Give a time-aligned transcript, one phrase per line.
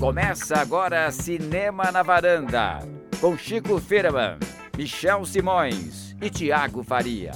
[0.00, 2.78] Começa agora Cinema na Varanda,
[3.20, 4.38] com Chico Firman,
[4.74, 7.32] Michel Simões e Tiago Faria.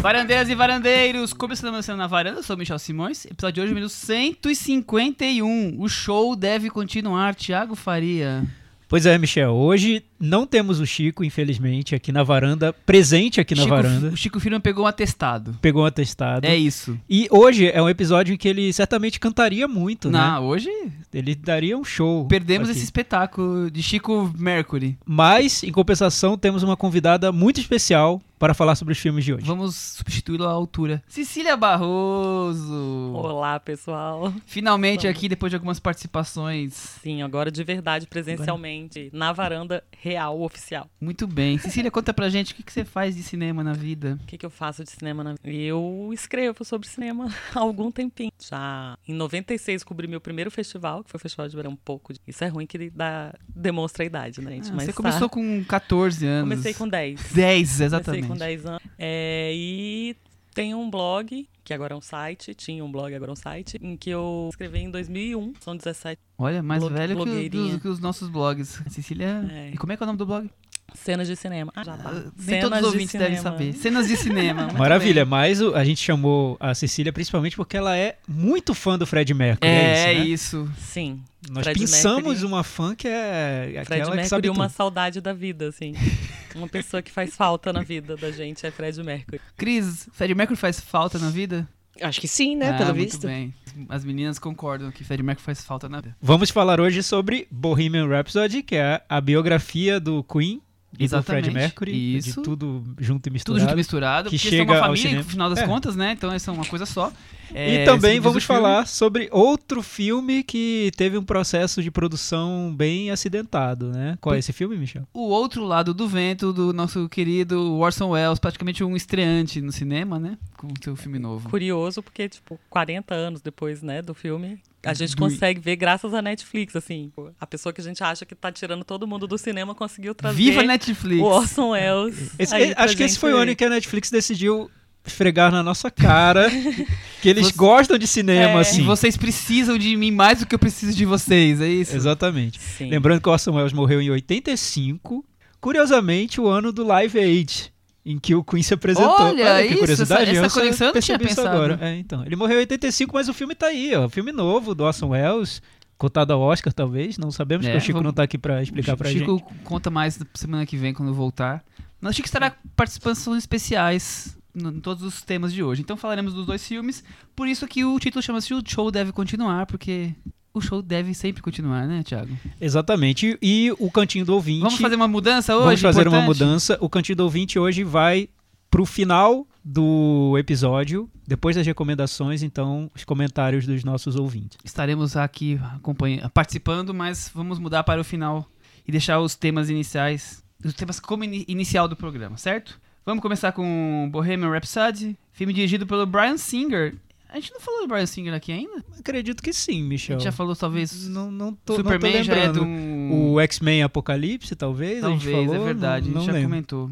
[0.00, 3.68] Varandeiras e varandeiros, começando a Cinema na Varanda, eu sou Michel Simões, episódio de hoje,
[3.68, 5.78] número 151.
[5.78, 8.46] O show deve continuar, Tiago Faria.
[8.88, 9.52] Pois é, Michel.
[9.52, 14.08] Hoje não temos o Chico, infelizmente, aqui na varanda, presente aqui na Chico, varanda.
[14.08, 15.54] O Chico Firman pegou um atestado.
[15.60, 16.46] Pegou um atestado.
[16.46, 16.98] É isso.
[17.08, 20.18] E hoje é um episódio em que ele certamente cantaria muito, né?
[20.18, 20.70] Não, hoje
[21.12, 22.24] Ele daria um show.
[22.26, 22.78] perdemos aqui.
[22.78, 24.96] esse espetáculo de Chico Mercury.
[25.04, 29.44] Mas, em compensação, temos uma convidada muito especial para falar sobre os filmes de hoje.
[29.44, 31.02] Vamos substituí-lo à altura.
[31.08, 33.12] Cecília Barroso.
[33.14, 34.32] Olá, pessoal.
[34.46, 35.16] Finalmente Vamos.
[35.16, 36.72] aqui, depois de algumas participações.
[37.02, 40.88] Sim, agora de verdade, presencialmente, na varanda real oficial.
[41.00, 41.58] Muito bem.
[41.58, 44.18] Cecília, conta pra gente o que, que você faz de cinema na vida.
[44.22, 48.30] O que, que eu faço de cinema na Eu escrevo sobre cinema há algum tempinho.
[48.40, 52.12] Já em 96 cobri meu primeiro festival, que foi o Festival de Verão um pouco.
[52.12, 53.34] de- Isso é ruim que dá...
[53.48, 54.70] demonstra a idade, né, gente?
[54.70, 54.96] Ah, Mas você tá.
[54.96, 56.48] começou com 14 anos.
[56.50, 57.32] Comecei com 10.
[57.32, 58.22] 10, exatamente.
[58.22, 58.82] Comecei com 10 anos.
[58.98, 60.16] É, e
[60.54, 63.78] tem um blog, que agora é um site, tinha um blog, agora é um site,
[63.80, 65.52] em que eu escrevi em 2001.
[65.60, 67.72] São 17 Olha, mais Blog- velho que, o- blogueirinha.
[67.74, 68.82] dos- que os nossos blogs.
[68.88, 69.44] Cecília.
[69.52, 69.70] É.
[69.72, 70.48] E como é que é o nome do blog?
[70.94, 71.70] cenas de cinema.
[71.76, 72.10] Ah, já tá.
[72.10, 73.42] Ah, Nem todos os de ouvintes devem cinema.
[73.58, 73.72] saber.
[73.74, 74.68] Cenas de cinema.
[74.72, 75.30] Maravilha, bem.
[75.30, 79.68] mas a gente chamou a Cecília principalmente porque ela é muito fã do Fred Mercury.
[79.70, 80.64] É, É, isso, né?
[80.64, 80.72] isso.
[80.78, 81.22] Sim.
[81.50, 82.46] Nós Fred pensamos Mercury.
[82.46, 84.76] uma fã que é Fred aquela que Mercury sabe uma tudo.
[84.76, 85.94] saudade da vida, assim.
[86.54, 89.40] uma pessoa que faz falta na vida da gente é Fred Mercury.
[89.56, 91.68] Cris, Fred Mercury faz falta na vida?
[92.00, 92.70] Acho que sim, né?
[92.70, 93.26] ah, pelo muito visto.
[93.26, 93.52] bem.
[93.88, 96.16] As meninas concordam que Fred Mercury faz falta na vida.
[96.20, 100.60] Vamos falar hoje sobre Bohemian Rhapsody, que é a biografia do Queen
[100.98, 101.44] e Exatamente.
[101.44, 102.38] Fred Mercury, Isso.
[102.38, 103.60] de tudo junto e Tudo misturado.
[103.60, 104.30] junto e misturado.
[104.30, 105.66] que porque eles são uma chega ao família, no final das É.
[105.66, 106.12] contas, né?
[106.12, 107.12] Então são uma coisa só.
[107.50, 111.90] E É, também segundo vamos o falar sobre outro filme que teve um processo de
[111.90, 114.16] produção bem acidentado, né?
[114.20, 115.06] Qual é esse filme, Michel?
[115.14, 120.18] O Outro Lado do Vento, do nosso querido Orson Welles, praticamente um estreante no cinema,
[120.18, 120.36] né?
[120.56, 121.48] Com seu filme novo.
[121.48, 126.12] Curioso, porque, tipo, 40 anos depois, né, do filme, a gente Do- consegue ver graças
[126.14, 127.12] à Netflix, assim.
[127.40, 130.36] A pessoa que a gente acha que tá tirando todo mundo do cinema conseguiu trazer
[130.36, 131.20] Viva Netflix!
[131.22, 132.30] o Orson Welles.
[132.38, 134.70] Esse- aí pra acho que esse foi o ano em que a Netflix decidiu
[135.06, 136.48] esfregar na nossa cara
[137.22, 138.60] que eles Você- gostam de cinema, É.
[138.60, 138.80] assim.
[138.82, 141.96] E vocês precisam de mim mais do que eu preciso de vocês, é isso?
[141.96, 142.60] Exatamente.
[142.60, 142.90] Sim.
[142.90, 145.24] Lembrando que o Orson Welles morreu em 85,
[145.60, 147.72] curiosamente, o ano do Live Aid,
[148.10, 149.10] em que o Queen se apresentou.
[149.20, 150.30] Olha que isso, curiosidade.
[150.30, 151.48] essa- essa conexão eu não tinha pensado.
[151.48, 151.78] Agora.
[151.80, 154.08] É, então, ele morreu em 85, mas o filme tá aí, ó.
[154.08, 155.60] Filme novo do Orson Welles,
[155.98, 157.18] cotado ao Oscar, talvez.
[157.18, 159.38] Não sabemos, É, porque o Chico vamos- não tá aqui pra explicar pra o Chico
[159.38, 159.62] gente.
[159.64, 161.62] conta mais semana que vem quando voltar.
[162.00, 165.82] Mas o Chico estará participações especiais no- em todos os temas de hoje.
[165.82, 167.04] Então falaremos dos dois filmes.
[167.36, 170.14] Por isso que o título chama-se O Show Deve Continuar, porque
[170.58, 172.36] o show deve sempre continuar, né, Thiago?
[172.60, 173.38] Exatamente.
[173.40, 174.60] E o Cantinho do Ouvinte.
[174.62, 175.64] Vamos fazer uma mudança hoje?
[175.64, 176.44] Vamos fazer uma importante?
[176.44, 176.78] mudança.
[176.80, 178.28] O Cantinho do Ouvinte hoje vai
[178.70, 184.58] pro final do episódio, depois das recomendações, então, os comentários dos nossos ouvintes.
[184.64, 188.46] Estaremos aqui acompanhando, participando, mas vamos mudar para o final
[188.86, 192.78] e deixar os temas iniciais, os temas como ini- inicial do programa, certo?
[193.04, 196.94] Vamos começar com Bohemian Rhapsody, filme dirigido pelo Brian Singer.
[197.28, 198.82] A gente não falou do Brian Singer aqui ainda?
[198.98, 200.16] Acredito que sim, A Michel.
[200.18, 202.60] gente já falou, talvez, Não, não tô, Superman não tô já é lembrando.
[202.60, 203.32] de um...
[203.34, 205.04] O X-Men Apocalipse, talvez?
[205.04, 206.48] a gente Talvez, falou, é verdade, Não, a gente não já lembro.
[206.48, 206.90] comentou.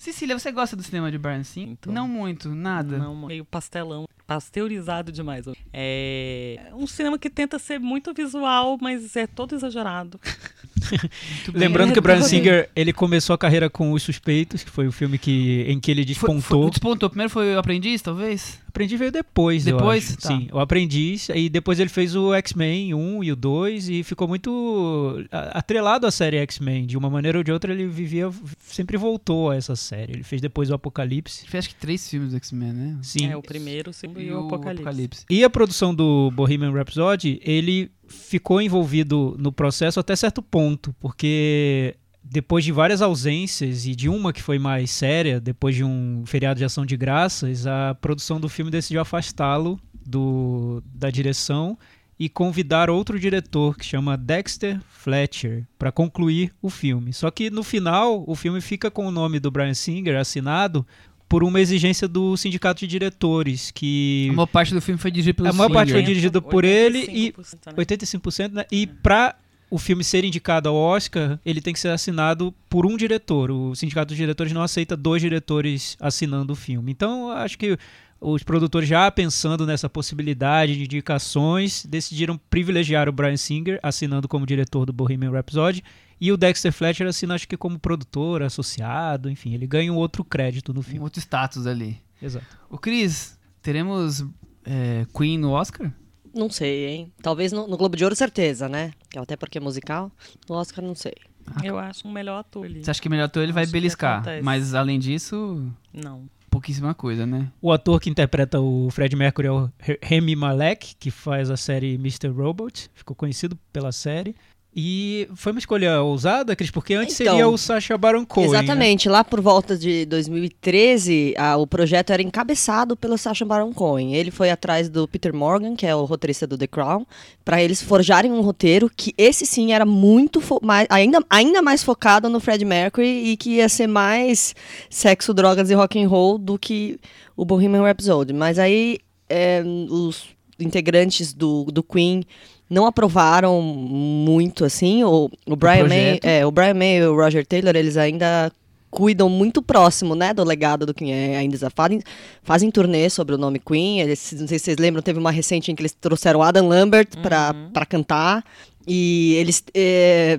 [0.00, 1.70] Cecília, você gosta do cinema de Brian Singer?
[1.72, 1.92] Então.
[1.92, 2.96] Não muito, nada.
[2.96, 5.44] Não, meio pastelão, pasteurizado demais.
[5.74, 10.18] É um cinema que tenta ser muito visual, mas é todo exagerado.
[11.52, 12.22] Lembrando É, que o Brian.
[12.22, 15.90] Singer, ele começou a carreira com Os Suspeitos, que foi o filme que, em que
[15.90, 16.70] ele Foi- foi- despontou.
[16.70, 17.10] despontou.
[17.10, 18.58] Primeiro foi o Aprendiz, talvez?
[18.74, 20.04] Aprendiz veio depois, eu Depois?
[20.04, 20.16] acho.
[20.16, 20.28] Tá.
[20.28, 21.28] Sim, o Aprendiz.
[21.28, 26.10] E depois ele fez o X-Men 1 e o 2 e ficou muito atrelado à
[26.10, 26.84] série X-Men.
[26.84, 30.14] De uma maneira ou de outra, ele vivia, sempre voltou a essa série.
[30.14, 31.42] Ele fez depois o Apocalipse.
[31.44, 32.98] Ele fez acho que três filmes do X-Men, né?
[33.00, 33.30] Sim.
[33.30, 35.24] É, o primeiro, o segundo e, o Apocalipse.
[35.30, 41.94] E a produção do Bohemian Rhapsody, ele ficou envolvido no processo até certo ponto, porque
[42.24, 46.58] depois de várias ausências e de uma que foi mais séria, depois de um feriado
[46.58, 51.78] de ação de graças, a produção do filme decidiu afastá-lo do, da direção
[52.18, 57.12] e convidar outro diretor que chama Dexter Fletcher para concluir o filme.
[57.12, 60.86] Só que no final o filme fica com o nome do Brian Singer assinado
[61.28, 65.36] por uma exigência do sindicato de diretores que A maior parte do filme foi dirigido
[65.36, 66.06] pelo A maior parte foi Singer.
[66.14, 67.84] dirigido por ele e 85%, né?
[67.84, 68.64] 85%, né?
[68.70, 69.34] E pra
[69.74, 73.50] o filme ser indicado ao Oscar, ele tem que ser assinado por um diretor.
[73.50, 76.92] O sindicato dos diretores não aceita dois diretores assinando o filme.
[76.92, 77.76] Então, acho que
[78.20, 84.46] os produtores já pensando nessa possibilidade de indicações, decidiram privilegiar o Brian Singer, assinando como
[84.46, 85.82] diretor do Bohemian Rhapsody,
[86.20, 90.22] e o Dexter Fletcher assina acho que como produtor, associado, enfim, ele ganha um outro
[90.22, 91.00] crédito no Um filme.
[91.00, 92.00] outro status ali.
[92.22, 92.46] Exato.
[92.70, 94.24] O Cris, teremos
[94.64, 95.92] é, Queen no Oscar?
[96.34, 97.12] Não sei, hein?
[97.22, 98.92] Talvez no, no Globo de Ouro, certeza, né?
[99.16, 100.10] Até porque é musical.
[100.48, 101.14] No Oscar, não sei.
[101.62, 102.82] Eu acho um melhor ator ali.
[102.82, 104.24] Você acha que melhor ator ele vai beliscar?
[104.42, 106.28] Mas além disso, Não.
[106.50, 107.50] pouquíssima coisa, né?
[107.60, 111.56] O ator que interpreta o Fred Mercury é o Re- Remy Malek, que faz a
[111.56, 112.28] série Mr.
[112.28, 114.34] Robot, ficou conhecido pela série.
[114.76, 118.50] E foi uma escolha ousada, Cris, porque antes Então, seria o Sacha Baron Cohen.
[118.50, 118.58] né?
[118.58, 119.08] Exatamente.
[119.08, 124.14] Lá por volta de 2013, ah, o projeto era encabeçado pelo Sacha Baron Cohen.
[124.14, 127.06] Ele foi atrás do Peter Morgan, que é o roteirista do The Crown,
[127.44, 132.28] para eles forjarem um roteiro que esse sim era muito mais, ainda, ainda mais focado
[132.28, 134.54] no Fred Mercury e que ia ser mais
[134.90, 136.98] sexo, drogas e rock and roll do que
[137.36, 138.32] o Bohemian Rhapsody.
[138.32, 138.98] Mas aí
[139.28, 140.24] é, os
[140.58, 142.24] integrantes do, do Queen
[142.68, 145.04] não aprovaram muito assim.
[145.04, 146.24] O, o Brian May, projeto.
[146.24, 148.50] é, o Brian May e o Roger Taylor, eles ainda
[148.90, 151.12] cuidam muito próximo, né, do legado do Queen.
[151.12, 152.00] É, ainda fazem,
[152.42, 154.00] fazem turnê sobre o nome Queen.
[154.00, 156.68] Eles, não sei se vocês lembram, teve uma recente em que eles trouxeram o Adam
[156.68, 158.44] Lambert pra para cantar.
[158.86, 160.38] E eles é,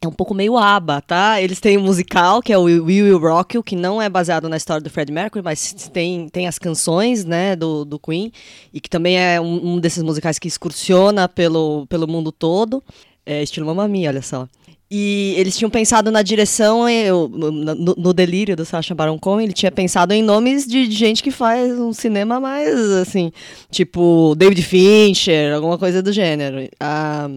[0.00, 1.40] é um pouco meio aba, tá?
[1.40, 4.48] Eles têm um musical, que é o We Will Rock You, que não é baseado
[4.48, 8.30] na história do Fred Mercury, mas tem, tem as canções, né, do, do Queen,
[8.72, 12.82] e que também é um, um desses musicais que excursiona pelo, pelo mundo todo.
[13.24, 14.46] É estilo Mamma Mia, olha só.
[14.88, 19.42] E eles tinham pensado na direção, eu, no, no- no delírio do Sacha Baron Cohen,
[19.44, 23.32] ele tinha pensado em nomes de gente que faz um cinema mais, assim,
[23.68, 26.68] tipo David Fincher, alguma coisa do gênero.
[26.78, 27.28] Ah,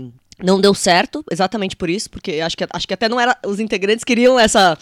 [0.41, 3.37] não deu certo, exatamente por isso, porque acho que, acho que até não era.
[3.45, 4.77] Os integrantes queriam essa.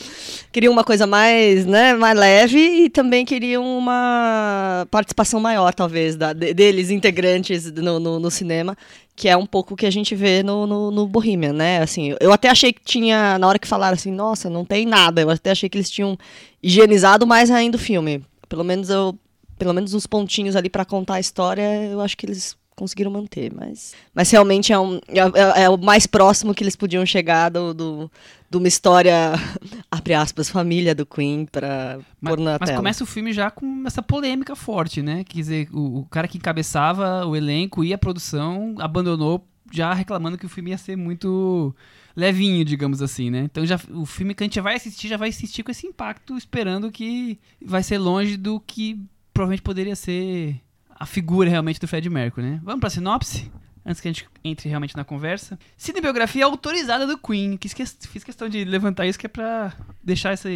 [0.51, 6.33] Queriam uma coisa mais, né, mais leve e também queriam uma participação maior, talvez, da,
[6.33, 8.77] de- deles, integrantes no, no, no cinema,
[9.15, 11.81] que é um pouco o que a gente vê no, no, no Bohemian, né?
[11.81, 15.21] Assim, eu até achei que tinha, na hora que falaram assim, nossa, não tem nada,
[15.21, 16.17] eu até achei que eles tinham
[16.61, 18.23] higienizado mais ainda o filme.
[18.47, 19.17] Pelo menos eu.
[19.59, 23.51] Pelo menos os pontinhos ali pra contar a história, eu acho que eles conseguiram manter,
[23.53, 25.17] mas, mas realmente é, um, é,
[25.59, 28.11] é- é o mais próximo que eles podiam chegar do, do,
[28.49, 29.33] de uma história,
[29.91, 32.77] abre aspas, família do Queen pra Mas, pôr na mas tela.
[32.77, 35.23] começa o filme já com essa polêmica forte, né?
[35.23, 39.43] Quer dizer, o, o cara que encabeçava o elenco e a produção abandonou
[39.73, 41.75] já reclamando que o filme ia ser muito
[42.15, 43.41] levinho, digamos assim, né?
[43.51, 46.37] Então já o filme que a gente vai assistir já vai assistir com esse impacto,
[46.37, 49.01] esperando que vai ser longe do que
[49.33, 50.61] provavelmente poderia ser
[50.99, 52.59] a figura realmente do Fred Mercury, né?
[52.63, 53.51] Vamos pra sinopse?
[53.85, 55.57] Antes que a gente entre realmente na conversa.
[55.77, 57.55] Cinebiografia autorizada do Queen.
[57.55, 59.73] Que- fiz questão de levantar isso que é pra
[60.03, 60.49] deixar essa,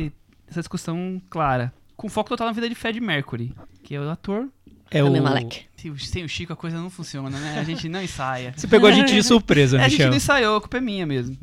[0.48, 1.72] essa discussão clara.
[1.96, 3.54] Com foco total na vida de Fred Mercury,
[3.84, 4.48] que é o ator.
[4.90, 5.22] É o...
[5.24, 5.62] Malek.
[5.78, 7.58] Se- Sem o Chico a coisa não funciona, né?
[7.60, 8.54] A gente não ensaia.
[8.58, 10.10] Você pegou a gente de surpresa, É, a gente Michel.
[10.10, 11.38] não ensaiou, a culpa é minha mesmo.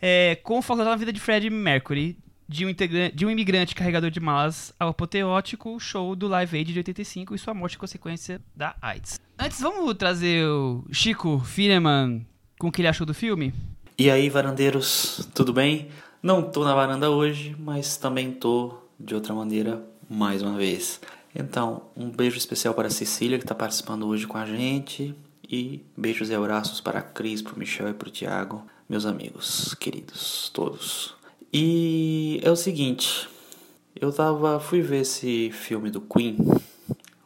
[0.00, 2.16] É, com foco total na vida de Fred Mercury,
[2.50, 2.70] de um,
[3.14, 7.38] de um imigrante carregador de malas ao apoteótico show do Live Aid de 85 e
[7.38, 9.20] sua morte consequência da AIDS.
[9.38, 12.26] Antes, vamos trazer o Chico Firman
[12.58, 13.54] com o que ele achou do filme?
[13.96, 15.90] E aí, varandeiros, tudo bem?
[16.20, 21.00] Não tô na varanda hoje, mas também tô de outra maneira mais uma vez.
[21.32, 25.14] Então, um beijo especial para a Cecília, que está participando hoje com a gente.
[25.48, 29.06] E beijos e abraços para a Cris, para o Michel e para o Tiago, meus
[29.06, 31.19] amigos queridos, todos.
[31.52, 33.28] E é o seguinte,
[34.00, 36.36] eu tava, fui ver esse filme do Queen,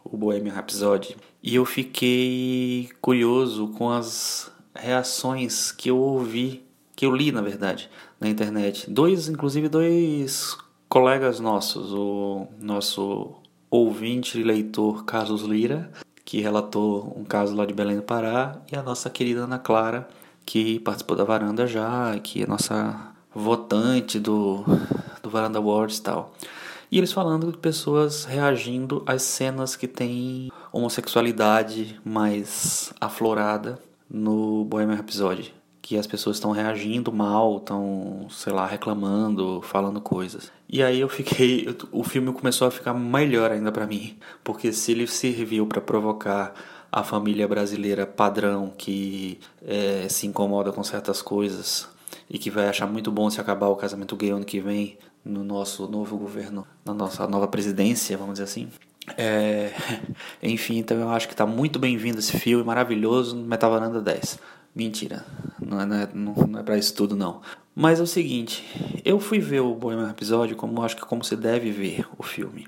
[0.02, 6.64] o Bohemian Rhapsody, e eu fiquei curioso com as reações que eu ouvi,
[6.97, 8.90] que eu li na verdade, na internet.
[8.90, 10.57] Dois, inclusive dois
[10.88, 13.35] colegas nossos, o nosso
[13.71, 15.93] ouvinte e leitor Carlos Lira,
[16.25, 20.09] que relatou um caso lá de Belém do Pará, e a nossa querida Ana Clara,
[20.47, 24.64] que participou da varanda já, que é nossa votante do,
[25.23, 26.33] do Varanda Awards e tal.
[26.91, 34.97] E eles falando de pessoas reagindo às cenas que tem homossexualidade mais aflorada no Bohemian
[34.97, 35.53] Rhapsody.
[35.83, 40.53] Que as pessoas estão reagindo mal, estão, sei lá, reclamando, falando coisas.
[40.69, 41.76] E aí eu fiquei.
[41.91, 44.17] O filme começou a ficar melhor ainda pra mim.
[44.43, 46.55] Porque se ele serviu pra provocar
[46.93, 51.88] a família brasileira padrão que eh, se incomoda com certas coisas
[52.28, 55.43] e que vai achar muito bom se acabar o casamento gay ano que vem no
[55.43, 58.69] nosso novo governo, na nossa nova presidência, vamos dizer assim.
[59.16, 59.73] É,
[60.43, 64.38] enfim, então eu acho que tá muito bem-vindo esse filme, maravilhoso, Metavaranda 10.
[64.75, 65.25] Mentira,
[65.61, 67.40] não é, não é, não, é pra isso tudo não.
[67.75, 68.64] Mas é o seguinte,
[69.04, 72.66] eu fui ver o Bohemian Episódio como acho que como você deve ver o filme.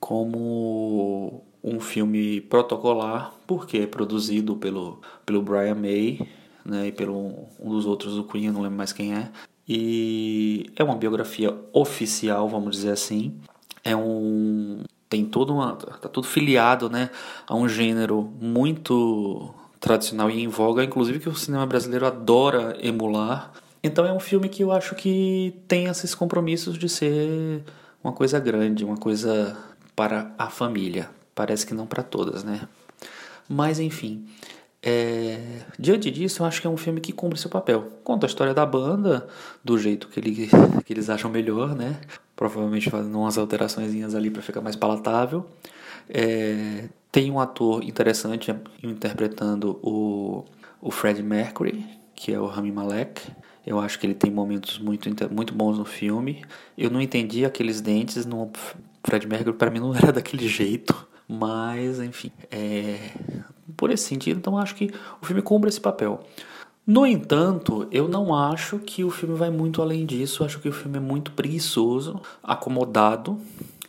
[0.00, 6.20] como um filme protocolar, porque é produzido pelo, pelo Brian May
[6.66, 9.30] né, e pelo um dos outros do Queen, eu não lembro mais quem é.
[9.68, 13.34] E é uma biografia oficial, vamos dizer assim.
[13.84, 17.10] É um tem todo uma tá tudo filiado, né,
[17.46, 23.52] a um gênero muito tradicional e em voga, inclusive que o cinema brasileiro adora emular.
[23.82, 27.62] Então é um filme que eu acho que tem esses compromissos de ser
[28.02, 29.56] uma coisa grande, uma coisa
[29.94, 31.08] para a família.
[31.34, 32.68] Parece que não para todas, né?
[33.48, 34.26] Mas enfim,
[34.88, 35.40] é...
[35.76, 37.90] diante disso, eu acho que é um filme que cumpre seu papel.
[38.04, 39.26] Conta a história da banda
[39.64, 40.48] do jeito que, ele,
[40.84, 42.00] que eles acham melhor, né?
[42.36, 45.44] Provavelmente fazendo umas alterações ali para ficar mais palatável.
[46.08, 46.84] É...
[47.10, 50.44] Tem um ator interessante interpretando o,
[50.80, 53.22] o Fred Mercury, que é o Rami Malek.
[53.66, 56.44] Eu acho que ele tem momentos muito, muito bons no filme.
[56.78, 58.52] Eu não entendi aqueles dentes no
[59.02, 60.94] Fred Mercury, para mim não era daquele jeito.
[61.26, 63.10] Mas, enfim, é...
[63.76, 66.20] por esse sentido, então acho que o filme cumpre esse papel.
[66.86, 70.44] No entanto, eu não acho que o filme vai muito além disso.
[70.44, 73.36] Acho que o filme é muito preguiçoso, acomodado,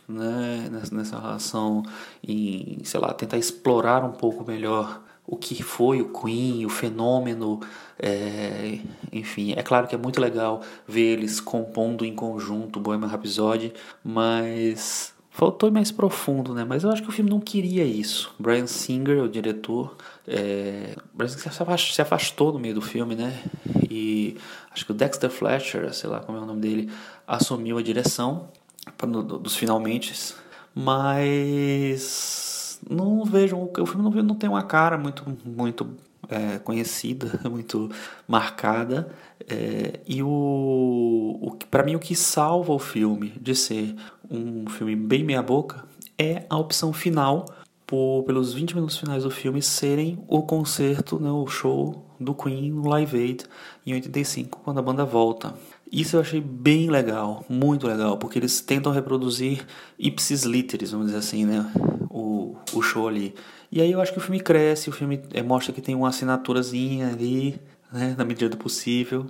[0.08, 1.84] né, nessa relação
[2.26, 7.60] em, sei lá, tentar explorar um pouco melhor o que foi o Queen, o fenômeno,
[7.98, 8.78] é,
[9.12, 15.12] enfim, é claro que é muito legal ver eles compondo em conjunto Bohemian Rhapsody, mas
[15.38, 16.64] faltou mais profundo, né?
[16.64, 18.34] Mas eu acho que o filme não queria isso.
[18.40, 19.94] Brian Singer, o diretor,
[20.26, 23.40] é, Brian Singer se afastou no meio do filme, né?
[23.88, 24.36] E
[24.72, 26.90] acho que o Dexter Fletcher, sei lá como é o nome dele,
[27.24, 28.48] assumiu a direção
[29.40, 30.12] dos finalmente,
[30.74, 35.86] mas não vejo o filme não, não tem uma cara muito muito
[36.28, 37.90] é, conhecida muito
[38.26, 39.10] marcada
[39.48, 43.94] é, e o, o para mim o que salva o filme de ser
[44.30, 45.84] um filme bem meia boca
[46.18, 47.46] é a opção final
[47.86, 52.70] por, pelos 20 minutos finais do filme serem o concerto, né, o show do Queen
[52.70, 53.44] no Live Aid
[53.86, 55.54] em 85, quando a banda volta.
[55.90, 59.64] Isso eu achei bem legal, muito legal, porque eles tentam reproduzir
[59.98, 61.64] ipsis literis, vamos dizer assim, né?
[62.10, 63.34] O, o show ali.
[63.72, 66.08] E aí eu acho que o filme cresce, o filme é, mostra que tem uma
[66.08, 67.58] assinaturazinha ali,
[67.90, 68.14] né?
[68.18, 69.26] Na medida do possível.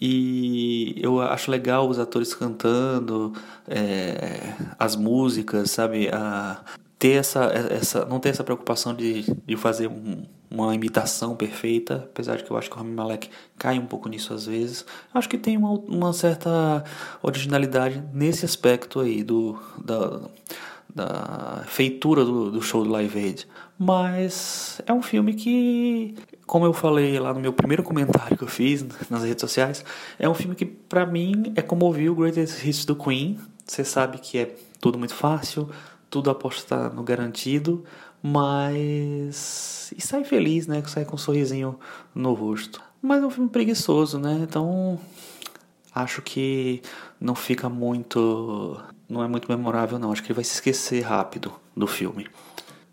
[0.00, 3.34] E eu acho legal os atores cantando,
[3.68, 6.08] é, as músicas, sabe?
[6.08, 6.62] A,
[7.00, 12.36] ter essa, essa, não ter essa preocupação de, de fazer um, uma imitação perfeita, apesar
[12.36, 14.84] de que eu acho que o Rami Malek cai um pouco nisso às vezes.
[15.12, 16.84] Acho que tem uma, uma certa
[17.22, 20.20] originalidade nesse aspecto aí do, da,
[20.94, 23.46] da feitura do, do show do Live Aid.
[23.78, 26.14] Mas é um filme que,
[26.46, 29.84] como eu falei lá no meu primeiro comentário que eu fiz nas redes sociais,
[30.18, 33.38] é um filme que para mim é como ouvir o Greatest Hits do Queen.
[33.64, 35.70] Você sabe que é tudo muito fácil,
[36.10, 37.84] tudo apostar no garantido,
[38.22, 39.92] mas.
[39.96, 40.82] E sai feliz, né?
[40.86, 41.78] Sai com um sorrisinho
[42.14, 42.82] no rosto.
[43.00, 44.40] Mas é um filme preguiçoso, né?
[44.42, 44.98] Então.
[45.92, 46.82] Acho que
[47.20, 48.80] não fica muito.
[49.10, 50.12] Não é muito memorável, não.
[50.12, 52.28] Acho que ele vai se esquecer rápido do filme.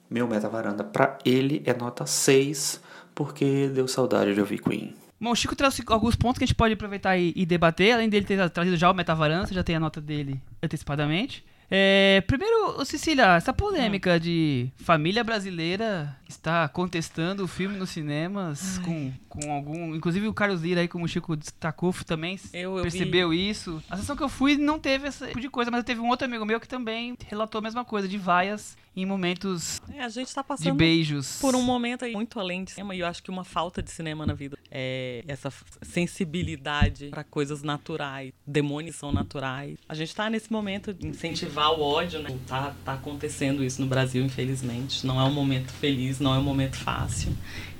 [0.09, 2.81] Meu Meta Varanda, pra ele é nota 6,
[3.13, 4.95] porque deu saudade de ouvir Queen.
[5.19, 7.93] Bom, o Chico trouxe alguns pontos que a gente pode aproveitar e, e debater.
[7.93, 11.45] Além dele ter trazido já o Metavaranda, você já tem a nota dele antecipadamente.
[11.69, 14.19] É, primeiro, Cecília, essa polêmica hum.
[14.19, 19.95] de família brasileira está contestando o filme nos cinemas com, com algum.
[19.95, 23.49] Inclusive o Carlos Lira aí, como o Chico destacou, também eu, eu percebeu vi.
[23.49, 23.83] isso.
[23.89, 26.25] A sessão que eu fui não teve esse tipo de coisa, mas teve um outro
[26.25, 30.33] amigo meu que também relatou a mesma coisa, de vaias em momentos é, a gente
[30.33, 31.37] tá passando de beijos.
[31.39, 33.91] Por um momento aí muito além de cinema, e eu acho que uma falta de
[33.91, 38.33] cinema na vida é essa sensibilidade para coisas naturais.
[38.45, 39.77] Demônios são naturais.
[39.87, 41.15] A gente tá nesse momento de
[41.57, 42.29] incentivar o ódio, né?
[42.47, 45.05] Tá, tá acontecendo isso no Brasil, infelizmente.
[45.05, 47.31] Não é um momento feliz, não é um momento fácil.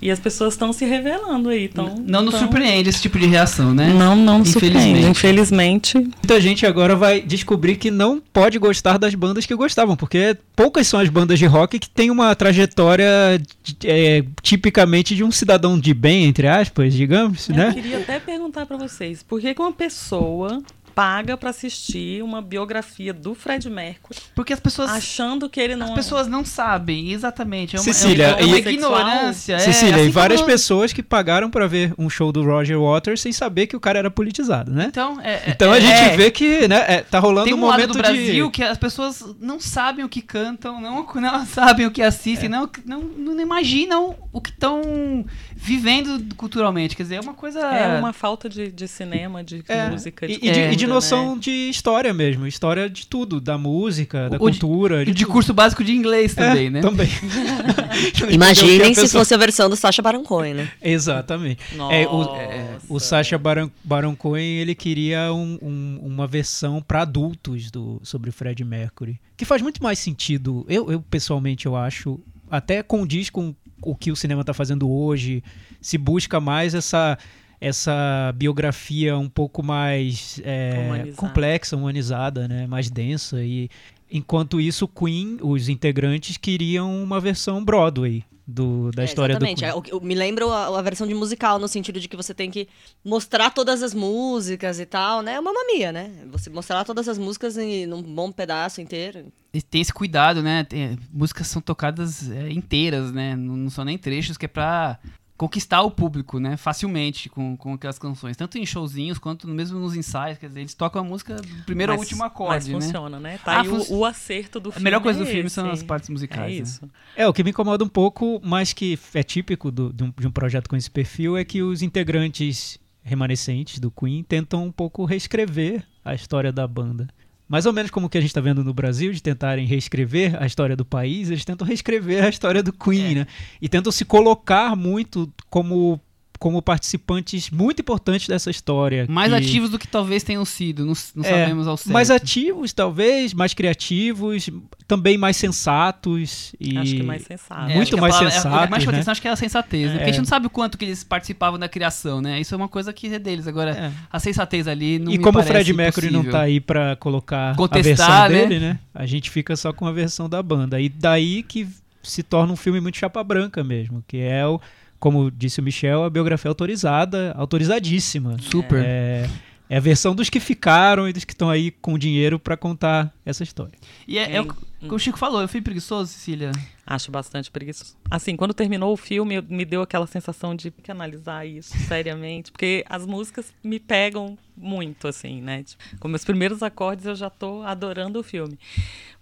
[0.02, 1.68] E as pessoas estão se revelando aí.
[1.68, 2.42] Tão, não nos tão...
[2.42, 3.92] surpreende esse tipo de reação, né?
[3.94, 5.08] Não, não nos surpreende.
[5.08, 5.98] Infelizmente.
[5.98, 10.88] Muita gente agora vai descobrir que não pode gostar das bandas que gostavam, porque poucas
[10.88, 13.42] são as bandas de rock que têm uma trajetória
[13.84, 17.70] é, tipicamente de um cidadão de bem, entre aspas, digamos, Eu né?
[17.70, 20.62] Eu queria até perguntar para vocês, por que, que uma pessoa
[20.98, 24.18] paga para assistir uma biografia do Fred Mercury.
[24.34, 24.90] Porque as pessoas.
[24.90, 25.90] Achando que ele não.
[25.90, 27.76] As pessoas não sabem, exatamente.
[27.76, 29.54] É uma, Cecília, é uma, é uma ignorância.
[29.54, 30.52] É, Cecília, assim e várias como...
[30.52, 34.00] pessoas que pagaram para ver um show do Roger Waters sem saber que o cara
[34.00, 34.88] era politizado, né?
[34.90, 37.94] Então, é, então a gente vê que né, tá rolando Tem um, um momento lado
[37.94, 38.52] do Brasil de...
[38.52, 42.68] que as pessoas não sabem o que cantam, não, não sabem o que assistem, não,
[42.84, 45.24] não, não imaginam o que estão
[45.56, 46.96] vivendo culturalmente.
[46.96, 47.60] Quer dizer, é uma coisa.
[47.60, 50.26] É uma falta de, de cinema, de música.
[50.26, 50.34] De...
[50.34, 51.42] E, e, de, e de de noção né?
[51.42, 55.32] de história mesmo, história de tudo, da música, da O de- cultura, E de tudo.
[55.34, 56.82] curso básico de inglês É, também, né?
[56.82, 57.08] Também.
[58.30, 60.72] Imaginem se pessoa- fosse a versão do Sacha Baron Cohen, né?
[60.82, 61.60] Exatamente.
[61.92, 67.70] É, o, o Sacha Baron, Baron Cohen, ele queria um- um- uma versão para adultos
[67.72, 70.66] do, sobre Fred Mercury, que faz muito mais sentido.
[70.68, 75.44] Eu, eu, pessoalmente, eu acho, até condiz com o que o cinema está fazendo hoje,
[75.80, 77.18] se busca mais essa
[77.60, 81.18] essa biografia um pouco mais é, Humanizada.
[81.18, 83.70] complexa, humanizada, né, mais densa e
[84.12, 89.46] enquanto isso o Queen, os integrantes queriam uma versão Broadway do, da É, história do
[89.46, 89.90] exatamente.
[89.90, 90.00] Queen.
[90.02, 92.70] É, me lembra a, a versão de musical, no sentido de que você tem que
[93.04, 95.34] mostrar todas as músicas e tal, né?
[95.34, 96.10] É uma mamia, né?
[96.32, 99.26] Você mostrar todas as músicas em, num bom pedaço inteiro.
[99.54, 100.64] E tem esse cuidado, né?
[100.64, 103.36] Tem- músicas são tocadas é, inteiras, né?
[103.36, 104.98] Não, não são nem trechos, que é pra
[105.38, 106.58] conquistar o público, né?
[106.58, 108.36] Facilmente com, com aquelas canções.
[108.36, 110.38] Tanto em showzinhos quanto mesmo nos ensaios.
[110.40, 112.82] Quer dizer, eles tocam a música do primeiro ao Mas- último Mas acorde, né?
[112.82, 113.38] funciona, né?
[113.46, 114.84] Tá Ah, aí o- fun- o, acerto do A filme.
[114.86, 115.74] melhor coisa é do filme são esse.
[115.76, 116.52] as partes musicais.
[116.52, 116.62] É né?
[116.64, 116.90] isso.
[117.16, 120.28] É, o que me incomoda um pouco, mas que é típico do- de, um, de
[120.28, 125.06] um projeto com esse perfil, é que os integrantes remanescentes do Queen tentam um pouco
[125.06, 127.08] reescrever a história da banda.
[127.50, 130.42] Mais ou menos como o que a gente está vendo no Brasil, de tentarem reescrever
[130.42, 133.16] a história do país, eles tentam reescrever a história do Queen, É.
[133.16, 133.28] né?
[133.62, 136.00] E tentam se colocar muito como,
[136.40, 139.06] como participantes muito importantes dessa história.
[139.10, 141.94] Mais que- ativos do que talvez tenham sido, não, não É, sabemos ao certo.
[141.94, 144.50] mais ativos, talvez, mais criativos,
[144.88, 147.72] também mais sensatos e Acho que mais sensato.
[147.72, 148.98] É, muito mais palavra- é, sensatos, mais chama né?
[149.00, 149.92] atenção, acho que é a sensatez, né?
[149.94, 150.12] Porque a É.
[150.14, 152.40] gente não sabe o quanto que eles participavam da criação, né?
[152.40, 153.48] Isso é uma coisa que é deles.
[153.48, 153.92] Agora, É.
[154.12, 157.56] a sensatez ali não e me como o Fred Mercury não tá aí pra colocar
[157.56, 158.48] Contestar, a versão né?
[158.48, 158.80] dele, né?
[158.94, 160.80] A gente fica só com a versão da banda.
[160.80, 161.68] E daí que
[162.04, 164.62] se torna um filme muito chapa branca mesmo, que é o,
[165.00, 168.38] como disse o Michel, a biografia autorizada, autorizadíssima.
[168.42, 168.84] Super.
[168.84, 169.30] É,
[169.70, 173.14] é a versão dos que ficaram e dos que estão aí com dinheiro pra contar
[173.26, 173.78] essa história.
[174.08, 176.52] E é, é o que o que o Chico falou, eu fui preguiçoso, Cecília.
[176.86, 177.98] Acho bastante preguiçoso.
[178.12, 182.86] Assim, quando terminou o filme, me deu aquela sensação de que analisar isso seriamente, porque
[182.88, 185.64] as músicas me pegam muito, assim, né?
[185.64, 188.58] Tipo, com meus primeiros acordes eu já tô adorando o filme.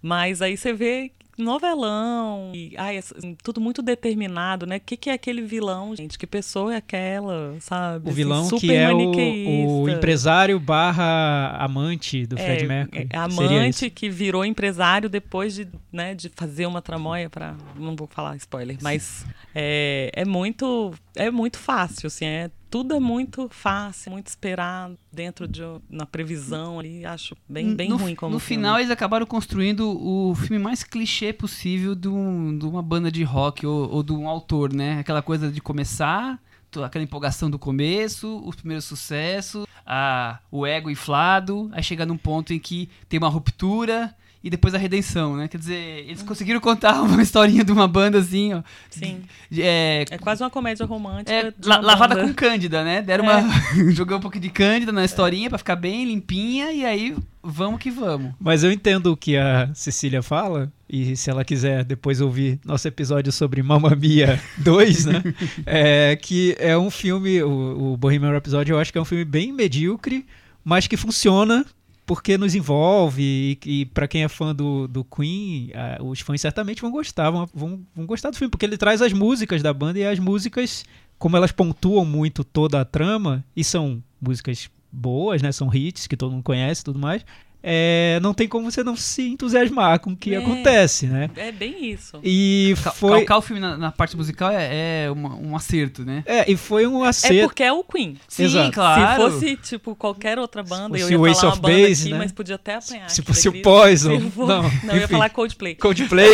[0.01, 4.77] Mas aí você vê novelão, e ai, assim, tudo muito determinado, né?
[4.77, 6.17] O que, que é aquele vilão, gente?
[6.17, 8.05] Que pessoa é aquela, sabe?
[8.05, 13.07] O Assim, vilão super que é o, o empresário barra amante do Fred É, Mercury.
[13.11, 18.07] é amante que virou empresário depois de, né, de fazer uma tramóia para não vou
[18.07, 24.11] falar spoiler, mas é, é muito é muito fácil, assim, é tudo é muito fácil,
[24.11, 28.63] muito esperado dentro de na previsão ali, acho bem bem no, ruim como No filme.
[28.63, 33.23] final, eles acabaram construindo o filme mais clichê possível de, um- de uma banda de
[33.23, 34.99] rock ou, ou de um autor, né?
[34.99, 36.37] Aquela coisa de começar,
[36.83, 42.51] aquela empolgação do começo, os primeiros sucessos, a, o ego inflado, aí chega num ponto
[42.53, 44.13] em que tem uma ruptura
[44.45, 45.47] e depois a redenção, né?
[45.47, 48.61] Quer dizer, eles conseguiram contar uma historinha de uma banda assim, ó.
[48.91, 49.23] Sim,
[49.57, 51.31] É, é quase uma comédia romântica.
[51.33, 52.27] é, de la- lavada banda.
[52.27, 53.01] com Cândida, né?
[53.01, 53.41] Deram uma.
[53.91, 57.89] Jogou um pouco de Cândida na historinha pra ficar bem limpinha e aí vamos que
[57.89, 58.33] vamos.
[58.39, 62.87] Mas eu entendo o que a Cecília fala, e se ela quiser depois ouvir nosso
[62.87, 65.23] episódio sobre Mamma Mia 2, né?
[65.65, 69.25] é que é um filme, o, o Bohemian Rhapsody eu acho que é um filme
[69.25, 70.23] bem medíocre,
[70.63, 71.65] mas que funciona
[72.05, 73.21] porque nos envolve
[73.65, 77.49] e, e para quem é fã do, do Queen, os fãs certamente vão gostar, vão,
[77.53, 80.85] vão, vão gostar do filme, porque ele traz as músicas da banda e as músicas,
[81.17, 85.51] como elas pontuam muito toda a trama, e são músicas boas, né?
[85.51, 87.25] São hits que todo mundo conhece e tudo mais.
[87.67, 90.37] É, não tem como você não se entusiasmar com o que É.
[90.37, 91.29] acontece, né?
[91.35, 92.19] É bem isso.
[92.23, 96.05] E Cal- foi, Calcar o filme na, na parte musical é, é uma- um acerto,
[96.05, 96.23] né?
[96.27, 97.47] é, e foi um É acerto.
[97.47, 98.17] porque é o Queen.
[98.27, 98.71] Sim, Exato.
[98.71, 99.23] claro.
[99.23, 102.17] Se fosse, tipo, qualquer outra banda, eu ia Ace falar uma banda Base, aqui, né?
[102.19, 103.09] mas podia até apanhar.
[103.09, 103.61] Se fosse o.
[103.63, 105.73] Poison, for- não, não, eu ia falar Coldplay.
[105.75, 106.29] Coldplay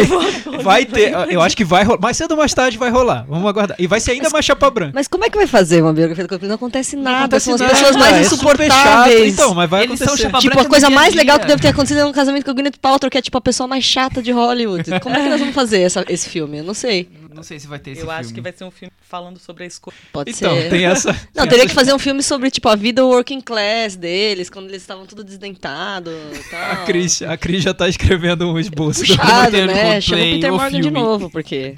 [0.62, 3.26] vai ter, eu acho que vai rolar, mais cedo ou mais tarde vai rolar.
[3.28, 3.78] Vamos aguardar.
[3.80, 4.92] E vai ser ainda mais chapa branca.
[4.94, 6.50] Mas como é que vai fazer uma biografia do Coldplay?
[6.50, 9.34] Não acontece nada, acontece são as nada, pessoas é mais super chato, insuportáveis.
[9.34, 10.24] Então, mas vai Eles são acontecer.
[10.28, 11.48] chapa Tipo, a coisa mais legal que dia.
[11.48, 13.68] deve ter acontecido é um casamento com a Gwyneth Paltrow, que é tipo a pessoa
[13.68, 15.00] mais chata de Hollywood.
[15.00, 16.58] Como é que nós vamos fazer essa- esse filme?
[16.60, 17.10] Eu não sei.
[17.34, 18.20] Não sei se vai ter esse Eu filme.
[18.20, 19.96] acho que vai ser um filme falando sobre a escolha.
[20.12, 20.70] Pode Então, ser.
[20.70, 21.16] tem essa.
[21.34, 24.82] Não, teria que fazer um filme sobre, tipo, a vida working class deles, quando eles
[24.82, 26.72] estavam tudo desdentados e tal.
[26.72, 29.02] A Cris, a Cris já tá escrevendo um esboço.
[29.06, 30.02] do- Puxado, do né?
[30.02, 31.00] Chama o Peter o Morgan de filme.
[31.00, 31.78] novo, porque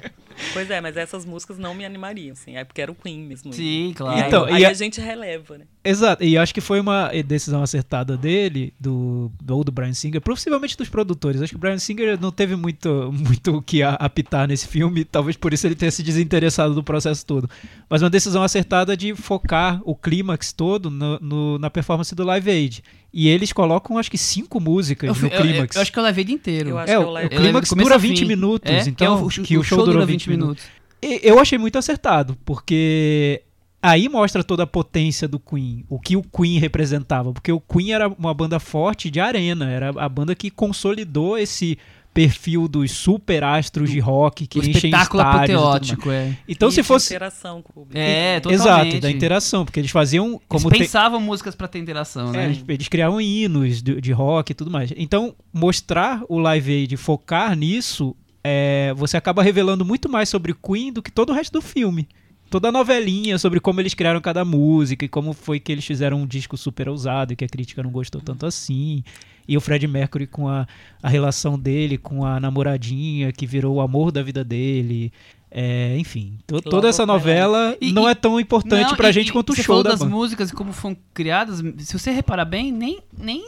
[0.52, 2.56] Pois é, mas essas músicas não me animariam, assim.
[2.56, 3.52] É porque era o Queen mesmo.
[3.52, 4.18] Sim, E claro.
[4.20, 4.70] aí, Então, aí e a...
[4.70, 5.64] a- gente releva, né?
[5.86, 10.18] Exato, e acho que foi uma decisão acertada dele, do, do, ou do Brian Singer,
[10.20, 11.42] possivelmente dos produtores.
[11.42, 15.36] Acho que o Brian Singer não teve muito, muito o que apitar nesse filme, talvez
[15.36, 17.50] por isso ele tenha se desinteressado do processo todo.
[17.88, 22.50] Mas uma decisão acertada de focar o clímax todo no- no- na performance do Live
[22.50, 22.82] Aid.
[23.12, 25.76] E eles colocam, acho que, cinco músicas Eu, no fui- eu- clímax.
[25.76, 26.70] eu acho que eu levei dia inteiro.
[26.70, 28.24] Eu acho É, que o, eu o clímax dura ao 20 fim.
[28.26, 30.64] minutos, É, então que, é o, que o show, durou 20 minutos.
[31.02, 33.42] E Eu achei muito acertado, porque
[33.84, 37.92] aí mostra toda a potência do Queen, o que o Queen representava, porque o Queen
[37.92, 41.78] era uma banda forte de arena, era a banda que consolidou esse
[42.14, 46.36] perfil dos super astros de rock que o enchem espetáculo estádios e apoteótico, é.
[46.48, 47.98] Então E se fosse interação com o público.
[47.98, 48.62] É, totalmente.
[48.62, 52.44] exato, da interação, porque eles faziam como Eles pensavam músicas pra ter interação, é, né?
[52.46, 54.92] eles, eles criavam hinos de, de rock e tudo mais.
[54.96, 60.92] Então, mostrar o Live Aid, focar nisso, é, você acaba revelando muito mais sobre Queen
[60.92, 62.08] do que todo o resto do filme.
[62.54, 66.18] Toda a novelinha sobre como eles criaram cada música e como foi que eles fizeram
[66.22, 69.02] um disco super ousado e que a crítica não gostou tanto assim.
[69.48, 70.64] E o Fred Mercury com a,
[71.02, 75.12] a relação dele com a namoradinha que virou o amor da vida dele.
[75.50, 79.10] É, enfim, to- toda essa My novela E- não e- é tão importante Não, pra
[79.10, 80.12] e- gente e quanto o show falou da das banda.
[80.12, 83.42] músicas e como foram criadas, se você reparar bem, nem, nem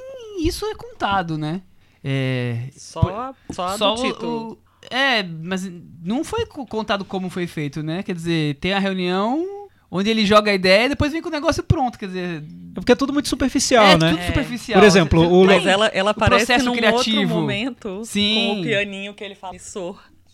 [0.44, 1.62] isso é contado, né?
[2.02, 4.52] É, Só, só, só do o- título.
[4.52, 5.70] o- é, mas
[6.04, 8.02] não foi co- contado como foi feito, né?
[8.02, 9.44] Quer dizer, tem a reunião
[9.90, 12.42] onde ele joga a ideia e depois vem com o negócio pronto, quer dizer...
[12.76, 14.10] É porque é tudo muito superficial, é né?
[14.10, 14.26] tudo É.
[14.26, 14.78] superficial.
[14.80, 17.20] Por exemplo, o Mas ela, ela aparece num criativo.
[17.22, 18.34] outro momento Sim.
[18.54, 19.54] com o pianinho que ele fala.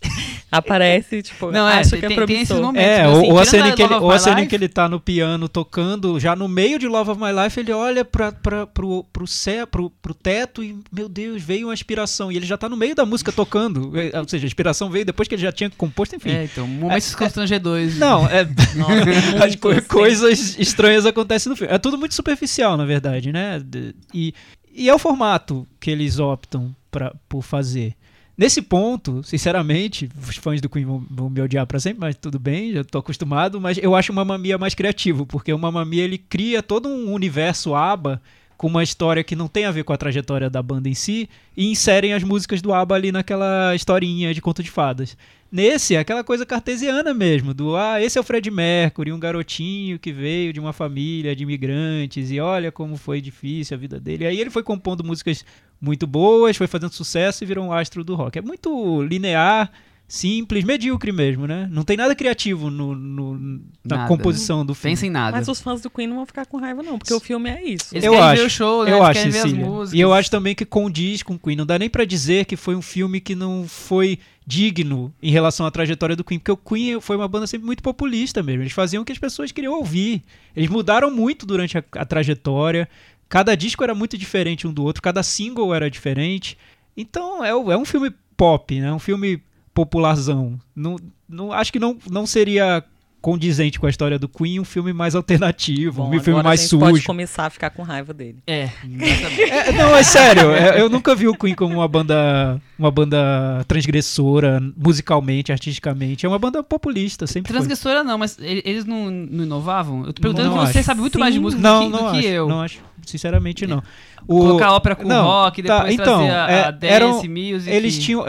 [0.51, 2.67] Aparece, tipo, Não, é, acha tem- que é tem- tem esses promissor.
[2.67, 2.89] momentos.
[2.91, 5.01] É, ou, assim, ou a cena, que ele, ou a cena que ele tá no
[5.01, 9.03] piano tocando, já no meio de Love of My Life, ele olha pra, pra, pro,
[9.11, 12.31] pro, céu, pro, pro teto e, meu Deus, veio uma inspiração.
[12.31, 13.93] E ele já tá no meio da música tocando.
[13.99, 16.31] É, Ou seja, a inspiração veio depois que ele já tinha composto, enfim.
[16.31, 17.97] É, então, momentos constrangedores.
[17.99, 18.45] Não, é.
[18.77, 19.81] Nossa, As co- assim.
[19.89, 21.73] coisas estranhas acontecem no filme.
[21.73, 23.59] É tudo muito superficial, na verdade, né?
[23.65, 24.35] De- E,
[24.75, 27.95] e é o formato que eles optam pra, por fazer.
[28.43, 32.41] Nesse ponto, sinceramente, os fãs do Queen vão, vão me odiar pra sempre, mas tudo
[32.41, 35.85] bem, já tô acostumado, mas eu acho o Mamma Mia mais criativo, porque o Mamma
[35.85, 38.21] Mia ele cria todo um universo ABBA
[38.57, 41.29] com uma história que não tem a ver com a trajetória da banda em si
[41.57, 45.17] e inserem as músicas do ABBA ali naquela historinha de conto de fadas.
[45.51, 50.01] Nesse é aquela coisa cartesiana mesmo, do ah, esse é o Fred Mercury, um garotinho
[50.01, 54.27] que veio de uma família de imigrantes e olha como foi difícil a vida dele.
[54.27, 55.45] Aí ele foi compondo músicas
[55.83, 58.39] muito boas, foi fazendo sucesso e virou um astro do rock.
[58.39, 59.71] É muito linear,
[60.07, 61.67] simples, medíocre mesmo, né?
[61.73, 63.39] Não tem nada criativo no, no-
[63.85, 64.09] na Nada.
[64.09, 64.93] composição do filme.
[64.95, 65.37] Pensa em nada.
[65.39, 67.65] Mas os fãs do Queen não vão ficar com raiva, não, porque o filme é
[67.65, 67.95] isso.
[67.95, 68.91] Eles Eu querem acho, ver o show, né?
[68.93, 69.93] Eu Eles acho, querem ver as músicas.
[69.99, 71.57] E eu acho também que condiz com Queen.
[71.57, 75.65] Não dá nem pra dizer que foi um filme que não foi digno em relação
[75.65, 78.63] à trajetória do Queen, porque o Queen foi uma banda sempre muito populista mesmo.
[78.63, 80.23] Eles faziam o que as pessoas queriam ouvir.
[80.55, 82.87] Eles mudaram muito durante a, a trajetória.
[83.33, 86.59] Cada disco era muito diferente um do outro, cada single era diferente.
[86.95, 88.93] Então é, é um filme pop, né?
[88.93, 89.43] Um filme
[89.73, 90.61] popularzão.
[90.77, 92.85] Não, não, acho que não, não seria
[93.23, 96.61] condizente com a história do Queen um filme mais alternativo, Bom, um filme agora mais
[96.61, 96.85] a gente sujo.
[96.85, 98.39] pode começar a ficar com raiva dele.
[98.47, 99.43] É, exatamente.
[99.43, 100.51] É, não, é sério.
[100.51, 106.27] é, eu nunca vi o Queen como uma banda, uma banda transgressora, musicalmente, artisticamente.
[106.27, 107.57] É uma banda populista, sempre foi.
[107.59, 110.05] Transgressora não, mas ele- eles não, não inovavam?
[110.07, 110.87] Eu tô perguntando Não porque você acho.
[110.87, 111.43] sabe muito mais de Sim.
[111.45, 112.49] música Não, do que, não do que acho, eu.
[112.49, 112.79] não acho.
[113.07, 113.83] Sinceramente, não.
[114.29, 117.23] O- Colocar ópera com não, rock, tá, depois então, trazer a, é, a dance, eram-
[117.25, 117.69] music.
[117.71, 118.25] Eles tinham...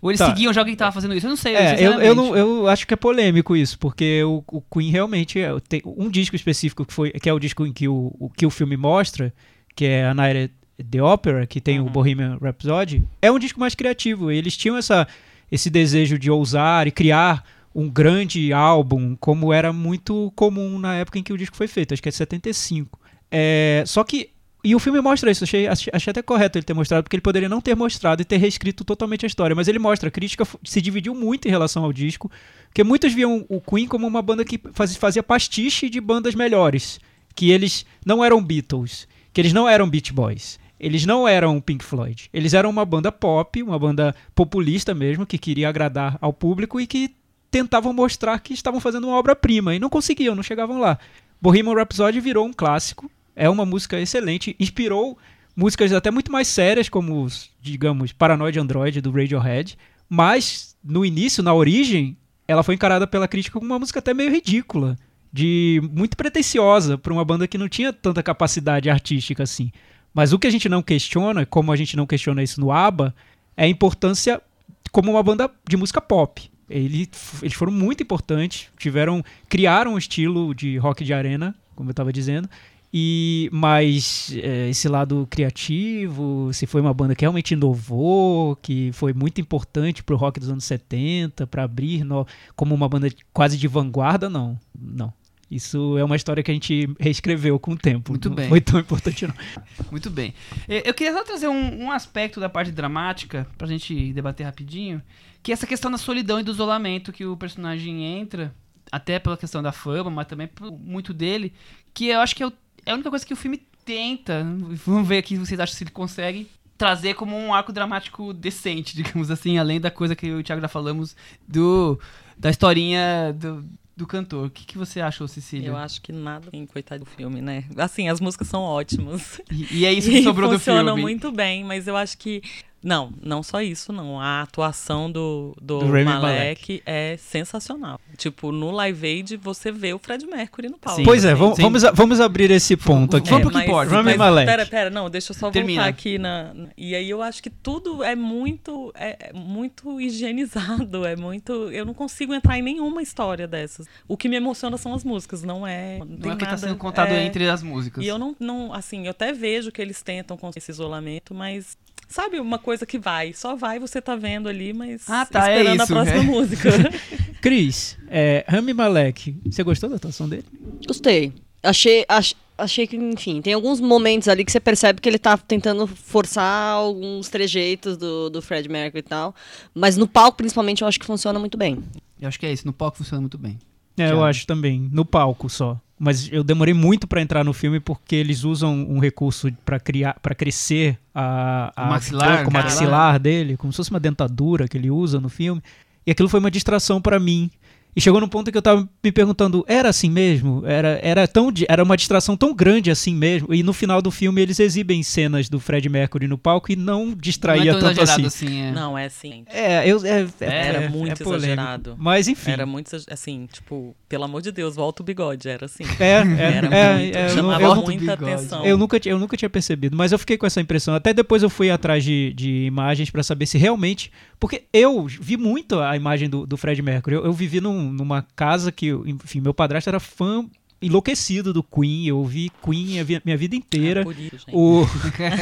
[0.00, 0.26] Ou eles tá.
[0.26, 1.26] seguiam já alguém que tava fazendo isso.
[1.26, 4.42] Eu não sei, É, eu, eu, não, eu acho que é polêmico isso, porque o,
[4.46, 7.72] o Queen realmente é, tem um disco específico que foi que é o disco em
[7.72, 9.32] que o, o que o filme mostra,
[9.74, 11.90] que é a Night at the Opera, que tem o Uhum.
[11.90, 14.30] Bohemian Rhapsody, é um disco mais criativo.
[14.30, 15.06] Eles tinham essa,
[15.50, 21.18] esse desejo de ousar e criar um grande álbum, como era muito comum na época
[21.18, 22.98] em que o disco foi feito, acho que é 75.
[23.30, 24.30] É, só que
[24.70, 27.48] e o filme mostra isso, achei, achei, até correto ele ter mostrado, porque ele poderia
[27.48, 30.80] não ter mostrado e ter reescrito totalmente a história, mas ele mostra, a crítica se
[30.80, 32.30] dividiu muito em relação ao disco,
[32.66, 37.00] porque muitos viam o Queen como uma banda que faz- fazia pastiche de bandas melhores,
[37.34, 41.84] que eles não eram Beatles, que eles não eram Beach Boys, eles não eram Pink
[41.84, 46.80] Floyd, eles eram uma banda pop, uma banda populista mesmo, que queria agradar ao público
[46.80, 47.14] e que
[47.50, 50.98] tentavam mostrar que estavam fazendo uma obra-prima, e não conseguiam, não chegavam lá.
[51.40, 55.16] Bohemian Rhapsody virou um clássico, é uma música excelente, inspirou
[55.56, 61.42] músicas até muito mais sérias, como, os, digamos, Paranoid Android do Radiohead, mas no início,
[61.42, 64.96] na origem, ela foi encarada pela crítica como uma música até meio ridícula,
[65.32, 69.70] de muito pretensiosa para uma banda que não tinha tanta capacidade artística assim.
[70.12, 73.14] Mas o que a gente não questiona, como a gente não questiona isso no ABBA,
[73.56, 74.42] é a importância
[74.90, 76.50] como uma banda de música pop.
[76.68, 77.08] Ele,
[77.40, 82.12] eles foram muito importantes, tiveram, criaram um estilo de rock de arena, como eu estava
[82.12, 82.48] dizendo,
[82.92, 89.12] e mas é, esse lado criativo, se foi uma banda que realmente inovou, que foi
[89.12, 93.68] muito importante pro rock dos anos 70, para abrir no, como uma banda quase de
[93.68, 95.12] vanguarda, não, não.
[95.50, 98.12] Isso é uma história que a gente reescreveu com o tempo.
[98.12, 98.48] Muito não bem.
[98.50, 99.34] foi tão importante não.
[99.90, 100.34] Muito bem.
[100.68, 105.00] Eu eu queria só trazer um, um aspecto da parte dramática pra gente debater rapidinho,
[105.42, 108.54] que é essa questão da solidão e do isolamento que o personagem entra,
[108.92, 110.50] até pela questão da fama, mas também
[110.82, 111.54] muito dele,
[111.94, 112.52] que eu acho que é, o-
[112.84, 114.46] é a única coisa que o filme tenta.
[114.86, 118.94] Vamos ver aqui se vocês acham se ele consegue trazer como um arco dramático decente,
[118.96, 121.98] digamos assim, além da coisa que eu e o Thiago já falamos do
[122.38, 123.64] da historinha do,
[123.96, 124.46] do cantor.
[124.46, 125.68] O que, que você achou, Cecília?
[125.68, 127.64] Eu acho que nada tem coitado do filme, né?
[127.76, 129.40] Assim, as músicas são ótimas.
[129.50, 131.02] E, e é isso que sobrou do funcionam filme.
[131.02, 132.40] muito bem, mas eu acho que.
[132.82, 134.20] Não, não só isso, não.
[134.20, 138.00] A atuação do, do, Do Rami Malek, é sensacional.
[138.16, 140.98] Tipo, no Live Aid você vê o Fred Mercury no palco.
[141.00, 141.04] Sim.
[141.04, 141.62] Pois é, vamos, sim.
[141.62, 143.28] vamos, vamos abrir esse ponto aqui.
[143.30, 143.90] Vamos pro que mas- importa.
[143.92, 144.46] Rami mas, Malek.
[144.50, 145.82] Pera, pera, não, deixa eu só Termina.
[145.82, 148.92] voltar aqui na, na- E aí eu acho que tudo é muito.
[148.94, 151.04] É é muito higienizado.
[151.04, 151.52] É muito.
[151.70, 153.86] Eu não consigo entrar em nenhuma história dessas.
[154.06, 155.98] O que me emociona são as músicas, não é.
[155.98, 158.04] Não tem é o que tá nada- sendo contado é, entre as músicas.
[158.04, 161.76] E eu não, não, assim, eu até vejo que eles tentam com esse isolamento, mas
[162.08, 165.56] sabe uma coisa que vai, só vai, você tá vendo ali, mas Ah, tá, é
[165.58, 166.22] esperando isso, a próxima é.
[166.22, 166.70] música.
[167.40, 170.44] Cris, é, Rami Malek, você gostou da atuação dele?
[170.86, 171.32] Gostei.
[171.62, 175.36] Achei, ach- achei que, enfim, tem alguns momentos ali que você percebe que ele tá
[175.36, 179.34] tentando forçar alguns trejeitos do, do Fred Mercury e tal.
[179.74, 181.78] Mas no palco, principalmente, eu acho que funciona muito bem.
[182.20, 182.66] Eu acho que é isso.
[182.66, 183.58] No palco funciona muito bem.
[183.96, 185.80] É, eu acho também, no palco só.
[185.98, 190.16] Mas eu demorei muito pra entrar no filme porque eles usam um recurso pra criar,
[190.22, 194.68] para crescer a, a O maxilar, boca, o maxilar dele, como se fosse uma dentadura
[194.68, 195.60] que ele usa no filme.
[196.06, 197.50] E aquilo foi uma distração pra mim.
[197.98, 200.62] E chegou num ponto que eu tava me perguntando, era assim mesmo?
[200.64, 203.52] Era, era, tão, era uma distração tão grande assim mesmo?
[203.52, 207.12] E no final do filme eles exibem cenas do Fred Mercury no palco e não
[207.12, 208.24] distraía não é tão tanto assim.
[208.24, 208.60] assim.
[208.62, 208.70] é.
[208.70, 209.42] Não, é assim.
[209.48, 211.34] É, eu, é, é- Era é- muito é polêmico.
[211.46, 211.96] exagerado.
[211.98, 212.52] Mas enfim.
[212.52, 215.82] Era muito, assim, tipo, pelo amor de Deus, volta o bigode, era assim.
[215.98, 218.64] É, é, Era é, muito, é, eu não- chamava eu- muita atenção.
[218.64, 220.94] Eu nunca, eu nunca tinha percebido, mas eu fiquei com essa impressão.
[220.94, 224.12] Até depois eu fui atrás de, de imagens pra saber se realmente.
[224.40, 227.16] Porque eu vi muito a imagem do, do Fred Mercury.
[227.16, 230.44] Eu, eu vivi num- numa casa que, enfim, meu padrasto era fã
[230.80, 232.06] enlouquecido do Queen.
[232.06, 234.02] Eu ouvi Queen minha vida inteira.
[234.02, 234.50] É.
[234.52, 234.86] O,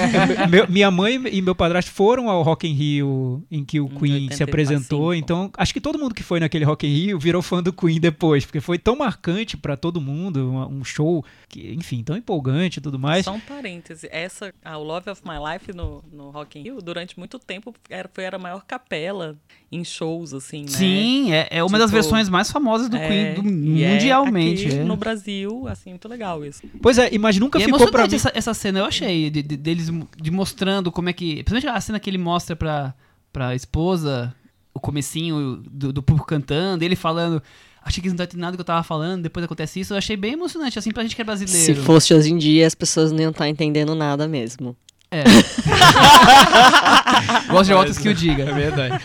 [0.50, 4.14] meu- minha mãe e meu padrasto foram ao Rock in Rio em que o Queen
[4.14, 4.35] 85.
[4.35, 7.62] se apresentou, então acho que todo mundo que foi naquele Rock in Rio virou fã
[7.62, 12.02] do Queen depois, porque foi tão marcante pra todo mundo, uma- um show que, enfim,
[12.02, 13.24] tão empolgante e tudo mais.
[13.26, 16.80] Só um parêntese, essa, a o Love of My Life no, no Rock in Rio,
[16.80, 19.37] durante muito tempo, era, foi era a maior capela
[19.70, 20.68] em shows, assim, né?
[20.68, 23.40] Sim, é, é uma das Tipo, versões mais famosas do É, Queen do-
[23.83, 24.66] é mundialmente.
[24.66, 24.85] aqui é.
[24.85, 26.62] no Brasil, assim, muito legal isso.
[26.81, 28.14] Pois é, mas nunca E é ficou pra mim.
[28.14, 31.42] essa, essa cena, eu achei, de, de- deles de mostrando como é que.
[31.42, 32.94] Principalmente a cena que ele mostra pra,
[33.33, 34.33] pra esposa,
[34.72, 37.42] o comecinho do, do público cantando, ele falando.
[37.83, 39.94] Achei que eles não estavam entendendo nada do que eu tava falando, depois acontece isso.
[39.94, 41.83] Eu achei bem emocionante, assim, pra gente que é Se brasileiro.
[41.85, 44.76] fosse hoje em dia, as pessoas não iam estar entendendo nada mesmo.
[45.16, 45.24] É.
[47.50, 48.44] Roger Waters que o diga.
[48.44, 49.05] É verdade.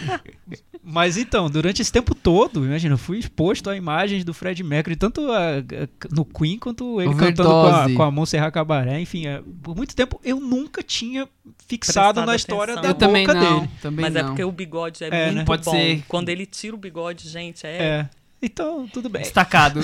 [0.84, 4.96] Mas então, durante esse tempo todo, imagina, eu fui exposto a imagens do Fred Mercury,
[4.96, 7.94] tanto a- a- no Queen quanto ele cantando com a, Overdose.
[7.96, 9.00] com a Montserrat Cabaré.
[9.00, 11.28] Enfim, é, por muito tempo eu nunca tinha
[11.68, 12.82] fixado Prestado na história atenção.
[12.82, 13.72] da Eu também boca não, dele.
[13.82, 14.22] também Mas não.
[14.22, 15.46] é porque o bigode é, É, muito né?
[15.46, 15.72] Pode bom.
[15.72, 16.04] ser.
[16.08, 18.10] Quando ele tira o bigode, gente, é, É.
[18.52, 19.22] Então, tudo bem.
[19.22, 19.82] Destacado.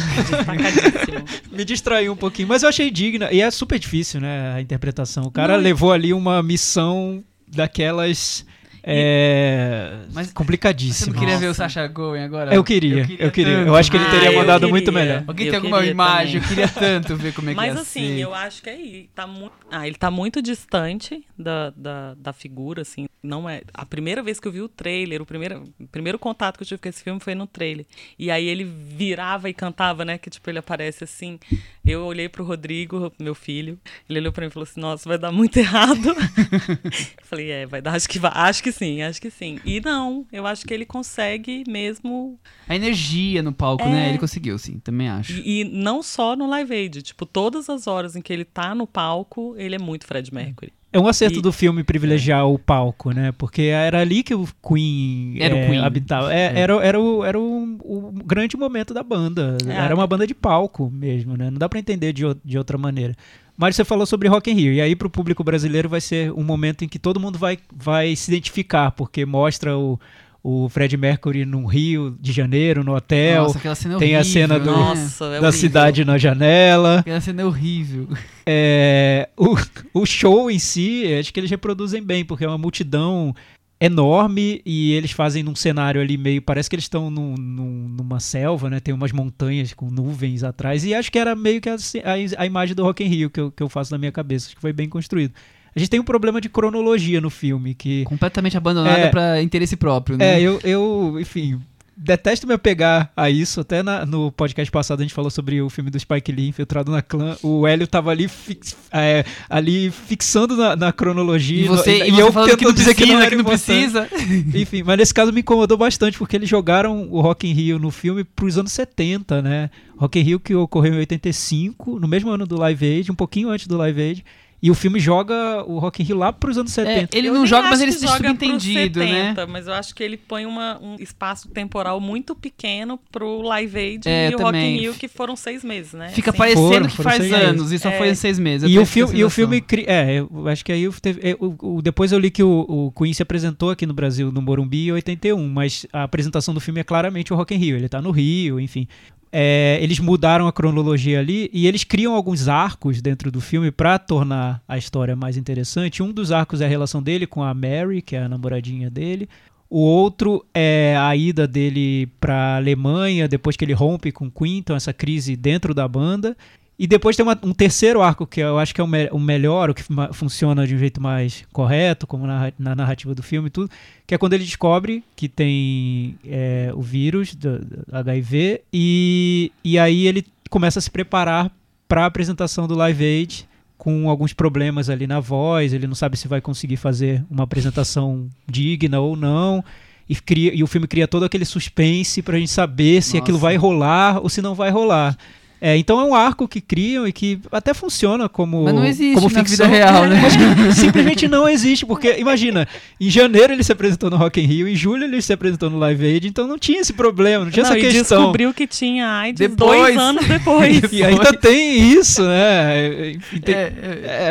[1.51, 3.31] Me distraiu um pouquinho, mas eu achei digna.
[3.31, 5.23] E é super difícil, né, a interpretação.
[5.25, 8.45] O cara Não, levou ali uma missão daquelas.
[8.89, 11.13] É, Mas- Você complicadíssimas.
[11.13, 11.63] não queria ver o Nossa.
[11.63, 12.53] Sacha Goen agora?
[12.55, 13.53] Eu queria, eu queria.
[13.53, 13.75] Eu, tanto.
[13.75, 14.71] acho que ele Ah, teria eu mandado queria.
[14.73, 15.23] muito melhor.
[15.27, 16.39] Alguém Eu tem alguma queria imagem?
[16.41, 16.63] também.
[16.63, 16.69] Eu queria
[17.01, 18.19] tanto ver como é que Mas ia assim, ser.
[18.21, 19.51] eu acho que é ele tá muito.
[19.69, 23.07] Ah, ele tá muito distante da, da, da figura, assim.
[23.21, 23.61] Não é.
[23.73, 26.67] A primeira vez que eu vi o trailer, o primeiro, o primeiro contato que eu
[26.67, 27.85] tive com esse filme foi no trailer.
[28.17, 30.17] E aí ele virava e cantava, né?
[30.17, 31.39] Que tipo, ele aparece assim.
[31.85, 35.17] Eu olhei pro Rodrigo, meu filho, ele olhou pra mim e falou assim: Nossa, vai
[35.17, 36.07] dar muito errado.
[37.17, 38.31] eu falei, é, vai dar, acho que vai.
[38.33, 39.59] Acho que sim, acho que sim.
[39.65, 43.89] E não, eu acho que ele consegue mesmo A energia no palco, É.
[43.89, 44.09] né?
[44.09, 45.33] Ele conseguiu, sim, também acho.
[45.33, 48.73] E, e não só no Live Aid, tipo, todas as horas em que ele tá
[48.75, 50.71] no palco, ele é muito Fred Mercury.
[50.91, 53.31] É um acerto E- do filme privilegiar o palco, né?
[53.37, 55.79] Porque era ali que o Queen, Era o é, Queen.
[55.79, 56.33] habitava.
[56.33, 56.59] É, É.
[56.59, 59.57] Era, era, o, era o, o grande momento da banda.
[59.67, 59.73] É.
[59.73, 61.49] Era uma banda de palco mesmo, né?
[61.51, 63.13] Não dá pra entender de, o- de outra maneira.
[63.57, 66.43] Mas você falou sobre Rock in Rio, e aí pro público brasileiro vai ser um
[66.43, 69.99] momento em que todo mundo vai, vai se identificar, porque mostra o,
[70.49, 73.43] o Fred Mercury no Rio de Janeiro, no hotel.
[73.43, 74.71] Nossa, aquela cena é tem a horrível, cena do-?
[74.71, 75.51] Nossa, é da horrível.
[75.51, 76.99] cidade na janela.
[76.99, 78.07] Aquela cena é horrível.
[78.45, 79.57] É, o,
[79.93, 83.35] o show em si, acho que eles reproduzem bem, porque é uma multidão
[83.79, 86.41] enorme e eles fazem num cenário ali meio.
[86.41, 88.79] Parece que eles estão num- num- numa selva, né?
[88.79, 90.83] Tem umas montanhas com nuvens atrás.
[90.85, 93.39] E acho que era meio que assim, a, a imagem do Rock in Rio que
[93.39, 94.47] eu, que eu faço na minha cabeça.
[94.47, 95.33] Acho que foi bem construído.
[95.77, 98.03] A gente tem um problema de cronologia no filme, que.
[98.05, 99.09] Completamente abandonada É.
[99.09, 100.39] pra interesse próprio, né?
[100.39, 101.59] É, eu, eu, enfim,
[101.95, 103.59] detesto me apegar a isso.
[103.61, 106.91] Até na- no podcast passado a gente falou sobre o filme do Spike Lee, Infiltrado
[106.91, 107.35] na Clã.
[107.43, 111.65] O Hélio tava ali, fix- é, ali fixando na, na cronologia.
[111.65, 113.65] E você, no- e você falando que não dizer precisa, que não importante.
[113.65, 114.09] precisa.
[114.59, 117.91] Enfim, mas nesse caso me incomodou bastante, porque eles jogaram o Rock in Rio no
[117.91, 119.69] filme pros anos 70, né?
[119.95, 123.49] Rock in Rio que ocorreu em 85, no mesmo ano do Live Aid, um pouquinho
[123.49, 124.25] antes do Live Aid.
[124.59, 127.15] E o filme joga o Rock in Rio lá pros anos 70.
[127.15, 129.05] É, ele Eu não joga, mas ele deixa joga subentendido, né?
[129.35, 133.77] 70, Mas eu acho que ele põe uma- um espaço temporal muito pequeno pro Live
[133.77, 134.77] Aid É, e o Rock também.
[134.77, 136.09] in Rio, que foram seis meses, né?
[136.09, 137.97] Fica Assim, parecendo Foram, que foram faz anos e só É.
[137.99, 138.63] foi em seis meses.
[138.63, 139.61] eu E o, filme, e o filme.
[139.61, 142.65] cri- É, eu acho que aí teve, é, o, o- depois eu li que o,
[142.67, 146.59] o Queen se apresentou aqui no Brasil, no Morumbi, em 81, mas a apresentação do
[146.59, 147.75] filme é claramente o Rock in Rio.
[147.77, 148.87] Ele tá no Rio, enfim.
[149.31, 153.99] É, eles mudaram a cronologia ali e eles criam alguns arcos dentro do filme para
[153.99, 156.01] tornar a história mais interessante.
[156.01, 159.27] Um dos arcos é a relação dele com a Mary, que é a namoradinha dele.
[159.69, 164.75] O outro é a ida dele para Alemanha depois que ele rompe com o então
[164.75, 166.37] essa crise dentro da banda.
[166.79, 169.19] E depois tem uma- um terceiro arco que eu acho que é o, me- o
[169.19, 169.81] melhor, o que
[170.13, 173.69] funciona de um jeito mais correto, como na, na narrativa do filme e tudo,
[174.05, 179.79] que é quando ele descobre que tem é, o vírus do, do HIV e, e
[179.79, 181.51] aí ele começa a se preparar
[181.87, 186.15] para a apresentação do Live Aid com alguns problemas ali na voz, ele não sabe
[186.17, 189.63] se vai conseguir fazer uma apresentação digna ou não.
[190.09, 193.23] E, cria- e o filme cria todo aquele suspense pra gente saber se Nossa.
[193.23, 195.17] aquilo vai rolar ou se não vai rolar.
[195.59, 199.15] É, então é um arco que criam e que até funciona como Mas não existe
[199.15, 199.67] como na ficção.
[199.67, 200.19] vida real, né?
[200.21, 202.67] Mas que simplesmente não existe, porque imagina,
[203.01, 205.79] em janeiro ele se apresentou no Rock in Rio, em julho ele se apresentou no
[205.79, 208.19] Live Aid, então não tinha esse problema, não tinha Não, essa e questão.
[208.19, 209.79] descobriu que tinha AIDS Depois.
[209.81, 210.81] dois anos depois.
[210.91, 213.11] E ainda tem isso, né?
[213.15, 213.71] Enfim, tem- É, é,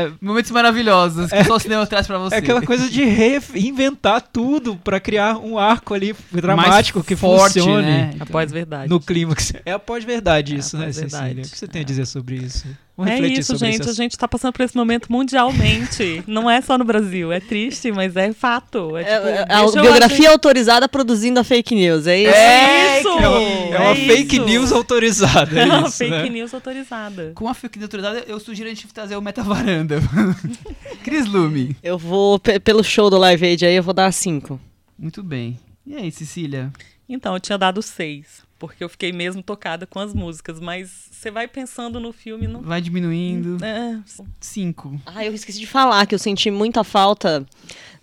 [0.06, 2.36] é, momentos maravilhosos que só o cinema traz pra você.
[2.36, 7.58] é aquela coisa de reinventar tudo pra criar um arco ali dramático Mais que forte,
[7.60, 8.10] funcione né?
[8.20, 8.88] A pós-verdade.
[8.88, 9.52] no clímax.
[9.64, 10.86] É a pós-verdade É a isso, né,
[11.22, 11.44] Cecília?
[11.44, 12.66] O que você tem a dizer sobre isso?
[12.96, 13.80] Vamos É isso, sobre gente.
[13.82, 16.22] esse A gente tá passando por esse momento mundialmente.
[16.28, 17.30] Não é só no Brasil.
[17.30, 18.96] É triste, mas é fato.
[18.96, 22.34] É, É, tipo, é a deixa eu biografia autorizada produzindo a fake news, é isso?
[22.34, 23.08] É isso!
[23.08, 24.44] É uma, é uma É fake isso.
[24.46, 25.56] news autorizada.
[25.60, 26.28] É É uma isso, fake né?
[26.30, 27.32] news autorizada.
[27.34, 29.96] Com a fake news autorizada, eu sugiro a gente trazer o Metavaranda.
[31.04, 31.76] Cris Lume.
[31.82, 34.58] Eu vou, pe- pelo show do Live Aid aí, eu vou dar 5.
[34.98, 35.58] Muito bem.
[35.86, 36.72] E aí, Cecília?
[37.08, 38.45] Então, eu tinha dado seis.
[38.58, 40.58] Porque eu fiquei mesmo tocada com as músicas.
[40.60, 42.46] Mas você vai pensando no filme.
[42.46, 42.62] Não...
[42.62, 43.62] Vai diminuindo.
[43.64, 43.98] É,
[44.40, 45.00] Cinco.
[45.04, 47.46] Ah, eu esqueci de falar que eu senti muita falta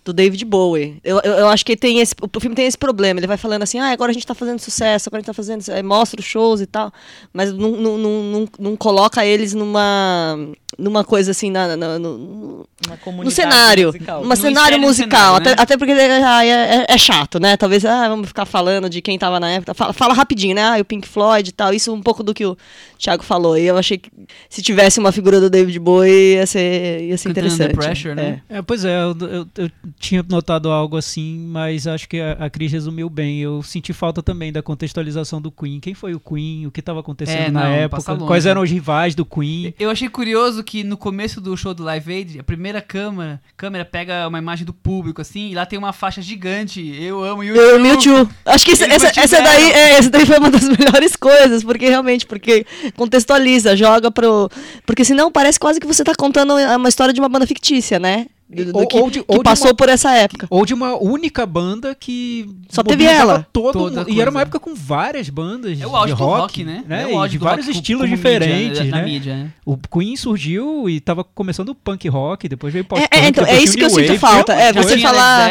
[0.04, 1.00] do David Bowie.
[1.02, 3.18] Eu, eu, eu acho que tem esse, o filme tem esse problema.
[3.18, 5.34] Ele vai falando assim, ah, agora a gente tá fazendo sucesso, agora a gente tá
[5.34, 5.64] fazendo.
[5.70, 6.92] aí mostra os shows e tal.
[7.32, 10.36] Mas não, não, não, não, não coloca eles numa.
[10.78, 12.66] Numa coisa assim, na, na- no,
[13.06, 13.86] uma no cenário.
[13.88, 14.22] musical.
[14.22, 15.08] Um Não cenário no musical.
[15.20, 15.56] cenário, até, né?
[15.58, 17.56] até porque ah, é, é- é chato, né?
[17.56, 19.74] Talvez, ah, vamos ficar falando de quem tava na época.
[19.74, 20.62] Fala, fala rapidinho, né?
[20.62, 21.72] Ah, o Pink Floyd e tal.
[21.72, 22.56] Isso um pouco do que o
[22.98, 23.56] Thiago falou.
[23.56, 24.10] E eu achei que
[24.48, 27.72] se tivesse uma figura do David Bowie, ia ser, ia ser Cantando interessante.
[27.72, 28.42] Under Pressure, né?
[28.48, 28.58] É.
[28.58, 32.50] É, pois é, eu, eu- eu tinha notado algo assim, mas acho que a, a
[32.50, 33.40] Cris resumiu bem.
[33.40, 35.78] Eu senti falta também da contextualização do Queen.
[35.80, 36.66] Quem foi o Queen?
[36.66, 38.16] O que estava acontecendo É, na época?
[38.16, 39.74] Quais eram os rivais do Queen?
[39.78, 43.84] Eu achei curioso que no começo do show do Live Aid, a primeira câmera, câmera
[43.84, 46.80] pega uma imagem do público, assim, e lá tem uma faixa gigante.
[47.00, 47.62] Eu amo YouTube.
[47.62, 48.28] Eu, Mewtwo.
[48.44, 51.88] Acho que essa, essa, essa daí, é, essa daí foi uma das melhores coisas, porque
[51.88, 54.50] realmente, porque contextualiza, joga pro.
[54.84, 58.26] Porque senão parece quase que você tá contando uma história de uma banda fictícia, né?
[58.54, 60.46] Do, do Ou- que, ou de- que passou uma- por essa época.
[60.50, 63.46] Ou de uma única banda que Só teve ela.
[63.52, 64.06] todo Toda.
[64.08, 66.84] E era uma época com várias bandas É o auge de do rock, rock, né?
[66.86, 67.02] né?
[67.02, 69.04] É o E auge de do vários rock estilos diferentes, mídia, né?
[69.04, 69.50] Mídia, né?
[69.64, 73.44] O Queen surgiu e tava começando o punk rock, depois veio É, pop é, então,
[73.46, 74.52] é isso que eu sinto falta.
[74.54, 75.50] É, você falar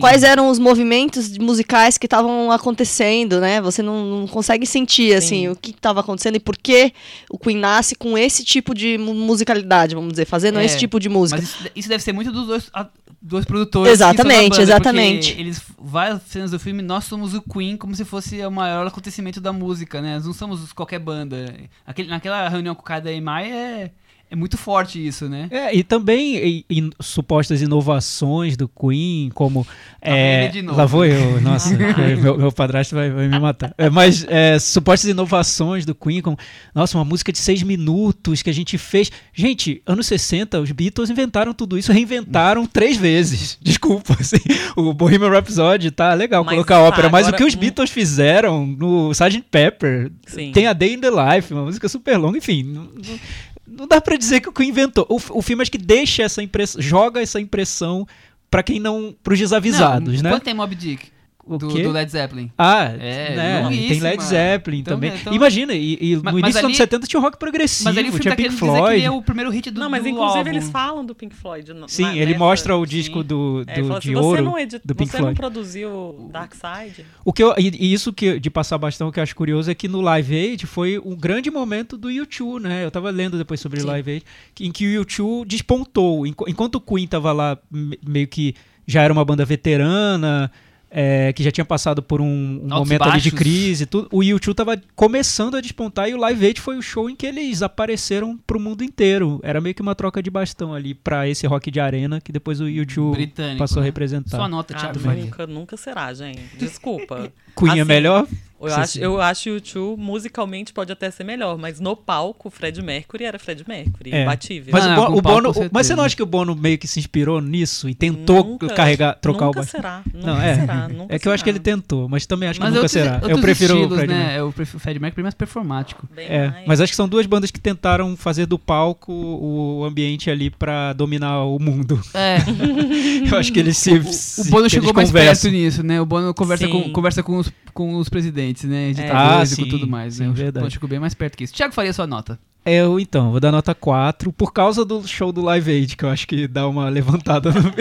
[0.00, 3.60] quais eram os movimentos musicais que estavam acontecendo, né?
[3.60, 5.48] Você não, não consegue sentir, assim, Sim.
[5.48, 6.92] o que estava acontecendo e por que
[7.30, 10.98] o Queen nasce com esse tipo de mu- musicalidade, vamos dizer, fazendo É, esse tipo
[11.00, 11.40] de música.
[11.40, 12.88] Mas isso, isso deve ser muito dos dois, a-
[13.20, 13.92] dois produtores.
[13.92, 15.32] Exatamente, banda, exatamente.
[15.40, 19.40] Eles, várias cenas do filme, nós somos o Queen como se fosse o maior acontecimento
[19.40, 20.14] da música, né?
[20.16, 21.54] Nós não somos qualquer banda.
[21.86, 23.90] Aquele, naquela reunião com o cara da EMI é,
[24.34, 25.46] É muito forte isso, né?
[25.48, 29.64] É, e também e- e supostas inovações do Queen, como.
[30.02, 30.76] é, ele de novo.
[30.76, 33.72] lá vou eu, nossa, é, meu, meu padrasto vai, vai me matar.
[33.78, 36.36] É, mas é, supostas inovações do Queen, como.
[36.74, 39.08] Nossa, uma música de seis minutos que a gente fez.
[39.32, 43.56] Gente, anos 60, os Beatles inventaram tudo isso, reinventaram três vezes.
[43.62, 44.38] Desculpa, assim.
[44.74, 47.90] O Bohemian Rhapsody tá legal Mas colocar tá, ópera, mas o que os um- Beatles
[47.90, 49.44] fizeram no Sgt.
[49.48, 50.50] Pepper Sim.
[50.50, 52.64] tem a Day in the Life, uma música super longa, enfim.
[52.64, 53.18] Não, não-
[53.66, 55.06] não dá pra dizer que o Queen inventou.
[55.08, 58.06] O, o filme acho que deixa essa impressão, joga essa impressão
[58.50, 59.14] pra quem não.
[59.22, 60.36] pros desavisados, Não, né?
[60.36, 61.08] Quanto tem Mob Dick?
[61.46, 62.50] O Do, do Led Zeppelin.
[62.56, 63.68] Ah, É, né?
[63.68, 64.00] Tem.
[64.00, 65.12] Led Zeppelin Então, também.
[65.14, 67.84] então- Imagina, e, e Mas- no início dos anos ali- 70 tinha o rock progressivo,
[67.90, 68.94] Mas ali o filme tinha tá Pink dizer que Floyd.
[68.96, 70.50] ele é o primeiro hit do Não, mas do inclusive álbum.
[70.50, 71.72] eles falam do Pink Floyd.
[71.74, 72.90] no- Sim, na- ele nessa- mostra o sim.
[72.90, 74.80] disco do, É, do- falou de assim, ouro você não, edit...
[74.84, 75.26] do Pink você Floyd.
[75.30, 77.04] não produziu Dark Side?
[77.24, 79.74] O que eu, e, e isso que de passar bastão que eu acho curioso é
[79.74, 82.84] que no Live Aid foi um grande momento do U2, né?
[82.84, 83.88] Eu tava lendo depois sobre o Sim.
[83.88, 84.24] Live Aid,
[84.54, 86.26] que- em que o U2 despontou.
[86.26, 88.54] Enqu- Enquanto o Queen tava lá me- meio que
[88.86, 90.50] já era uma banda veterana,
[90.96, 94.54] é, que já tinha passado por um, um momento ali de crise tudo, o U2
[94.54, 98.38] tava começando a despontar e o Live Aid foi o show em que eles apareceram
[98.46, 99.40] pro mundo inteiro.
[99.42, 102.60] Era meio que uma troca de bastão ali pra esse rock de arena que depois
[102.60, 103.86] o U2 Britânico, passou a né?
[103.88, 104.36] representar.
[104.36, 105.24] Sua nota, Ah, Thiago Faria.
[105.24, 106.40] nunca, nunca será, gente.
[106.56, 107.32] Desculpa.
[107.66, 108.26] É Assim, melhor?
[108.60, 109.00] Eu Sim, acho, sim.
[109.00, 113.38] eu acho o U2 musicalmente pode até ser melhor, mas no palco, Fred Mercury era
[113.38, 114.22] Fred Mercury, É.
[114.22, 114.72] imbatível.
[114.72, 116.22] Mas Ah, o, Bo- com o palco, Bono, com o- mas você não acha que
[116.22, 119.70] o Bono meio que se inspirou nisso e tentou Nunca- carregar, trocar nunca o baixo?
[119.70, 120.02] será.
[120.14, 120.54] Nunca Não, é.
[120.54, 120.88] será.
[120.88, 121.56] Nunca é que eu acho que será.
[121.56, 123.14] ele tentou, mas também acho que Mas nunca outros, será.
[123.16, 124.18] Eu outros prefiro o estilos, Fred né?
[124.18, 124.38] Mercury.
[124.38, 126.08] Eu prefiro o Fred Mercury mais performático.
[126.14, 126.66] Bem É, mais.
[126.66, 130.92] mas acho que são duas bandas que tentaram fazer do palco o ambiente ali pra
[130.94, 132.00] dominar o mundo.
[132.14, 132.38] É,
[133.30, 133.92] Eu acho que eles se.
[133.92, 135.50] o, se- o Bono chegou mais conversam.
[135.50, 136.00] perto nisso, né?
[136.00, 136.70] O Bono conversa, Sim.
[136.70, 138.92] com, conversa com, os, com os presidentes, né?
[138.92, 140.14] Ditadores Ah, e com sim, tudo mais.
[140.14, 140.32] sim, né?
[140.32, 140.62] Verdade.
[140.62, 141.54] Bono chegou bem mais perto que isso.
[141.54, 142.38] Thiago faria sua nota.
[142.66, 146.08] Eu, então, vou dar nota 4 por causa do show do Live Aid, que eu
[146.08, 147.72] acho que dá uma levantada no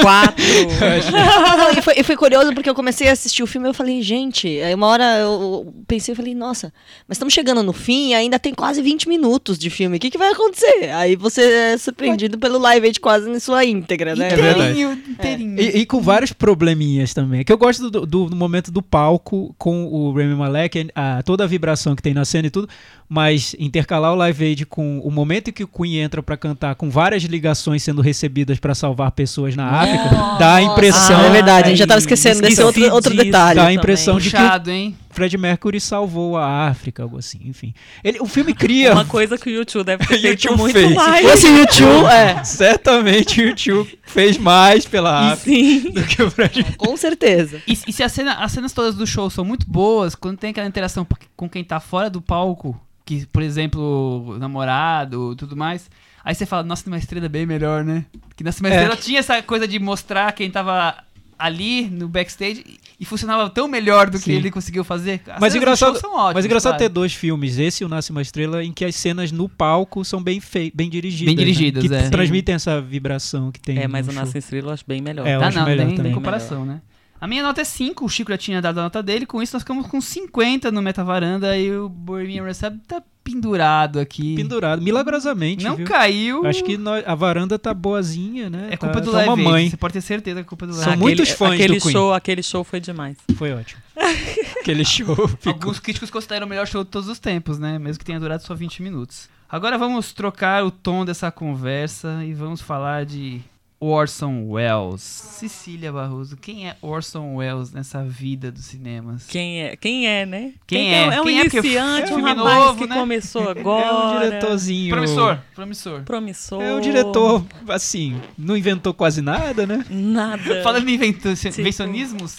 [0.00, 0.42] Quatro.
[1.12, 3.74] Não, e, foi, e foi curioso porque eu comecei a assistir o filme e eu
[3.74, 6.72] falei, gente, aí uma hora eu pensei, eu falei, nossa,
[7.06, 10.10] mas estamos chegando no fim e ainda tem quase 20 minutos de filme, o que,
[10.10, 10.90] que vai acontecer?
[10.94, 14.28] Aí você é surpreendido pelo Live Aid quase na sua íntegra, né?
[14.28, 14.60] É verdade.
[14.70, 15.60] Inteirinho, inteirinho.
[15.60, 17.44] E, e com vários probleminhas também.
[17.44, 21.44] Que eu gosto do, do- do momento do palco com o Rami Malek, a, toda
[21.44, 22.68] a vibração que tem na cena e tudo,
[23.08, 26.74] mas intercalar o Live Aid com o momento em que o Queen entra pra cantar,
[26.74, 30.08] com várias ligações sendo recebidas pra salvar pessoas na África,
[30.38, 31.20] dá a impressão.
[31.20, 33.56] Ah, é verdade, a gente já tava esquecendo desse outro, outro detalhe.
[33.56, 34.96] Dá a impressão de que hein?
[35.10, 37.74] Fred Mercury salvou a África, algo assim, enfim.
[38.02, 38.92] Ele, o filme cria.
[38.92, 40.94] Uma coisa que o YouTube deve ter feito YouTube muito fez.
[40.94, 41.28] mais.
[41.28, 45.90] Fosse o YouTube, é, Certamente o YouTube fez mais pela África sim.
[45.90, 47.60] do que o Fred com certeza.
[47.66, 50.50] E, e se a cena- as cenas todas do show são muito boas, quando tem
[50.50, 51.06] aquela interação
[51.36, 55.90] com quem tá fora do palco, que, por exemplo, namorado tudo mais,
[56.24, 58.04] aí você fala, nossa, tem uma estrela bem melhor, né?
[58.36, 58.70] Que nessa É.
[58.70, 60.94] estrela tinha essa coisa de mostrar quem tava
[61.36, 62.62] ali no backstage
[63.00, 64.32] e, funcionava tão melhor do que Sim.
[64.32, 65.22] ele conseguiu fazer.
[65.26, 66.84] As Mas engraçado, são ótimas, mas engraçado claro.
[66.84, 70.04] ter dois filmes, esse e o Nasce uma Estrela, em que as cenas no palco
[70.04, 71.26] são bem fei bem dirigidas.
[71.26, 71.42] Bem né?
[71.42, 72.10] dirigidas, Que é.
[72.10, 73.78] transmitem essa vibração que tem.
[73.78, 74.14] É, mas no o.
[74.14, 75.26] Nasce Estrela eu acho bem melhor.
[75.26, 76.12] É, eu Ah, acho não, melhor nem, também.
[76.12, 76.80] nem comparação, né?
[77.20, 79.54] A minha nota é 5, o Chico já tinha dado a nota dele, com isso
[79.54, 84.34] nós ficamos com 50 no Metavaranda e o Bohemian Rhapsody tá pendurado aqui.
[84.34, 85.62] Pendurado, milagrosamente.
[85.62, 85.86] Não viu?
[85.86, 86.46] caiu.
[86.46, 88.68] Acho que nós- a varanda tá boazinha, né?
[88.70, 89.70] É Tá- culpa do tá uma Live Aid, mãe.
[89.70, 91.02] Você pode ter certeza que é culpa do São Live Aid.
[91.02, 91.92] muitos fãs aquele do Queen.
[91.92, 93.16] show, Aquele show foi demais.
[93.36, 93.80] Foi ótimo.
[94.60, 95.52] Aquele show ficou.
[95.52, 97.78] Alguns críticos consideram o melhor show de todos os tempos, né?
[97.78, 99.28] Mesmo que tenha durado só 20 minutos.
[99.48, 103.40] Agora vamos trocar o tom dessa conversa e vamos falar de
[103.80, 105.00] Orson Welles.
[105.00, 109.26] Cecília Barroso, quem é Orson Welles nessa vida dos cinemas?
[109.26, 110.52] Quem é, quem é né?
[110.66, 111.04] Quem é?
[111.14, 111.42] É um Quem é?
[111.46, 112.94] Iniciante, é um rapaz novo, que né?
[112.96, 114.16] começou É agora.
[114.18, 114.90] um diretorzinho.
[114.94, 116.02] Promissor, promissor.
[116.02, 116.62] Promissor.
[116.62, 119.84] É o diretor, assim, não inventou quase nada, né?
[119.88, 120.42] Nada.
[120.62, 121.28] Falando em Tipo-
[121.60, 122.38] invencionismos,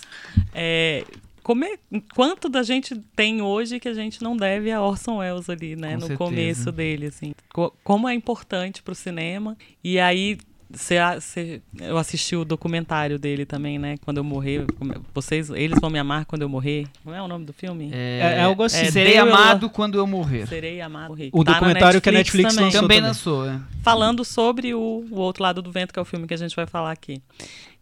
[0.54, 1.04] É,
[1.42, 1.76] como é-
[2.14, 5.90] quanto da gente tem hoje que a gente não deve a Orson Welles ali, né?
[5.90, 6.18] Com no certeza.
[6.18, 7.34] começo dele, assim.
[7.52, 9.58] Co- como é importante pro cinema.
[9.84, 10.38] E aí,
[10.74, 13.98] cê, a- cê- eu assisti o documentário dele também, né?
[14.04, 14.66] Quando eu morrer.
[15.14, 16.88] Vocês, eles vão me amar quando eu morrer.
[17.04, 17.90] Como é o nome do filme?
[17.94, 18.86] É- é algo assim.
[18.86, 20.48] É, Serei amado quando eu morrer.
[20.48, 21.10] Serei amado.
[21.10, 21.30] Morrer.
[21.34, 22.66] O Tá documentário que a Netflix também.
[22.66, 22.82] lançou.
[22.82, 23.60] Também lançou, é.
[23.84, 26.56] falando sobre o, o Outro Lado do Vento, que é o filme que a gente
[26.56, 27.22] vai falar aqui.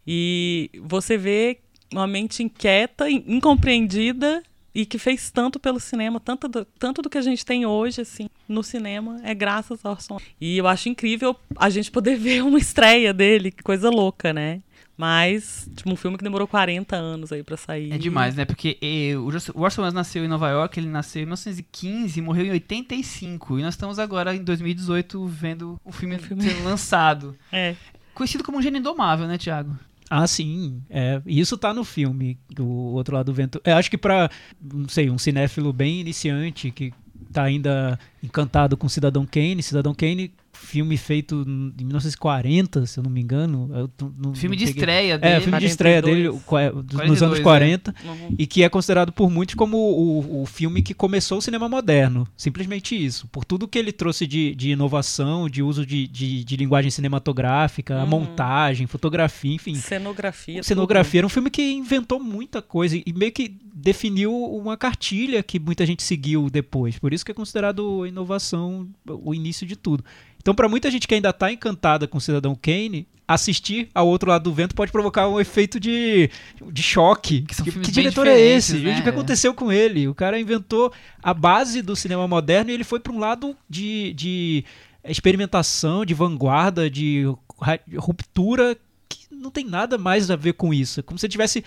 [0.06, 1.58] E você vê
[1.92, 4.42] uma mente inquieta, in- incompreendida
[4.74, 8.00] e que fez tanto pelo cinema, tanto do, tanto do que a gente tem hoje,
[8.00, 10.18] assim, no cinema, é graças a Orson.
[10.40, 14.62] E eu acho incrível a gente poder ver uma estreia dele, que coisa louca, né?
[14.96, 17.90] Mas, tipo, um filme que demorou 40 anos aí pra sair.
[17.90, 18.44] É demais, né?
[18.44, 18.76] Porque
[19.18, 23.58] o Orson Welles nasceu em Nova York, ele nasceu em 1915 e morreu em 85.
[23.58, 26.42] E nós estamos agora em 2018 vendo o filme, O filme.
[26.42, 27.34] sendo lançado.
[27.50, 27.74] É.
[28.12, 29.74] Conhecido como um gênio indomável, né, Thiago?
[30.12, 30.82] Ah, sim.
[30.90, 33.60] É, isso tá no filme, o Outro Lado do Vento.
[33.64, 34.28] Eu acho que pra,
[34.60, 36.92] não sei, um cinéfilo bem iniciante, que
[37.32, 41.44] tá ainda encantado com Cidadão Kane, Cidadão Kane, filme feito
[41.78, 43.70] em 1940, se eu não me engano.
[43.74, 45.34] Eu não- Filme não de peguei- estreia dele.
[45.34, 46.16] É, filme de estreia 42.
[46.16, 47.42] dele dos- nos 42, anos é.
[47.42, 47.94] 40.
[48.04, 48.34] Uhum.
[48.38, 52.26] E que é considerado por muitos como o, o filme que começou o cinema moderno.
[52.36, 53.26] Simplesmente isso.
[53.28, 57.98] Por tudo que ele trouxe de, de inovação, de uso de, de, de linguagem cinematográfica,
[57.98, 58.10] a Uhum.
[58.10, 59.74] montagem, fotografia, enfim.
[59.74, 60.62] Cenografia.
[60.62, 65.58] Cenografia era um filme que inventou muita coisa e meio que definiu uma cartilha que
[65.58, 66.98] muita gente seguiu depois.
[66.98, 70.04] Por isso que é considerado a inovação o início de tudo.
[70.40, 74.42] Então, para muita gente que ainda tá encantada com Cidadão Kane, assistir ao outro lado
[74.44, 76.28] do vento pode provocar um efeito de,
[76.72, 77.42] de choque.
[77.42, 78.78] Que Que, que diretor é esse?
[78.78, 78.98] né?
[78.98, 80.08] O que aconteceu com ele?
[80.08, 84.12] O cara inventou a base do cinema moderno e ele foi para um lado de,
[84.14, 84.64] de
[85.04, 87.24] experimentação, de vanguarda, de
[87.60, 88.76] ra- ruptura
[89.08, 91.00] que não tem nada mais a ver com isso.
[91.00, 91.62] É como se ele tivesse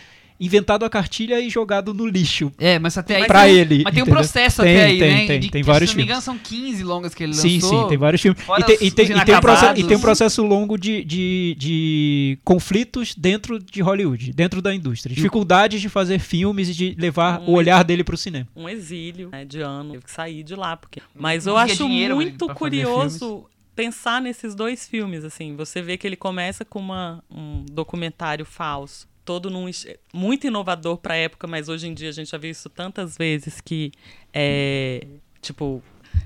[0.46, 3.26] inventado a cartilha e jogado no lixo É, mas até aí.
[3.28, 3.82] pra tem- ele.
[3.84, 5.28] Mas tem um processo Tem, até aí, tem, né?
[5.28, 6.26] tem, de- tem que, vários Se não me filmes.
[6.26, 7.50] engano, são 15 longas que ele lançou.
[7.50, 8.42] Sim, sim, tem vários filmes.
[8.42, 11.56] E tem, e tem- e tem um processo, e tem um processo longo de, de,
[11.58, 15.14] de conflitos dentro de Hollywood, dentro da indústria.
[15.16, 17.56] Dificuldades de fazer filmes e de levar o Hum.
[17.56, 18.48] olhar dele pro cinema.
[18.56, 20.76] um exílio né, de ano, teve que sair de lá.
[20.78, 21.02] Porque...
[21.16, 25.56] Mas eu acho dinheiro muito pra fazer curioso pensar nesses dois filmes, assim.
[25.56, 29.70] Você vê que ele começa com uma, um documentário falso, todo num...
[30.14, 33.62] Muito inovador pra época, mas hoje em dia a gente já viu isso tantas vezes
[33.62, 33.92] que
[34.34, 35.06] é...
[35.42, 35.82] Tipo...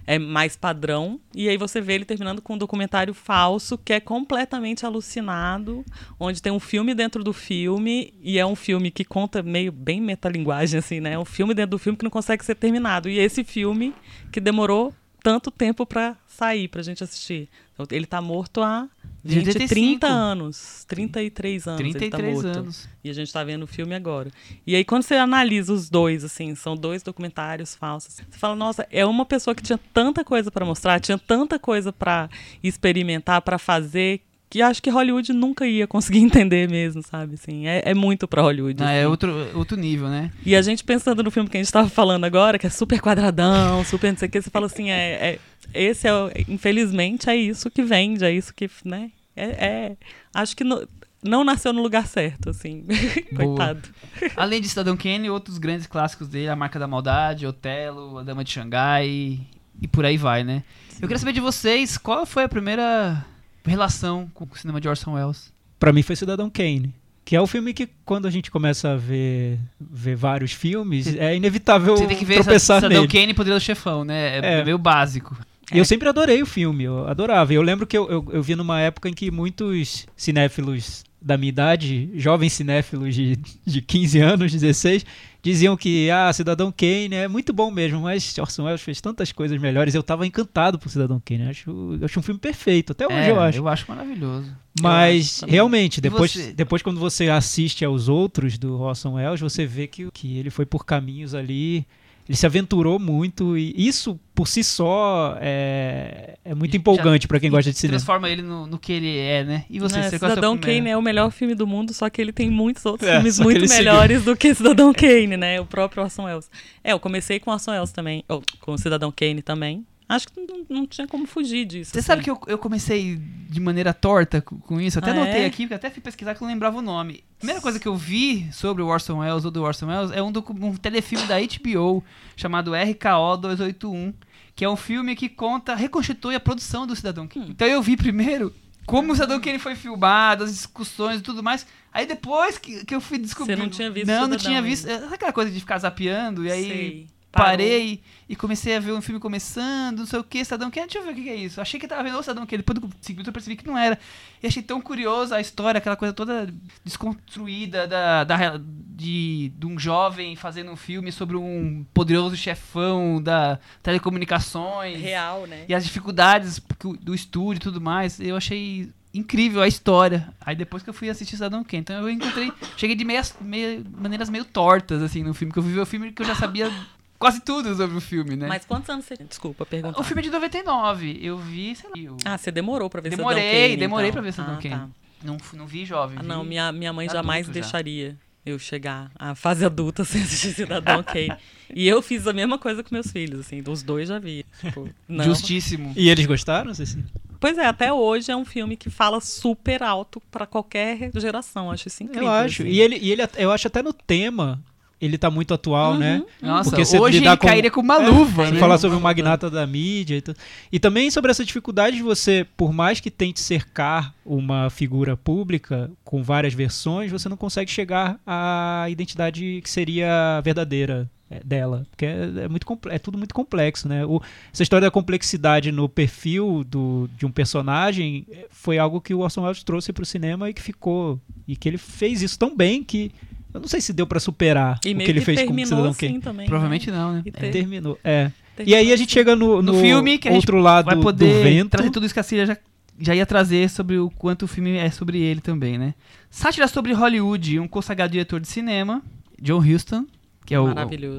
[0.05, 1.19] É mais padrão.
[1.33, 5.83] E aí você vê ele terminando com um documentário falso que é completamente alucinado,
[6.19, 10.01] onde tem um filme dentro do filme, e é um filme que conta meio bem
[10.01, 11.13] metalinguagem, assim, né?
[11.13, 13.09] É um filme dentro do filme que não consegue ser terminado.
[13.09, 13.93] E esse filme
[14.31, 14.93] que demorou
[15.23, 17.49] tanto tempo pra sair, pra gente assistir.
[17.73, 18.89] Então, ele tá morto há
[19.27, 19.67] 20, 85.
[19.67, 20.85] 30 anos.
[20.87, 21.79] 33 anos.
[21.81, 22.59] ele tá 33 morto.
[22.59, 22.89] anos.
[23.03, 24.31] E a gente tá vendo o filme agora.
[24.65, 28.87] E aí, quando você analisa os dois, assim, são dois documentários falsos, você fala, nossa,
[28.91, 32.29] é uma pessoa que tinha tanta coisa pra mostrar, tinha tanta coisa pra
[32.63, 37.35] experimentar, pra fazer, que acho que Hollywood nunca ia conseguir entender mesmo, sabe?
[37.35, 38.81] Assim, é, é muito pra Hollywood.
[38.83, 39.09] Ah, é assim.
[39.09, 40.31] outro, outro nível, né?
[40.45, 43.01] E a gente pensando no filme que a gente tava falando agora, que é super
[43.01, 45.39] quadradão, super não sei o que, você fala assim, é, é-
[45.73, 46.11] esse é,
[46.47, 49.11] infelizmente, é isso que vende, é isso que, né?
[49.37, 49.97] É, é-
[50.33, 50.87] acho que no-
[51.23, 52.85] não nasceu no lugar certo, assim.
[53.35, 53.89] Coitado.
[54.35, 58.43] Além de Cidadão Kane, outros grandes clássicos dele, A Marca da Maldade, Otelo, A Dama
[58.43, 59.39] de Xangai
[59.81, 60.63] e por aí vai, né?
[60.95, 63.23] Eu queria saber de vocês, qual foi a primeira
[63.65, 65.53] relação com o cinema de Orson Welles?
[65.79, 66.93] Pra mim foi Cidadão Kane.
[67.23, 71.35] Que é o filme que, quando a gente começa a ver, ver vários filmes, é
[71.35, 73.11] inevitável Você tem que ver tropeçar Cidadão nele.
[73.11, 74.37] Kane e Poderoso Chefão, né?
[74.39, 74.63] É, É.
[74.63, 75.37] meio básico.
[75.73, 77.53] E eu sempre adorei o filme, eu adorava.
[77.53, 81.49] Eu lembro que eu, eu, eu vi numa época em que muitos cinéfilos da minha
[81.49, 85.05] idade, jovens cinéfilos de, de 15 anos, 16,
[85.41, 89.59] diziam que, ah, Cidadão Kane é muito bom mesmo, mas Orson Welles fez tantas coisas
[89.59, 89.93] melhores.
[89.93, 91.43] Eu tava encantado por Cidadão Kane.
[91.43, 93.57] Eu Acho, eu acho um filme perfeito, até hoje É, eu acho.
[93.57, 94.55] Eu acho maravilhoso.
[94.81, 96.53] Mas acho realmente, depois, você?
[96.53, 100.65] depois quando você assiste aos outros do Orson Welles, você vê que, que ele foi
[100.65, 101.85] por caminhos ali,
[102.27, 107.39] ele se aventurou muito e isso por si só é, é muito Já- empolgante pra
[107.39, 107.97] quem gosta de cinema.
[107.97, 109.65] Transforma ele no, no que ele é, né?
[109.69, 110.57] E você, É, você Cidadão?
[110.57, 113.39] Kane é o melhor filme do mundo, só que ele tem muitos outros É, filmes
[113.39, 113.85] muito ele seguiu.
[113.85, 115.59] melhores do que Cidadão Kane, né?
[115.61, 116.49] O próprio Orson Welles.
[116.83, 119.85] É, eu comecei com Orson Welles também, ou com o Cidadão Kane também.
[120.09, 121.91] Acho que não, não tinha como fugir disso.
[121.91, 122.05] Você assim.
[122.05, 124.97] sabe que eu, eu comecei de maneira torta com, isso?
[124.99, 125.45] Até Ah, anotei é?
[125.45, 127.23] aqui, porque até fui pesquisar que eu não lembrava o nome.
[127.35, 130.23] A primeira coisa que eu vi sobre o Orson Welles ou do Orson Welles é
[130.23, 130.31] um,
[130.61, 132.03] um telefilme da HBO
[132.37, 134.13] chamado RKO 281,
[134.55, 137.47] que é um filme que conta, reconstitui a produção do Cidadão Kane.
[137.47, 137.49] Hum.
[137.51, 138.53] Então eu vi primeiro
[138.85, 141.67] como o Cidadão Kane foi filmado, as discussões e tudo mais.
[141.91, 143.57] Aí depois que, que eu fui descobrir.
[143.57, 144.67] Você não tinha visto Não, não tinha ainda.
[144.69, 144.87] visto.
[144.87, 147.07] Sabe aquela coisa de ficar zapeando e aí Sei.
[147.37, 147.51] Parou.
[147.51, 150.99] parei e comecei a ver um filme começando, não sei o que, Cidadão Kane, deixa
[150.99, 151.61] eu ver o que que é isso.
[151.61, 153.97] Achei que tava vendo o Cidadão Kane, depois do segundo eu percebi que não era.
[154.43, 159.77] E achei tão curiosa a história, aquela coisa toda desconstruída da, da, de, de um
[159.79, 164.99] jovem fazendo um filme sobre um poderoso chefão da telecomunicações.
[164.99, 165.65] Real, né?
[165.67, 170.33] E as dificuldades que do estúdio e tudo mais, eu achei incrível a história.
[170.41, 173.81] Aí depois que eu fui assistir Cidadão Kane, então eu encontrei, cheguei de meias, meia-
[173.97, 176.71] maneiras meio tortas assim no filme, que eu ver o filme que eu já sabia
[177.17, 178.47] quase tudo sobre o filme, né?
[178.47, 179.15] Mas quantos anos você...
[179.17, 179.99] Desculpa perguntar.
[179.99, 183.09] o filme é de 99, eu vi, sei lá, eu- Ah, você demorou pra ver
[183.09, 184.13] Demorei, Cidadão Kane, demorei então.
[184.13, 184.75] pra ver Cidadão ah, Kane.
[184.75, 184.89] Tá.
[185.23, 186.17] Não, não vi jovem.
[186.17, 187.53] Ah, vi não, minha, minha mãe jamais já.
[187.53, 188.15] deixaria
[188.45, 191.35] eu chegar à fase adulta sem assistir Cidadão Kane.
[191.73, 194.45] E eu fiz a mesma coisa com meus filhos, assim, os dois já vi.
[194.61, 195.25] Tipo, não.
[195.25, 195.93] Justíssimo.
[195.95, 197.03] E eles gostaram, Ceci?
[197.39, 201.69] Pois é, até hoje é um filme que fala super alto pra qualquer geração.
[201.69, 202.27] Acho isso incrível.
[202.27, 202.63] Eu acho.
[202.63, 202.71] assim.
[202.71, 204.59] E ele, e ele, eu acho até no tema,
[204.99, 205.97] ele tá muito atual, Uhum.
[205.99, 206.23] né?
[206.41, 208.59] Nossa, Porque você hoje lidar ele com- cairia com uma luva, Você né?
[208.59, 210.37] falar sobre o magnata da mídia e tudo.
[210.71, 215.91] E também sobre essa dificuldade de você, por mais que tente cercar uma figura pública
[216.03, 221.85] com várias versões, você não consegue chegar à identidade que seria verdadeira é, dela.
[221.91, 224.05] Porque é, é muito, é tudo muito complexo, né?
[224.05, 224.21] O-
[224.53, 229.19] essa história da complexidade no perfil do, de um personagem é, foi algo que o
[229.19, 231.19] Orson Welles trouxe para o cinema e que ficou.
[231.45, 233.11] E que ele fez isso tão bem que.
[233.57, 235.59] Eu não sei se deu para superar E o que ele que fez com o
[235.65, 236.19] Cidadão assim Kane.
[236.19, 236.45] também.
[236.47, 237.21] Provavelmente não, né?
[237.25, 237.99] E É, ter- terminou.
[238.03, 238.31] É.
[238.53, 239.13] E terminou aí a gente assim.
[239.13, 241.69] chega no, No no filme que a gente outro lado Vai do poder vento.
[241.71, 242.57] trazer tudo isso que a Cília já,
[242.99, 245.93] já ia trazer sobre o quanto o filme é sobre ele também, né?
[246.29, 249.01] Sátira sobre Hollywood, um consagrado diretor de cinema,
[249.41, 250.05] John Huston,
[250.45, 250.67] que é o,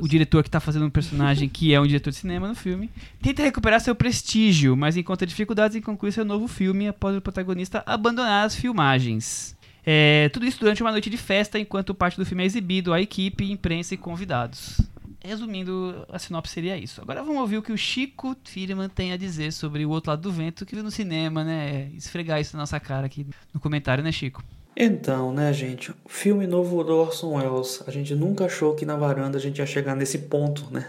[0.01, 2.89] o diretor que tá fazendo um personagem que é um diretor de cinema no filme,
[3.21, 7.83] tenta recuperar seu prestígio, mas encontra dificuldades em concluir seu novo filme após o protagonista
[7.85, 9.55] abandonar as filmagens.
[9.91, 13.01] É, tudo isso durante uma noite de festa, enquanto parte do filme é exibido à
[13.01, 14.83] equipe, imprensa e convidados.
[15.25, 17.01] Resumindo, a sinopse seria isso.
[17.01, 20.21] Agora vamos ouvir o que o Chico Firman tem a dizer sobre o outro lado
[20.21, 21.91] do vento, que viu no cinema, né?
[21.97, 24.45] Esfregar isso na nossa cara aqui no comentário, né, Chico?
[24.77, 25.91] Então, né, gente?
[26.07, 27.83] Filme novo do Orson Welles.
[27.87, 30.87] A gente nunca achou que na varanda a gente ia chegar nesse ponto, né?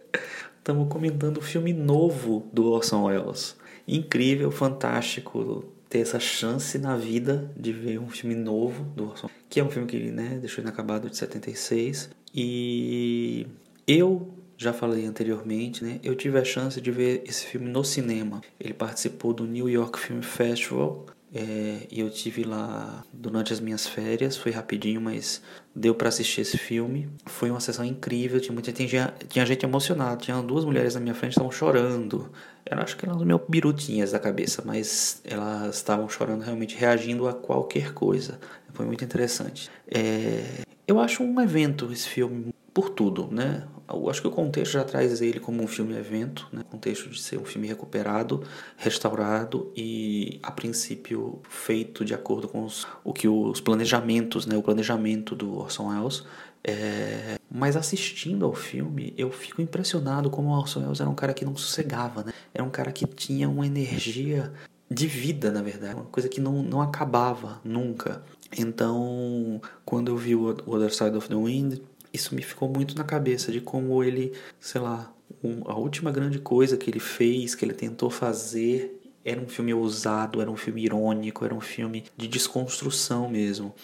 [0.58, 3.56] Estamos comentando o filme novo do Orson Welles.
[3.88, 9.60] Incrível, fantástico ter essa chance na vida de ver um filme novo do Orson, que
[9.60, 12.10] é um filme que ele, né, deixou inacabado de 76.
[12.34, 13.46] E
[13.86, 16.00] eu já falei anteriormente, né?
[16.02, 18.40] Eu tive a chance de ver esse filme no cinema.
[18.58, 23.86] Ele participou do New York Film Festival é, e eu tive lá durante as minhas
[23.86, 25.42] férias, foi rapidinho, mas
[25.74, 27.08] deu para assistir esse filme.
[27.26, 31.14] Foi uma sessão incrível, tinha muita tinha, tinha gente emocionada, tinha duas mulheres na minha
[31.14, 32.32] frente estavam chorando.
[32.66, 37.34] Eu acho que elas meio birutinhas da cabeça, mas elas estavam chorando realmente, reagindo a
[37.34, 38.38] qualquer coisa.
[38.72, 39.70] Foi muito interessante.
[39.86, 43.66] É, eu acho um evento esse filme por tudo, né?
[43.88, 46.62] Eu acho que o contexto já traz ele como um filme evento, né?
[46.62, 48.42] O contexto de ser um filme recuperado,
[48.76, 54.56] restaurado e a princípio feito de acordo com os, o que os planejamentos, né?
[54.56, 56.24] O planejamento do Orson Welles.
[56.66, 61.34] É, mas assistindo ao filme, eu fico impressionado como o Orson Welles era um cara
[61.34, 62.32] que não sossegava, né?
[62.54, 64.50] Era um cara que tinha uma energia
[64.90, 68.22] de vida, na verdade, uma coisa que não, não acabava nunca.
[68.56, 71.80] Então, quando eu vi o Other Side of the Wind,
[72.12, 75.12] isso me ficou muito na cabeça de como ele, sei lá,
[75.42, 79.72] um- a última grande coisa que ele fez, que ele tentou fazer, era um filme
[79.74, 83.74] ousado, era um filme irônico, era um filme de desconstrução mesmo.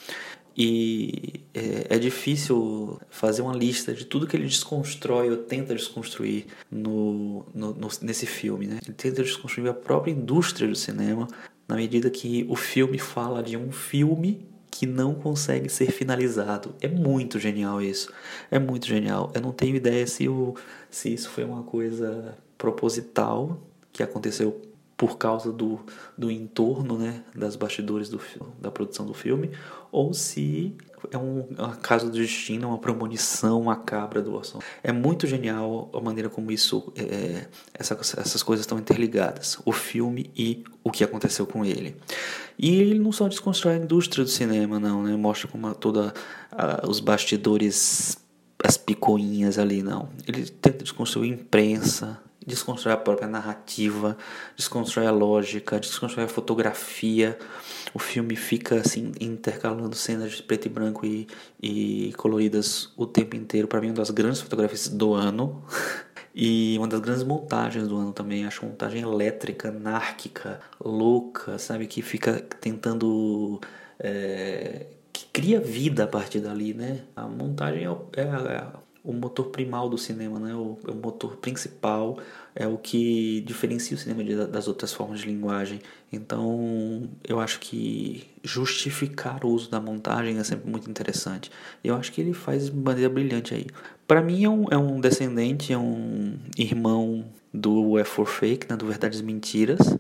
[0.56, 6.46] E é, é difícil fazer uma lista de tudo que ele desconstrói ou tenta desconstruir
[6.70, 8.66] no, no- no- nesse filme.
[8.66, 8.78] Né?
[8.84, 11.26] Ele tenta desconstruir a própria indústria do cinema
[11.68, 16.74] na medida que o filme fala de um filme que não consegue ser finalizado.
[16.80, 18.12] É muito genial isso.
[18.50, 19.30] É muito genial.
[19.34, 20.54] Eu não tenho ideia se, o,
[20.90, 23.60] se isso foi uma coisa proposital
[23.92, 24.60] que aconteceu
[25.00, 25.80] por causa do,
[26.16, 28.20] do entorno, né, das bastidores do,
[28.60, 29.50] da produção do filme,
[29.90, 30.76] ou se
[31.10, 34.58] é um, é um do destino, uma premonição macabra do Orson.
[34.82, 40.30] É muito genial a maneira como isso, é, essa, essas coisas estão interligadas, o filme
[40.36, 41.96] e o que aconteceu com ele.
[42.58, 46.12] E ele não só desconstrói a indústria do cinema, não, né, mostra como toda
[46.52, 48.18] a- os bastidores
[48.62, 50.10] as picuinhas ali, não.
[50.28, 52.20] Ele tenta desconstruir a imprensa,
[52.50, 54.16] desconstrói a própria narrativa,
[54.56, 57.38] desconstrói a lógica, desconstrói a fotografia.
[57.94, 61.26] O filme fica assim intercalando cenas de preto e branco e,
[61.62, 63.66] e coloridas o tempo inteiro.
[63.66, 65.62] Para mim, uma das grandes fotografias do ano.
[66.32, 71.88] E uma das grandes montagens do ano também, acho uma montagem elétrica, anárquica, louca, sabe?
[71.88, 73.60] Que fica tentando.
[73.98, 77.02] é, que cria vida a partir dali, né?
[77.16, 80.54] A montagem é, é a- o motor primal do cinema, né?
[80.54, 82.18] O, o motor principal,
[82.54, 85.80] é o que diferencia o cinema de- das outras formas de linguagem.
[86.12, 91.50] Então, eu acho que justificar o uso da montagem é sempre muito interessante.
[91.82, 93.66] Eu acho que ele faz de maneira brilhante aí.
[94.06, 98.76] Para mim, é um, é um descendente, é um irmão do É For Fake, né?
[98.76, 99.96] do Verdades Mentiras,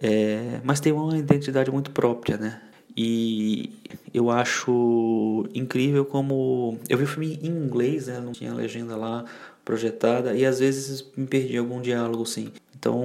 [0.00, 2.60] é, mas tem uma identidade muito própria, né?
[3.02, 3.72] E
[4.12, 6.78] eu acho incrível como.
[6.86, 8.20] Eu vi o filme em inglês, né?
[8.20, 9.24] Não tinha legenda lá
[9.64, 12.52] projetada, e às vezes me perdi algum diálogo, assim.
[12.78, 13.02] Então,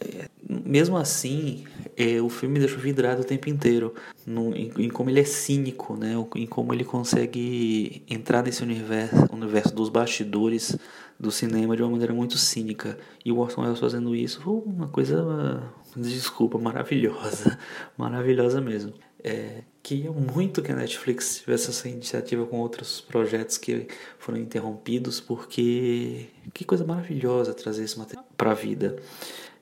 [0.00, 1.64] é, mesmo assim,
[1.96, 3.94] é, o filme me deixou vidrado o tempo inteiro
[4.26, 6.14] no, em, em, como ele é cínico, né?
[6.34, 10.76] Em como ele consegue entrar nesse universo, universo dos bastidores
[11.18, 12.98] do cinema de uma maneira muito cínica.
[13.24, 15.62] E o Orson Welles fazendo isso foi uma coisa,
[15.96, 17.58] desculpa, maravilhosa,
[17.96, 18.92] maravilhosa mesmo.
[19.24, 23.88] É, queria muito que a Netflix tivesse essa iniciativa com outros projetos que
[24.18, 28.96] foram interrompidos, porque que coisa maravilhosa trazer esse material para a vida.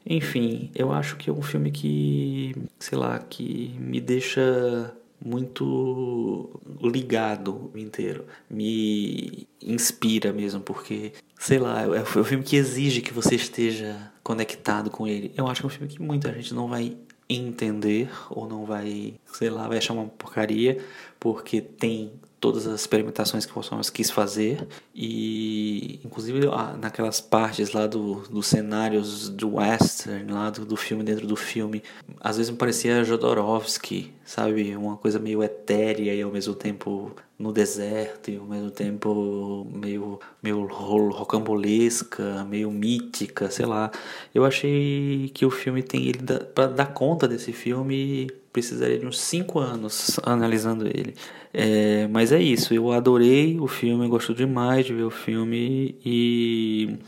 [0.05, 7.71] Enfim, eu acho que é um filme que, sei lá, que me deixa muito ligado
[7.75, 8.27] inteiro.
[8.51, 14.91] Me inspira mesmo, porque, sei lá, é um filme que exige que você esteja conectado
[14.91, 15.33] com ele.
[15.37, 16.97] Eu acho que é um filme que muita gente não vai
[17.29, 20.83] entender ou não vai, sei lá, vai achar uma porcaria,
[21.21, 22.13] porque tem
[22.45, 24.69] todas as experimentações que o Bolsonaro quis fazer.
[24.95, 26.41] E inclusive
[26.79, 31.83] naquelas partes lá do, dos cenários do western lá do, do filme dentro do filme
[32.21, 34.77] às vezes me parecia Jodorowsky sabe?
[34.77, 40.21] Uma coisa meio etérea e ao mesmo tempo no deserto e ao mesmo tempo meio
[40.43, 43.91] meio rocambolesca meio mítica sei lá.
[44.35, 46.19] Eu achei que o filme tem ele
[46.55, 51.15] para dar conta desse filme precisaria de uns 5 anos analisando ele.
[51.57, 56.99] É, mas é isso, eu adorei o filme, gosto demais de ver o filme e.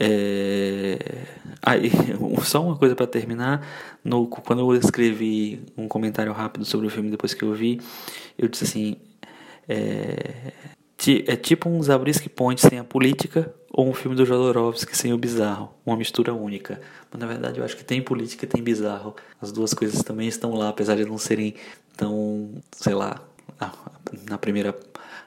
[0.00, 0.98] É,
[1.62, 1.90] aí,
[2.44, 3.66] só uma coisa para terminar.
[4.02, 7.78] No, quando eu escrevi um comentário rápido sobre o filme depois que eu vi,
[8.38, 8.96] eu disse assim:
[9.68, 10.52] é,
[11.26, 15.18] é tipo um Zabriskie Point sem a política ou um filme do Jodorowsky sem o
[15.18, 16.80] bizarro, uma mistura única.
[17.10, 19.14] Mas na verdade eu acho que tem política e tem bizarro.
[19.42, 21.54] As duas coisas também estão lá, apesar de não serem
[21.96, 23.20] tão, sei lá,
[24.28, 24.74] na primeira,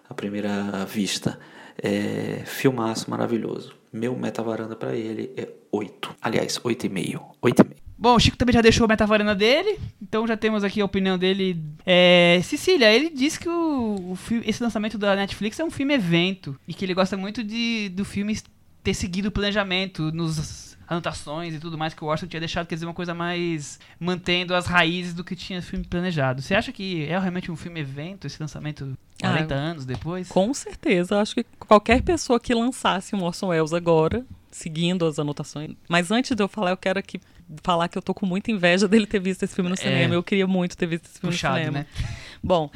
[0.09, 1.39] a primeira vista.
[1.81, 3.75] É, filmaço maravilhoso.
[3.93, 6.15] Meu meta-varanda para ele é 8.
[6.21, 7.21] Aliás, 8,5.
[7.41, 7.75] 8,5.
[7.99, 11.17] Bom, o Chico também já deixou a metavaranda dele, então já temos aqui a opinião
[11.17, 11.59] dele.
[11.83, 16.55] É, Cecília, ele disse que o, o, esse lançamento da Netflix é um filme evento
[16.67, 18.37] e que ele gosta muito de, do filme
[18.83, 22.75] ter seguido o planejamento nos anotações e tudo mais que o Orson tinha deixado, quer
[22.75, 26.41] dizer, uma coisa mais mantendo as raízes do que tinha filme planejado.
[26.41, 30.29] Você acha que é realmente um filme evento esse lançamento 40 ah, anos depois?
[30.29, 35.71] Com certeza, acho que qualquer pessoa que lançasse um Orson Welles agora seguindo as anotações.
[35.87, 37.19] Mas antes de eu falar, eu quero aqui
[37.63, 39.77] falar que eu tô com muita inveja dele ter visto esse filme no é.
[39.77, 40.13] cinema.
[40.13, 41.79] Eu queria muito ter visto esse filme Puxado, no cinema.
[41.79, 41.85] Né?
[42.43, 42.69] Bom,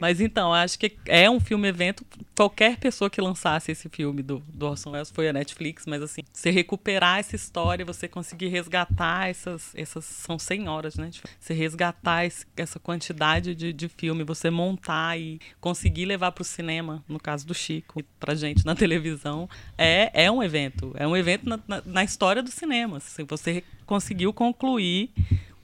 [0.00, 2.04] mas então, acho que é um filme evento.
[2.36, 6.20] Qualquer pessoa que lançasse esse filme do, do Orson Welles foi a Netflix, mas assim,
[6.30, 9.72] você recuperar essa história, você conseguir resgatar essas.
[9.74, 11.10] essas são 100 horas, né?
[11.40, 16.44] Você resgatar esse, essa quantidade de, de filme, você montar e conseguir levar para o
[16.44, 20.92] cinema, no caso do Chico, pra gente na televisão, é, é um evento.
[20.96, 22.98] É um evento na, na, na história do cinema.
[22.98, 25.10] Assim, você conseguiu concluir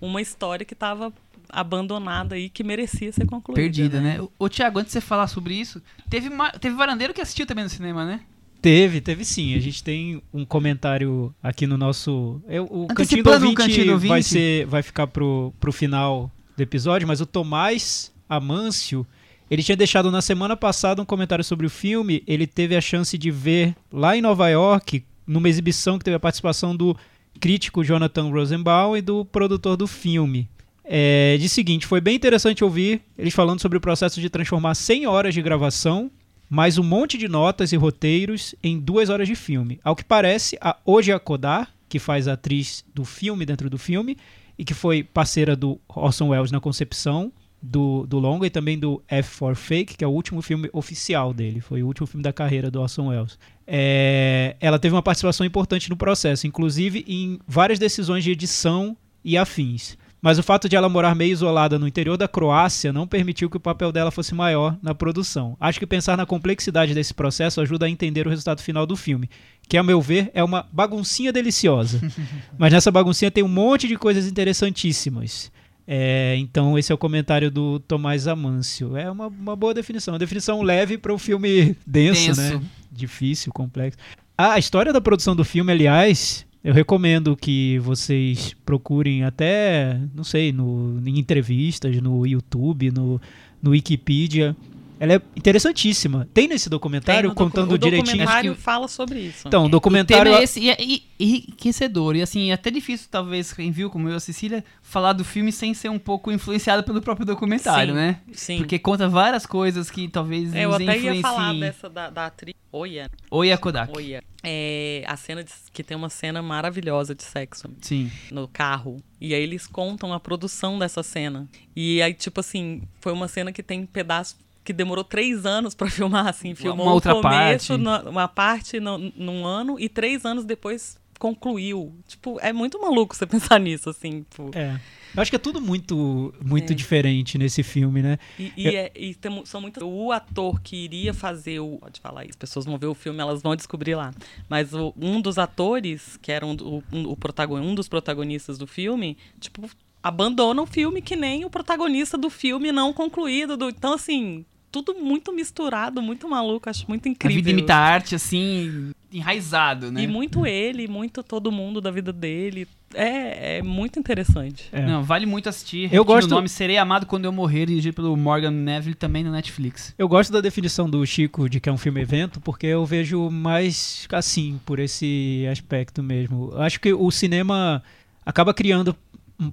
[0.00, 1.12] uma história que estava
[1.52, 3.60] abandonada aí que merecia ser concluída.
[3.60, 4.18] Perdida, né?
[4.18, 4.28] né?
[4.38, 7.70] Ô, Tiago, antes de você falar sobre isso, teve, teve varandeiro que assistiu também no
[7.70, 8.20] cinema, né?
[8.62, 9.54] Teve, teve sim.
[9.56, 12.40] A gente tem um comentário aqui no nosso.
[12.48, 16.30] Eu, o cantinho do, ouvinte cantinho do ouvinte vai, ser, vai ficar pro, pro final
[16.56, 19.06] do episódio, mas o Tomás Amâncio.
[19.50, 22.22] Ele tinha deixado na semana passada um comentário sobre o filme.
[22.26, 26.20] Ele teve a chance de ver lá em Nova York, numa exibição que teve a
[26.20, 26.96] participação do
[27.38, 30.48] crítico Jonathan Rosenbaum e do produtor do filme.
[30.94, 35.06] É, de seguinte, foi bem interessante ouvir eles falando sobre o processo de transformar 100
[35.06, 36.10] horas de gravação,
[36.50, 39.80] mais um monte de notas e roteiros em duas horas de filme.
[39.82, 44.18] Ao que parece, a Oja Kodar, que faz a atriz do filme dentro do filme,
[44.58, 47.32] e que foi parceira do Orson Welles na concepção
[47.62, 51.32] do, do longa e também do F for Fake, que é o último filme oficial
[51.32, 53.38] dele, foi o último filme da carreira do Orson Welles.
[53.66, 59.38] É, ela teve uma participação importante no processo, inclusive em várias decisões de edição e
[59.38, 59.96] afins.
[60.22, 63.56] Mas o fato de ela morar meio isolada no interior da Croácia não permitiu que
[63.56, 65.56] o papel dela fosse maior na produção.
[65.58, 69.28] Acho que pensar na complexidade desse processo ajuda a entender o resultado final do filme,
[69.68, 72.00] que, a meu ver, é uma baguncinha deliciosa.
[72.56, 75.50] Mas nessa baguncinha tem um monte de coisas interessantíssimas.
[75.84, 78.96] É, então, esse é o comentário do Tomás Amâncio.
[78.96, 80.14] É uma, uma boa definição.
[80.14, 82.62] Uma definição leve para um filme denso, denso, né?
[82.92, 83.98] Difícil, complexo.
[84.38, 90.52] a história da produção do filme, aliás, eu recomendo que vocês procurem até, não sei,
[90.52, 93.20] no, em entrevistas, no YouTube, no,
[93.60, 94.56] no Wikipedia.
[95.02, 96.28] Ela é interessantíssima.
[96.32, 98.04] Tem nesse documentário Tem no docu- contando o direitinho.
[98.18, 99.48] documentário que- fala sobre isso.
[99.48, 100.32] Então, o documentário.
[100.32, 102.14] é esse e é e- enriquecedor.
[102.14, 105.50] E assim, é até difícil, talvez, quem viu, como eu a Cecília, falar do filme
[105.50, 108.20] sem ser um pouco influenciado pelo próprio documentário, Sim, né?
[108.32, 108.56] Sim.
[108.58, 111.22] Porque conta várias coisas que talvez É, eu até ia influenciem.
[111.22, 112.54] falar dessa da, da atriz.
[112.70, 113.10] Oia.
[113.30, 113.92] Oi, a Kodak.
[113.96, 114.22] Oia.
[114.42, 118.10] É, a cena de, que tem uma cena maravilhosa de sexo Sim.
[118.30, 118.96] no carro.
[119.20, 121.46] E aí eles contam a produção dessa cena.
[121.76, 125.88] E aí, tipo assim, foi uma cena que tem pedaço que demorou três anos pra
[125.90, 126.54] filmar, assim.
[126.54, 127.82] Filmou Uma outra o começo, parte.
[127.82, 131.94] na- uma parte no- num ano, e três anos depois concluiu.
[132.06, 134.24] Tipo, é muito maluco você pensar nisso, assim.
[134.28, 134.78] Tipo, É.
[135.14, 136.74] Eu acho que é tudo muito, muito É.
[136.74, 138.18] diferente nesse filme, né?
[138.38, 139.82] E, e, Eu- é- e tem são muitas.
[139.82, 141.76] O ator que iria fazer o.
[141.78, 144.10] Pode falar isso, as pessoas vão ver o filme, elas vão descobrir lá.
[144.48, 148.56] Mas o- um dos atores, que era um, do- um, o protagon, um dos protagonistas
[148.56, 149.68] do filme, tipo,
[150.02, 153.54] abandona o filme que nem o protagonista do filme não concluído.
[153.56, 157.36] do- então, assim, tudo muito misturado, muito maluco, acho muito A incrível.
[157.36, 160.02] vida imita a arte, assim, enraizado, né?
[160.02, 162.66] E muito ele, muito todo mundo da vida dele.
[162.94, 164.68] É, é muito interessante.
[164.72, 164.82] É.
[164.84, 165.92] Não, vale muito assistir.
[165.92, 169.30] Eu gosto- O nome Serei Amado Quando Eu Morrer, dirigido pelo Morgan Neville, também no
[169.30, 169.94] Netflix.
[169.98, 173.30] Eu gosto da definição do Chico de que é um filme evento, porque eu vejo
[173.30, 176.50] mais assim, por esse aspecto mesmo.
[176.52, 177.82] Eu Acho que o cinema
[178.24, 178.94] acaba criando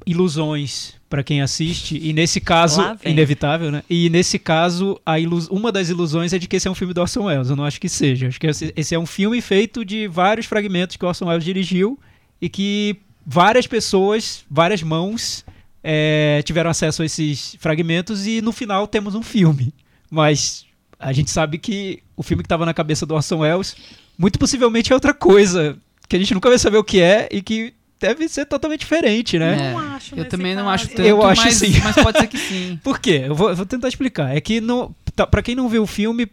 [0.06, 2.82] ilusões para quem assiste, e nesse caso,
[3.12, 3.84] inevitável, né?
[3.90, 6.94] E nesse caso, a ilus- uma das ilusões é de que esse é um filme
[6.94, 7.50] do Orson Welles.
[7.50, 8.28] Eu não acho que seja.
[8.28, 11.44] Acho que esse, esse é um filme feito de vários fragmentos que o Orson Welles
[11.44, 12.00] dirigiu
[12.40, 15.44] e que várias pessoas, várias mãos
[15.84, 19.74] é, tiveram acesso a esses fragmentos e no final temos um filme.
[20.12, 20.66] Mas
[21.00, 23.76] a gente sabe que o filme que estava na cabeça do Orson Welles
[24.18, 25.78] muito possivelmente é outra coisa
[26.08, 29.38] que a gente nunca vai saber o que é e que deve ser totalmente diferente,
[29.38, 29.70] né?
[29.70, 30.76] É, Não acho Eu também não caso.
[30.76, 31.80] acho tanto, Eu acho mas, sim.
[31.84, 32.80] mas pode ser que sim.
[32.84, 33.24] Por quê?
[33.28, 34.36] Eu vou, vou tentar explicar.
[34.36, 34.62] É que
[35.16, 36.28] tá, para quem não viu o filme,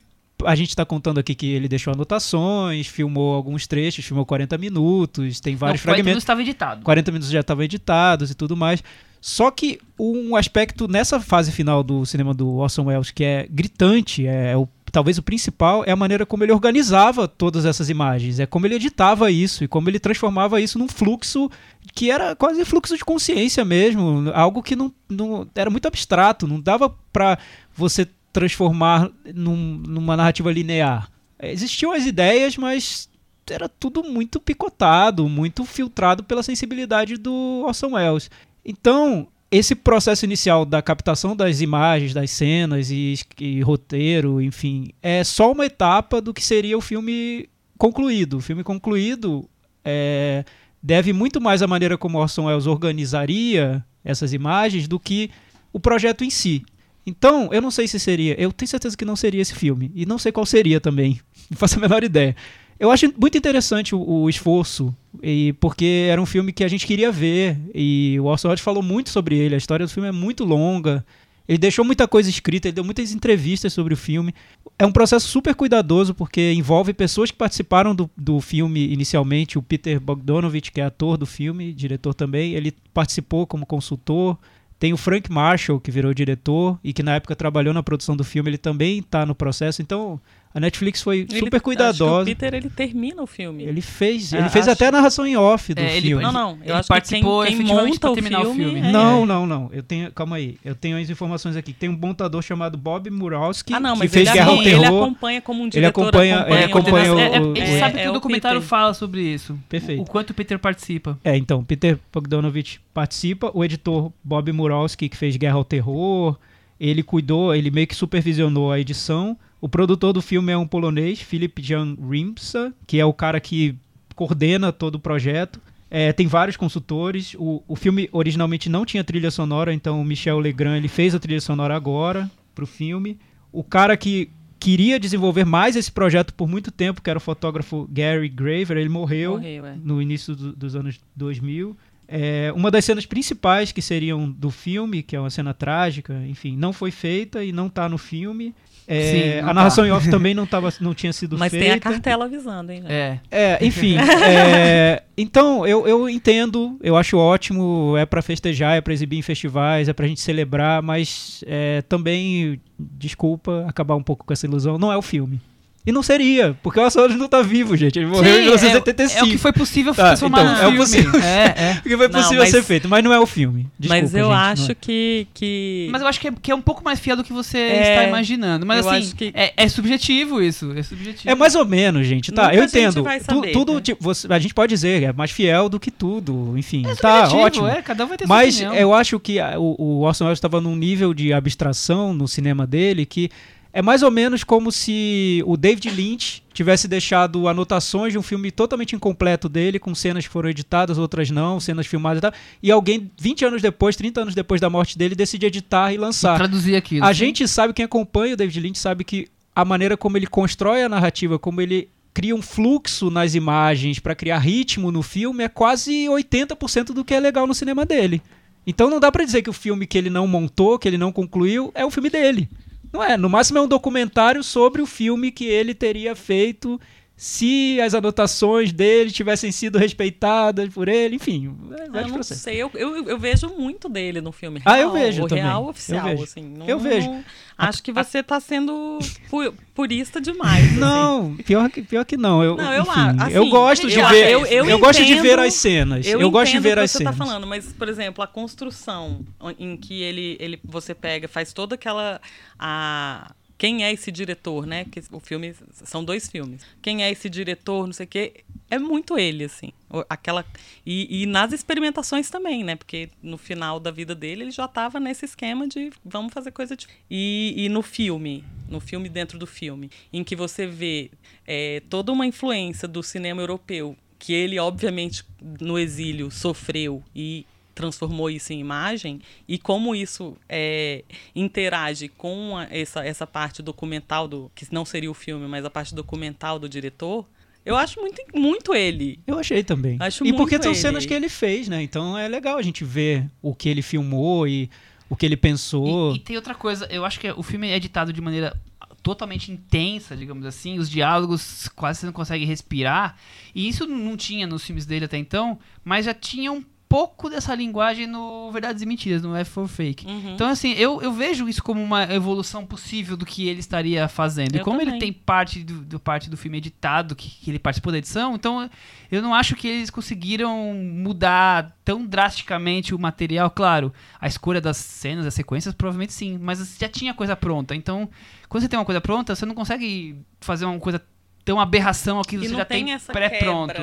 [0.44, 5.40] a gente tá contando aqui que ele deixou anotações, filmou alguns trechos, filmou 40 minutos,
[5.40, 6.12] tem vários não, o fragmentos.
[6.14, 6.82] não estava editado.
[6.82, 8.82] 40 minutos já estavam editados e tudo mais.
[9.20, 14.26] Só que um aspecto nessa fase final do cinema do Orson Welles que é gritante,
[14.26, 18.47] é o, talvez o principal, é a maneira como ele organizava todas essas imagens, é
[18.47, 21.51] como ele editava isso e como ele transformava isso num fluxo
[21.94, 26.59] que era quase fluxo de consciência mesmo, algo que não, não era muito abstrato, não
[26.59, 27.36] dava pra
[27.74, 31.11] você transformar num- numa narrativa linear.
[31.42, 33.07] Existiam as ideias, mas
[33.51, 38.30] era tudo muito picotado, muito filtrado pela sensibilidade do Orson Welles.
[38.64, 45.22] Então, esse processo inicial da captação das imagens, das cenas e, e roteiro, enfim, é
[45.22, 48.38] só uma etapa do que seria o filme concluído.
[48.38, 49.49] O filme concluído
[49.84, 50.44] é,
[50.82, 55.30] deve muito mais à maneira como Orson Welles organizaria essas imagens do que
[55.72, 56.64] o projeto em si.
[57.07, 58.34] Então, eu não sei se seria.
[58.40, 59.92] Eu tenho certeza que não seria esse filme.
[59.94, 61.20] E não sei qual seria também.
[61.49, 62.34] Não faço a menor ideia.
[62.78, 66.86] Eu acho muito interessante o, o esforço, e porque era um filme que a gente
[66.86, 67.58] queria ver.
[67.74, 69.54] E o Orson falou muito sobre ele.
[69.54, 71.04] A história do filme é muito longa.
[71.48, 74.34] Ele deixou muita coisa escrita, ele deu muitas entrevistas sobre o filme.
[74.78, 79.56] É um processo super cuidadoso, porque envolve pessoas que participaram do, do filme inicialmente.
[79.56, 84.36] O Peter Bogdanovich, que é ator do filme, diretor também, ele participou como consultor.
[84.78, 88.24] Tem o Frank Marshall, que virou diretor e que na época trabalhou na produção do
[88.24, 89.80] filme, ele também está no processo.
[89.80, 90.20] Então,
[90.57, 92.24] a Netflix foi Ele- super acho cuidadosa.
[92.24, 93.62] que o Peter, ele termina o filme.
[93.64, 96.22] Ele fez, É, ele fez acho- até a narração em off do É, ele- filme.
[96.22, 96.50] Não, não.
[96.52, 98.64] Eu Ele acho participou que quem, quem monta pra o terminar o filme...
[98.64, 98.80] filme.
[98.80, 99.68] é- Não, não, não.
[99.72, 100.57] Eu tenho, calma aí.
[100.64, 101.72] Eu tenho as informações aqui.
[101.74, 104.80] Tem um montador chamado Bob Murawski Ah, não, que fez ele, Guerra ao acompanha, ele
[104.82, 105.02] Terror.
[105.04, 106.02] acompanha como um diretor.
[106.02, 108.14] acompanha- ele acompanha o- o- É, é, o- ele é- sabe que é o o
[108.14, 108.68] documentário Peter.
[108.68, 109.59] fala sobre isso.
[109.68, 110.00] Perfeito.
[110.02, 111.18] O quanto o Peter participa.
[111.22, 116.36] É, então, Peter Bogdanovich participa, o editor Bob Murawski, que fez Guerra ao Terror,
[116.80, 119.36] ele cuidou, ele meio que supervisionou a edição.
[119.61, 123.74] O produtor do filme é um polonês, Filip Jan Rimsa, que é o cara que
[124.14, 125.61] coordena todo o projeto.
[125.90, 127.34] É, tem vários consultores.
[127.38, 131.18] O, o filme originalmente não tinha trilha sonora, então o Michel Legrand ele fez a
[131.18, 133.18] trilha sonora agora pro filme.
[133.52, 134.28] O cara que
[134.59, 138.88] queria desenvolver mais esse projeto por muito tempo, que era o fotógrafo Gary Graver, ele
[138.88, 139.76] morreu Morreu, é.
[139.82, 141.76] no início do- dos anos 2000.
[142.09, 146.57] É, uma das cenas principais que seriam do filme, que é uma cena trágica, enfim,
[146.57, 148.54] não foi feita e não tá no filme.
[148.89, 149.89] É, Sim, a narração tá.
[149.89, 151.66] em off também não, tava, não tinha sido Mas feita.
[151.66, 152.84] tem a cartela avisando, hein?
[152.89, 153.18] É.
[153.30, 153.97] É, enfim.
[154.24, 159.22] é, então, eu, eu entendo, eu acho ótimo, é pra festejar, é pra exibir em
[159.22, 164.78] festivais, é pra gente celebrar, mas é, também, desculpa acabar um pouco com essa ilusão,
[164.78, 165.41] não é o filme.
[165.87, 167.97] E não seria, porque o Welles não tá vivo, gente.
[167.99, 169.18] Ele morreu em Sim, é, 1975.
[169.18, 170.78] é o que foi possível Tá, transformar então, no é o filme.
[170.78, 171.20] possível.
[171.22, 171.72] É, é.
[171.78, 173.68] O que foi Não, possível mas- ser feito, mas não é o filme.
[173.78, 174.74] Desculpa, mas eu gente, não acho é.
[174.74, 175.89] que, que.
[175.93, 177.91] Mas eu acho que é, que é um pouco mais fiel do que você É,
[177.91, 178.66] está imaginando.
[178.66, 180.72] Mas eu assim, acho que- é, é subjetivo isso.
[180.76, 181.30] É subjetivo.
[181.30, 182.32] É mais ou menos, gente.
[182.32, 183.03] Tá, Nunca eu a gente entendo.
[183.05, 183.80] vai Tu- saber, tudo, né?
[183.80, 186.55] tipo, você- a gente pode dizer, é mais fiel do que tudo.
[186.57, 187.66] Enfim, É tá subjetivo, ótimo.
[187.68, 188.82] É, cada um vai ter Mas sua opinião.
[188.82, 192.66] eu acho que a- o, o Orson Welles estava num nível de abstração no cinema
[192.66, 193.30] dele que
[193.76, 198.50] é mais ou menos como se o David Lynch tivesse deixado anotações de um filme
[198.50, 202.70] totalmente incompleto dele, com cenas que foram editadas, outras não, cenas filmadas e tal, e
[202.70, 206.38] alguém, 20 anos depois, 30 anos depois da morte dele, decide editar e lançar.
[206.38, 207.04] Traduzir aquilo.
[207.04, 210.82] A gente sabe, quem acompanha o David Lynch sabe que a maneira como ele constrói
[210.82, 215.50] a narrativa, como ele cria um fluxo nas imagens para criar ritmo no filme é
[215.50, 218.22] quase 80% do que é legal no cinema dele.
[218.66, 221.12] Então não dá pra dizer que o filme que ele não montou, que ele não
[221.12, 222.48] concluiu, é o filme dele.
[222.97, 226.80] Não é, no máximo é um documentário sobre o filme que ele teria feito
[227.16, 231.56] se as anotações dele tivessem sido respeitadas por ele, enfim,
[231.94, 234.60] é, Eu não sei, eu, eu, eu vejo muito dele no filme.
[234.64, 236.22] Ah, real, eu vejo o também, real eu oficial, vejo.
[236.24, 236.42] assim.
[236.42, 237.06] não- Eu vejo.
[237.10, 237.24] não-
[237.56, 238.98] acho que você tá sendo
[239.30, 240.66] pu- purista demais.
[240.66, 240.78] assim.
[240.78, 242.44] Não, pior que, pior que não.
[242.44, 244.30] Eu, Não, eu enfim, assim, eu gosto de eu- ver.
[244.32, 246.06] eu- eu gosto de ver entendo- as cenas.
[246.06, 247.16] Eu, Eu, gosto de entendo ver o que as você cenas.
[247.16, 249.24] tá falando, mas, por exemplo, a construção
[249.58, 252.20] em que ele, ele você pega, faz toda aquela.
[252.58, 254.84] A, quem é esse diretor, né?
[254.84, 255.54] Que o filme.
[255.72, 256.62] São dois filmes.
[256.82, 258.44] Quem é esse diretor, não sei o quê.
[258.70, 259.72] É muito ele, assim.
[260.09, 260.44] Aquela,
[260.84, 262.76] e, e nas experimentações também, né?
[262.76, 266.76] Porque no final da vida dele ele já estava nesse esquema de vamos fazer coisa
[266.76, 266.86] de.
[267.11, 271.11] E, e no filme, no filme dentro do filme, em que você vê
[271.46, 275.24] é, toda uma influência do cinema europeu, que ele, obviamente,
[275.61, 277.46] no exílio sofreu e
[277.76, 281.04] transformou isso em imagem e como isso é,
[281.34, 285.70] interage com a- essa, essa parte documental do que não seria o filme, mas a
[285.70, 287.26] parte documental do diretor,
[287.64, 289.20] eu acho muito muito ele.
[289.26, 289.98] Eu achei também.
[290.00, 290.80] Acho e porque são ele.
[290.80, 291.82] cenas que ele fez, né?
[291.82, 294.70] Então é legal a gente ver o que ele filmou e
[295.10, 296.12] o que ele pensou.
[296.12, 298.58] E, e tem outra coisa, eu acho que o filme é editado de maneira
[299.02, 303.16] totalmente intensa, digamos assim, os diálogos quase você não consegue respirar,
[303.54, 307.55] e isso não tinha nos filmes dele até então, mas já tinha um pouco dessa
[307.55, 310.07] linguagem no Verdades e Mentiras, no F for Fake.
[310.07, 310.34] Uhum.
[310.34, 314.55] Então, assim, eu, eu vejo isso como uma evolução possível do que ele estaria fazendo.
[314.55, 315.01] e Eu como ele também.
[315.01, 318.70] tem parte do, do parte do filme editado, que, que ele participou da edição, então
[319.11, 323.51] eu não acho que eles conseguiram mudar tão drasticamente o material.
[323.51, 327.74] Claro, a escolha das cenas, das sequências, provavelmente sim, mas já tinha coisa pronta.
[327.74, 328.09] Então,
[328.49, 331.03] quando você tem uma coisa pronta, você não consegue fazer uma coisa
[331.45, 333.74] tão aberração aquilo E você já tem tem pré-pronto.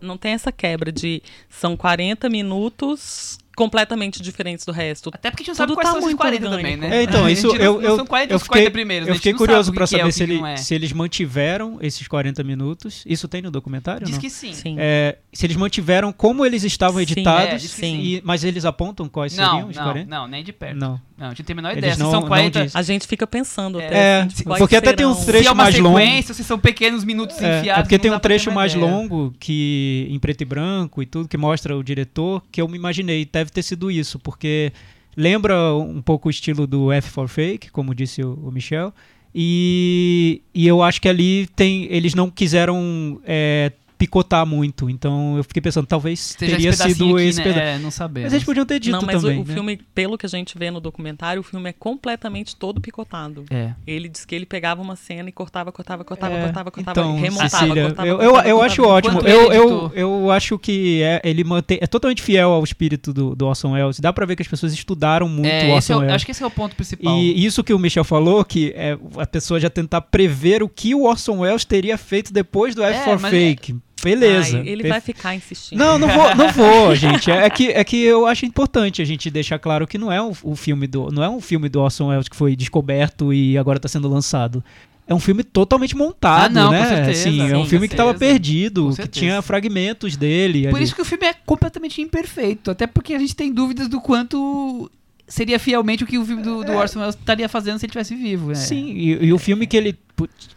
[0.00, 5.10] Não tem essa quebra de são 40 minutos completamente diferentes do resto.
[5.12, 6.62] Até porque a gente não sabe quais tá são muito 40 orgânico.
[6.62, 6.96] também, né?
[6.98, 9.12] É, então, isso não- eu, não eu, são 40 eu os 40 fiquei, primeiros, eu
[9.12, 10.56] a gente fiquei curioso que é, saber o se, ele- é.
[10.56, 13.02] se eles mantiveram esses 40 minutos.
[13.04, 14.04] Isso tem no documentário?
[14.06, 14.20] Diz não?
[14.20, 14.52] que sim.
[14.52, 14.76] Sim.
[14.78, 18.00] É, se eles mantiveram como eles estavam Sim, editados, é, sim.
[18.00, 20.08] e- mas eles apontam quais seriam Não, os não, 40?
[20.08, 20.76] não, nem de perto.
[20.78, 21.00] Não.
[21.18, 21.94] Não, a gente não tem a menor Eles ideia.
[21.94, 22.62] Se não- são não 40.
[22.64, 22.78] dizem.
[22.78, 23.86] A gente fica pensando É.
[23.86, 23.96] até.
[23.96, 25.26] É, quais porque até tem um serão.
[25.26, 25.98] trecho se é uma mais longo.
[25.98, 27.80] sequência, se são pequenos minutos É, enfiados.
[27.80, 28.86] é porque tem um trecho mais ideia.
[28.88, 32.76] longo que em preto e branco e tudo que mostra o diretor que eu me
[32.78, 34.72] imaginei deve ter sido isso porque
[35.16, 38.94] lembra um pouco o estilo do F for Fake como disse o, o Michel
[39.34, 45.42] e, e eu acho que ali tem eles não quiseram é, picotar muito então eu
[45.42, 47.44] fiquei pensando talvez Seja teria esse sido aqui, esse né?
[47.44, 48.26] pedaço É, não sabemos.
[48.26, 49.52] mas eles podiam ter dito Não, mas o- também o, né?
[49.54, 53.44] filme, pelo que a gente vê no documentário, o filme é completamente todo picotado.
[53.50, 53.72] É.
[53.86, 57.16] Ele diz que ele pegava uma cena e cortava, cortava, cortava, É, cortava, cortava, então,
[57.20, 58.64] remontava, Cecília, cortava, eu, cortava, eu, eu cortava.
[58.64, 59.20] acho ótimo.
[59.20, 63.46] Eu, eu, eu acho que é, ele mantém, é totalmente fiel ao espírito do, do
[63.46, 63.98] Orson Welles.
[63.98, 66.14] Dá pra ver que as pessoas estudaram muito É, o é Orson o- Welles.
[66.14, 67.18] acho que esse é o ponto principal.
[67.18, 70.94] E isso que o Michel falou, que é a pessoa já tentar prever o que
[70.94, 73.76] o Orson Welles teria feito depois do F É, for mas Fake.
[74.02, 74.58] Beleza.
[74.58, 75.78] Ai, ele Perfe- vai ficar insistindo.
[75.78, 77.30] Não, não vou, não vou, gente.
[77.30, 80.32] É que, é que eu acho importante a gente deixar claro que não é um,
[80.42, 83.78] o filme do, não é um filme do Orson Welles que foi descoberto e agora
[83.78, 84.62] está sendo lançado.
[85.06, 86.86] É um filme totalmente montado, Ah, não, né?
[86.86, 90.68] certeza, Assim, é um sim, filme que estava perdido, que tinha fragmentos dele.
[90.68, 90.84] Por ali.
[90.84, 92.70] isso que o filme é completamente imperfeito.
[92.70, 94.90] Até porque a gente tem dúvidas do quanto
[95.28, 98.16] seria fielmente o que o filme do, do Orson Welles estaria fazendo se ele estivesse
[98.16, 98.52] vivo.
[98.52, 98.54] é.
[98.54, 99.96] Sim, e, e o filme que ele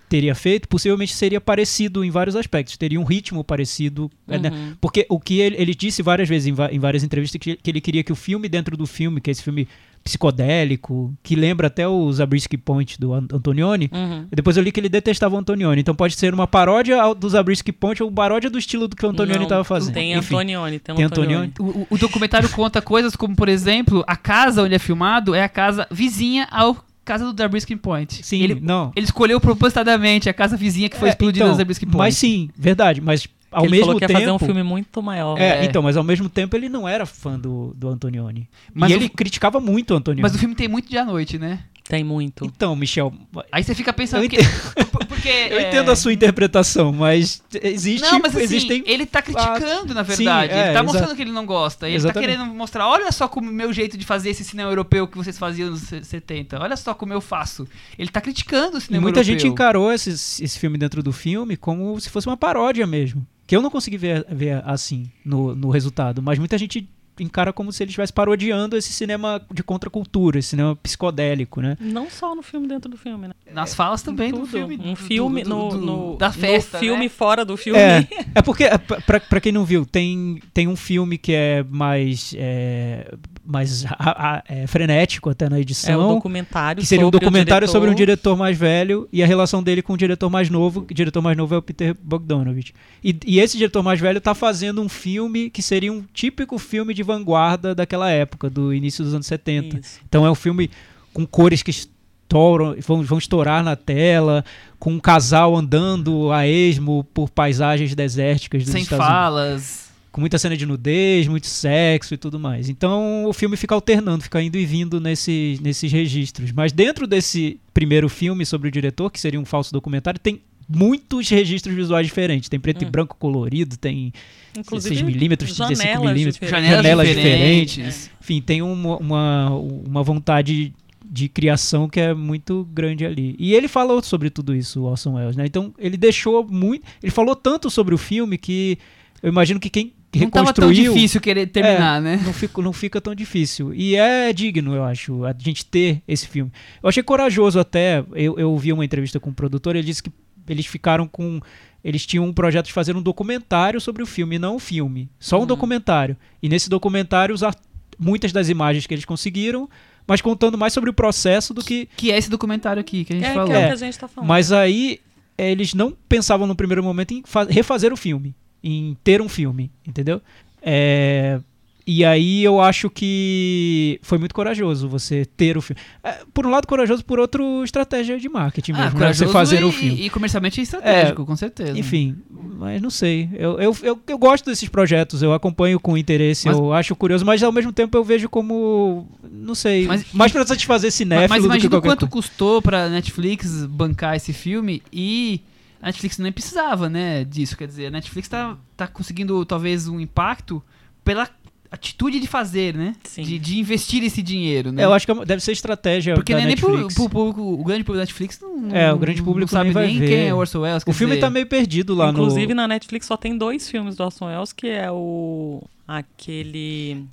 [0.10, 4.10] teria feito possivelmente seria parecido em vários aspectos, teria um ritmo parecido.
[4.26, 4.50] né?
[4.50, 4.76] Uhum.
[4.80, 7.82] Porque o que ele, ele disse várias vezes em, em várias entrevistas que, que ele
[7.82, 9.68] queria que o filme dentro do filme, que é esse filme
[10.04, 13.90] psicodélico, que lembra até o Zabriskie Point do An- Antonioni.
[13.94, 14.26] Uhum.
[14.32, 15.82] Depois eu li que ele detestava o Antonioni.
[15.82, 19.10] Então pode ser uma paródia do Zabriskie Point ou paródia do estilo do que o
[19.10, 19.94] Antonioni estava fazendo.
[19.94, 21.48] Tem Enfim, Antonioni, tem, tem Antonioni.
[21.48, 21.78] Antonioni.
[21.78, 25.44] O, o- o documentário conta coisas como, por exemplo, a casa onde é filmado é
[25.44, 28.24] a casa vizinha ao casa do Zabriskie Point.
[28.26, 28.92] Sim, ele, não.
[28.96, 31.98] ele escolheu propositadamente a casa vizinha que foi É, explodida então, Zabriskie Point.
[31.98, 33.02] Mas sim, verdade.
[33.02, 34.20] Mas ao ele mesmo falou que tempo.
[34.20, 35.38] ia fazer um filme muito maior.
[35.40, 35.66] É, É.
[35.66, 38.50] então, mas ao mesmo tempo ele não era fã do, do Antonioni.
[38.74, 40.22] Mas e o- ele criticava muito o Antonioni.
[40.24, 41.60] Mas o filme tem muito de à noite, né?
[41.84, 42.46] Tem muito.
[42.46, 43.12] Então, Michel,
[43.52, 44.38] Aí você fica pensando Eu que.
[45.10, 45.28] Porque.
[45.28, 49.94] eu é, entendo a sua interpretação, mas existe, Não, mas assim, existem ele tá criticando,
[49.94, 50.54] na verdade.
[50.54, 51.88] Sim, é, ele tá mostrando que ele não gosta.
[51.88, 52.30] Ele Exatamente.
[52.30, 55.18] tá querendo mostrar, olha só como o meu jeito de fazer esse cinema europeu que
[55.18, 56.60] vocês faziam nos 70.
[56.62, 57.68] Olha só como eu faço.
[58.00, 59.40] Ele tá criticando o E cinema muita europeu.
[59.40, 63.26] gente encarou esse, esse filme dentro do filme como se fosse uma paródia mesmo.
[63.52, 66.90] Que eu não consegui ver, ver assim no, no resultado, mas muita gente
[67.22, 71.78] encara como se ele estivesse parodiando esse cinema de contracultura, esse cinema psicodélico, né?
[71.80, 73.34] Não só no filme dentro do filme, né?
[73.54, 74.48] Nas falas também do Tudo.
[74.50, 74.76] filme.
[74.78, 76.78] Um do- filme do- no, do- no- da festa.
[76.78, 77.10] no filme né?
[77.10, 77.80] fora do filme.
[77.80, 81.64] É, é porque, é, pra, pra quem não viu, tem, tem um filme que é
[81.70, 83.14] mais, é,
[83.46, 83.96] mais a-
[84.38, 86.12] a- é, frenético até na É edição.
[86.12, 88.38] um documentário que seria um documentário sobre um diretor.
[88.38, 90.82] mais velho e a relação dele com o diretor mais novo.
[90.84, 92.74] que O diretor mais novo é o Peter Bogdanovich.
[93.04, 96.94] E, e esse diretor mais velho tá fazendo um filme que seria um típico filme
[96.94, 99.80] de vanguarda daquela época, do início dos anos 70.
[99.80, 100.00] Isso.
[100.08, 100.70] Então é um filme
[101.14, 104.46] com cores que estouram, vão, vão estourar na tela,
[104.80, 109.92] com um casal andando a esmo por paisagens desérticas dos Sem Estados Unidos falas.
[110.12, 112.70] com muita cena de nudez, muito sexo e tudo mais.
[112.70, 116.52] Então o filme fica alternando, fica indo e vindo nesses, nesses registros.
[116.54, 120.42] Mas dentro desse primeiro filme sobre o diretor, que seria um falso documentário, tem
[120.74, 122.50] muitos registros visuais diferentes.
[122.50, 122.92] Tem preto e Hum.
[122.92, 124.14] branco colorido, tem
[124.58, 126.52] Inclusive, 6 milímetros, 35 janelas milímetros, diferentes.
[126.52, 127.74] Janelas, janelas diferentes.
[127.76, 128.12] diferentes.
[128.22, 130.74] Enfim, tem uma, uma, uma vontade
[131.06, 133.36] de criação que é muito grande ali.
[133.38, 135.46] E ele falou sobre tudo isso, o Orson Welles, né?
[135.46, 136.86] Então ele deixou muito...
[137.04, 138.78] Ele falou tanto sobre o filme que
[139.22, 140.94] eu imagino que quem Não tava tão reconstruiu...
[140.94, 142.20] difícil querer terminar, né?
[142.24, 143.74] Não fica, não fica tão difícil.
[143.74, 146.52] E é digno, eu acho, a gente ter esse filme.
[146.82, 148.04] Eu achei corajoso até.
[148.14, 150.12] Eu, eu vi uma entrevista com o produtor, ele disse que
[150.52, 151.40] eles ficaram com.
[151.84, 155.10] Eles tinham um projeto de fazer um documentário sobre o filme, não um filme.
[155.20, 155.46] Só um Uhum.
[155.48, 156.16] documentário.
[156.42, 157.56] E nesse documentário usar
[157.98, 159.68] muitas das imagens que eles conseguiram,
[160.06, 161.88] mas contando mais sobre o processo do que.
[161.98, 163.48] Que é esse documentário aqui que a gente É, falou.
[163.48, 164.28] que é o É, que a gente tá falando.
[164.28, 165.00] Mas aí
[165.38, 169.30] eh, eles não pensavam no primeiro momento em fa- refazer o filme, em ter um
[169.30, 170.22] filme, entendeu?
[170.62, 171.40] É,
[171.86, 175.82] e aí eu acho que foi muito corajoso você ter o filme.
[176.04, 179.14] É, por um lado, corajoso, por outro, estratégia de marketing mesmo, né?
[179.14, 180.06] Você fazer e, o filme.
[180.06, 181.78] E comercialmente estratégico, com certeza.
[181.78, 183.30] Enfim, mas não sei.
[183.34, 187.26] Eu, eu, eu, eu gosto desses projetos, eu acompanho com interesse, Mas- eu acho curioso,
[187.26, 189.08] mas ao mesmo tempo eu vejo como.
[189.30, 189.88] Não sei.
[189.88, 192.08] Mas- mais pra satisfazer Mas, cinéfilo mas que imagina quanto coisa.
[192.08, 195.42] custou pra Netflix bancar esse filme e
[195.82, 197.58] a Netflix nem precisava, né, disso.
[197.58, 200.62] Quer dizer, a Netflix tá, tá conseguindo talvez um impacto
[201.04, 201.28] pela
[201.72, 202.94] atitude de fazer, né?
[203.04, 203.24] Sim.
[203.24, 204.82] De, de investir esse dinheiro, né?
[204.84, 206.94] É, eu acho que é deve ser estratégia Porque da nem, pro, Netflix.
[206.96, 209.74] pro público, o grande público da Netflix não, É, o grande público não sabe nem
[209.74, 210.08] vai nem ver.
[210.10, 210.84] quem é Orson Welles.
[210.86, 212.56] O filme dizer, tá meio perdido lá Inclusive, no...
[212.62, 215.64] na Netflix só tem dois filmes do Orson Welles, que é o...
[215.88, 217.06] Aquele...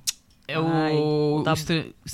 [0.47, 1.43] É o, Ai, o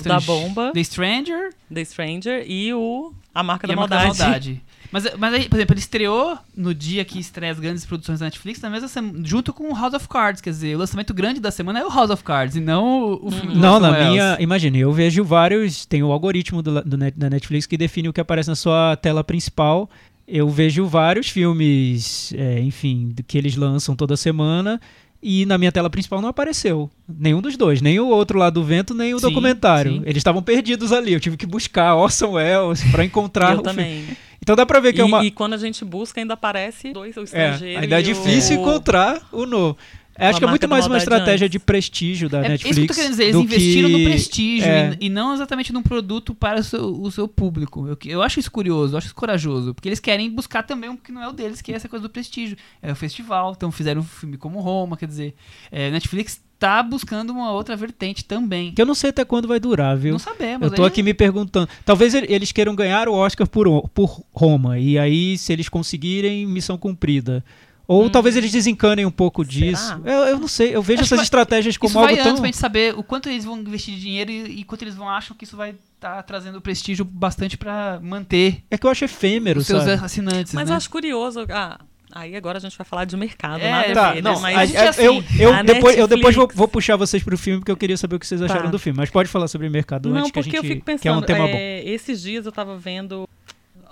[0.04, 0.70] da- bomba.
[0.74, 4.18] The Stranger The Stranger e o A Marca e da a Marca Maldade.
[4.18, 4.62] da Maldade.
[4.96, 8.24] Mas, mas aí, por exemplo, ele estreou no dia que estreia as grandes produções da
[8.24, 10.40] Netflix, na mesma semana, junto com o House of Cards.
[10.40, 13.30] Quer dizer, o lançamento grande da semana é o House of Cards e não o,
[13.30, 14.38] filme do Não, na minha...
[14.40, 15.84] Imagine, eu vejo vários...
[15.84, 18.96] Tem o algoritmo do, do net, da Netflix que define o que aparece na sua
[18.96, 19.90] tela principal.
[20.26, 24.80] Eu vejo vários filmes, é, enfim, do que eles lançam toda semana...
[25.22, 28.62] E na minha tela principal não apareceu nenhum dos dois, nem o outro lá do
[28.62, 29.92] vento, nem o Sim, documentário.
[29.92, 30.02] sim.
[30.04, 31.12] Eles estavam perdidos ali.
[31.14, 33.76] Eu tive que buscar Orson Welles pra encontrar Eu o filme.
[33.76, 34.04] também.
[34.42, 35.24] Então dá pra ver que E, é uma.
[35.24, 38.60] e quando a gente busca, ainda aparece dois, o É, estrangeiro ainda é difícil o...
[38.60, 39.76] encontrar o novo.
[40.18, 41.50] É, acho que é muito mais uma estratégia antes.
[41.50, 42.76] de prestígio da É Netflix.
[42.78, 44.96] isso que eu tô querendo dizer, eles investiram que- no prestígio é.
[45.00, 47.86] e, e não exatamente num produto para o seu, o seu público.
[47.86, 50.96] Eu, eu acho isso curioso, eu acho isso corajoso, porque eles querem buscar também um
[50.96, 52.56] que não é o deles, que é essa coisa do prestígio.
[52.82, 55.34] É o festival, então fizeram um filme como Roma, quer dizer,
[55.70, 58.72] é, Netflix tá buscando uma outra vertente também.
[58.72, 60.12] Que eu não sei até quando vai durar, viu?
[60.12, 60.66] Não sabemos.
[60.70, 61.68] Eu tô aí- aqui me perguntando.
[61.84, 64.78] Talvez ele- eles queiram ganhar o Oscar por, por Roma.
[64.78, 67.44] E aí, se eles conseguirem, missão cumprida.
[67.88, 70.00] Ou talvez eles desencanem um pouco disso.
[70.04, 70.74] Eu, eu não sei.
[70.74, 71.02] Eu vejo Hum.
[71.02, 72.36] Acho essas vai- estratégias como Isso vai algo antes tão.
[72.40, 75.08] pra gente saber o quanto eles vão investir de dinheiro e, e quanto eles vão
[75.08, 79.60] acham que isso vai estar trazendo prestígio bastante pra manter É que eu acho efêmero,
[79.60, 80.04] os seus sabe?
[80.04, 80.72] assinantes, Mas né?
[80.72, 81.46] eu acho curioso...
[81.48, 81.78] Ah,
[82.12, 84.40] aí agora a gente vai falar de mercado, É, nada Tá, a ver, não, né?
[84.40, 87.22] Mas a- gente, a- assim, eu, eu a depois, eu depois vou, vou puxar vocês
[87.22, 88.70] pro filme porque eu queria saber o que vocês acharam Tá.
[88.70, 88.96] do filme.
[88.96, 91.08] Mas pode falar sobre mercado Não, antes que a porque gente eu fico pensando, que
[91.08, 91.54] é um tema bom.
[91.54, 93.28] é, esses dias eu tava vendo,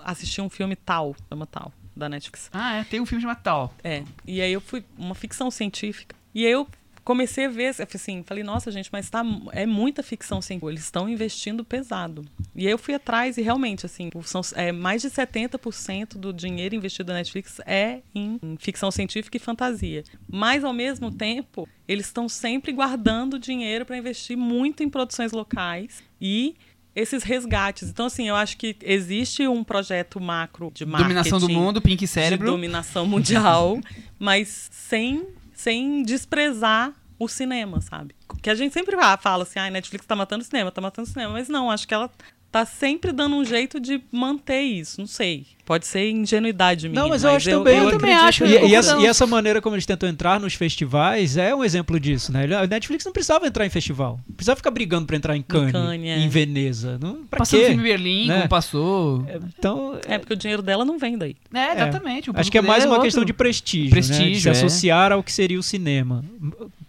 [0.04, 2.50] assisti um filme Tal, chama Tal, da Netflix.
[2.52, 3.74] Ah, é, tem um filme de Natal.
[3.82, 6.68] É, e aí eu fui, uma ficção científica, e aí eu
[7.04, 10.72] comecei a ver, assim, falei, nossa, gente, mas tá, é muita ficção científica.
[10.72, 12.24] Eles estão investindo pesado.
[12.56, 16.74] E aí eu fui atrás e realmente, assim, são é, mais de 70% do dinheiro
[16.74, 20.02] investido na Netflix é em, em ficção científica e fantasia.
[20.26, 26.02] Mas, ao mesmo tempo, eles estão sempre guardando dinheiro para investir muito em produções locais
[26.20, 26.56] e
[26.94, 27.88] esses resgates.
[27.88, 31.08] Então, assim, eu acho que existe um projeto macro de marketing.
[31.08, 32.46] Dominação do mundo, Pink Cérebro.
[32.46, 33.80] De dominação mundial,
[34.18, 38.14] mas sem, sem desprezar o cinema, sabe?
[38.42, 41.08] Que a gente sempre fala assim, ah, a Netflix tá matando o cinema, tá matando
[41.08, 41.32] o cinema.
[41.32, 42.10] Mas não, acho que ela
[42.54, 45.00] tá sempre dando um jeito de manter isso.
[45.00, 45.44] Não sei.
[45.66, 47.02] Pode ser ingenuidade minha.
[47.02, 47.78] Não, mas eu acho também.
[47.78, 48.44] Eu, também acho.
[48.44, 51.98] E, e, essa, e, essa, maneira como eles tentam entrar nos festivais é um exemplo
[51.98, 52.44] disso, né?
[52.54, 54.20] A Netflix não precisava entrar em festival.
[54.28, 56.18] Não precisava ficar brigando pra entrar em Cannes, em, Cannes, é.
[56.18, 56.96] em Veneza.
[57.00, 57.64] Não, pra passou quê?
[57.64, 58.36] o filme Berlim, né?
[58.36, 59.24] como passou.
[59.26, 61.34] É, então, é, porque o dinheiro dela não vem daí.
[61.52, 62.30] É, exatamente.
[62.34, 63.06] Acho que é mais é uma outro.
[63.06, 64.32] questão de prestígio, prestígio né?
[64.32, 64.52] De se é.
[64.52, 66.22] associar ao que seria o cinema.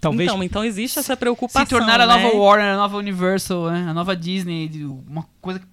[0.05, 0.29] Talvez...
[0.29, 2.13] Então, então existe essa preocupação, Se tornar a né?
[2.13, 3.85] nova Warner, a nova Universal, né?
[3.89, 4.69] a nova Disney,
[5.07, 5.65] uma coisa que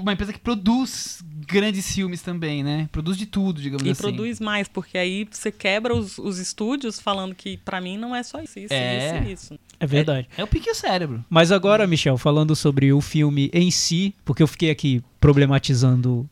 [0.00, 2.88] uma empresa que produz grandes filmes também, né?
[2.92, 3.98] Produz de tudo, digamos e assim.
[3.98, 8.14] E produz mais, porque aí você quebra os, os estúdios falando que para mim não
[8.14, 9.18] é só isso, isso, é.
[9.26, 9.60] isso, isso.
[9.80, 10.28] É verdade.
[10.36, 11.24] É, é o pique cérebro.
[11.28, 16.28] Mas agora, Michel, falando sobre o filme em si, porque eu fiquei aqui problematizando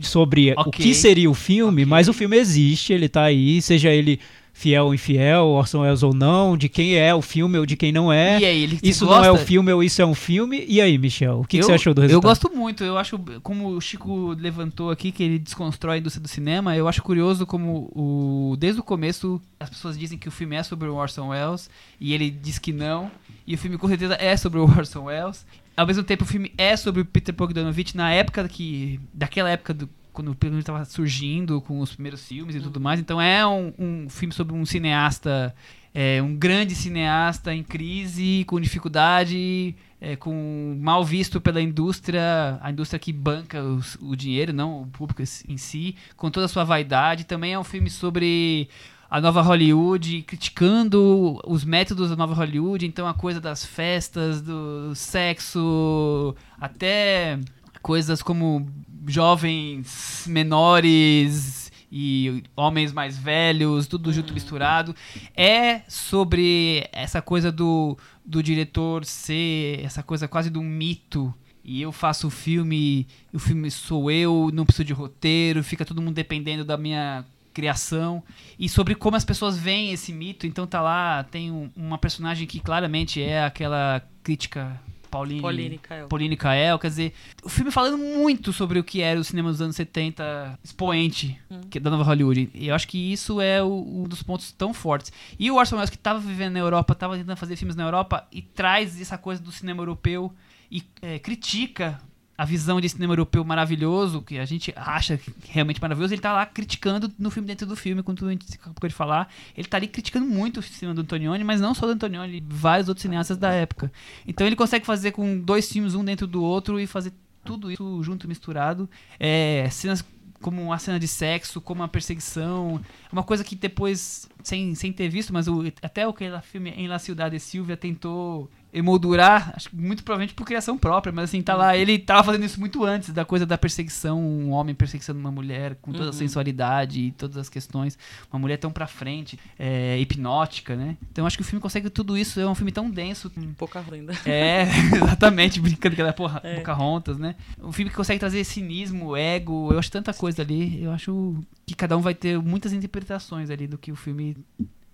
[0.00, 0.64] sobre okay.
[0.66, 1.90] o que seria o filme, okay.
[1.90, 4.18] mas o filme existe, ele tá aí, seja ele
[4.54, 7.90] fiel ou infiel, Orson Welles ou não, de quem é o filme ou de quem
[7.90, 8.38] não é.
[8.38, 9.20] E aí, ele isso gosta?
[9.20, 10.64] não é o filme ou isso é um filme.
[10.68, 12.24] E aí, Michel, o que, eu, que, você achou do resultado?
[12.24, 12.84] Eu gosto muito.
[12.84, 16.86] Eu acho, como o Chico levantou aqui, que ele desconstrói a indústria do cinema, eu
[16.86, 20.88] acho curioso como o, desde o começo as pessoas dizem que o filme é sobre
[20.88, 21.68] o Orson Welles
[22.00, 23.10] e ele diz que não.
[23.44, 25.44] E o filme com certeza é sobre o Orson Welles.
[25.76, 29.00] Ao mesmo tempo, o filme é sobre o Peter Bogdanovich na época que.
[29.12, 33.00] daquela época do quando o filme estava surgindo com os primeiros filmes e tudo mais.
[33.00, 35.54] Então é um, um filme sobre um cineasta,
[35.92, 42.70] é, um grande cineasta em crise, com dificuldade, é, com mal visto pela indústria, a
[42.70, 46.62] indústria que banca os, o dinheiro, não o público em si, com toda a sua
[46.62, 47.24] vaidade.
[47.24, 48.68] Também é um filme sobre
[49.10, 54.94] a nova Hollywood, criticando os métodos da nova Hollywood, então a coisa das festas, do
[54.94, 57.38] sexo, até
[57.82, 58.66] coisas como
[59.06, 64.94] jovens menores e homens mais velhos, tudo junto misturado.
[65.36, 71.32] É sobre essa coisa do, do diretor ser essa coisa quase de um mito.
[71.62, 76.02] E eu faço o filme, o filme sou eu, não preciso de roteiro, fica todo
[76.02, 77.24] mundo dependendo da minha
[77.54, 78.22] criação
[78.58, 80.46] e sobre como as pessoas veem esse mito.
[80.46, 84.78] Então tá lá, tem um, uma personagem que claramente é aquela crítica
[85.14, 86.08] Pauline, Pauline Kael.
[86.08, 86.78] Pauline Kael.
[86.78, 87.12] Quer dizer,
[87.44, 91.60] o filme falando muito sobre o que era o cinema dos anos 70 expoente hum.
[91.72, 92.50] é da nova Hollywood.
[92.52, 95.12] E eu acho que isso é o, um dos pontos tão fortes.
[95.38, 98.26] E o Orson Welles, que estava vivendo na Europa, estava tentando fazer filmes na Europa
[98.32, 100.32] e traz essa coisa do cinema europeu
[100.68, 102.00] e é, critica
[102.36, 106.44] a visão de cinema europeu maravilhoso, que a gente acha realmente maravilhoso, ele tá lá
[106.44, 109.32] criticando no filme dentro do filme, quando a gente acabou de falar.
[109.56, 112.88] Ele tá ali criticando muito o cinema do Antonioni, mas não só do Antonioni, vários
[112.88, 113.92] outros cineastas da época.
[114.26, 117.12] Então ele consegue fazer com dois filmes, um dentro do outro, e fazer
[117.44, 118.88] tudo isso junto, misturado.
[119.18, 120.04] É, cenas
[120.40, 122.80] como uma cena de sexo, como uma perseguição.
[123.10, 126.86] Uma coisa que depois, sem, sem ter visto, mas o, até o que filme em
[126.86, 131.40] La Ciudad de Silvia tentou emoldurar, acho que muito provavelmente por criação própria, mas assim,
[131.40, 135.16] tá lá, ele tava fazendo isso muito antes da coisa da perseguição, um homem perseguindo
[135.16, 136.12] uma mulher com toda a uhum.
[136.12, 137.96] sensualidade e todas as questões,
[138.32, 140.96] uma mulher tão pra frente, é, hipnótica, né?
[141.12, 143.30] Então acho que o filme consegue tudo isso, é um filme tão denso.
[143.56, 144.12] Pouca renda.
[144.26, 146.56] É, exatamente, brincando que ela é porra, é.
[146.56, 147.36] Pocahontas, né?
[147.62, 151.76] Um filme que consegue trazer cinismo, ego, eu acho tanta coisa ali, eu acho que
[151.76, 154.36] cada um vai ter muitas interpretações ali do que o filme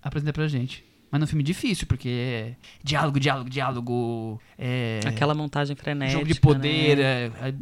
[0.02, 0.90] apresenta pra gente.
[1.11, 2.53] Mas é um filme difícil, porque é
[2.85, 4.41] diálogo, diálogo, diálogo.
[4.59, 6.19] É Aquela montagem frenética.
[6.19, 7.03] Jogo de poder, né?
[7.03, 7.55] é, é,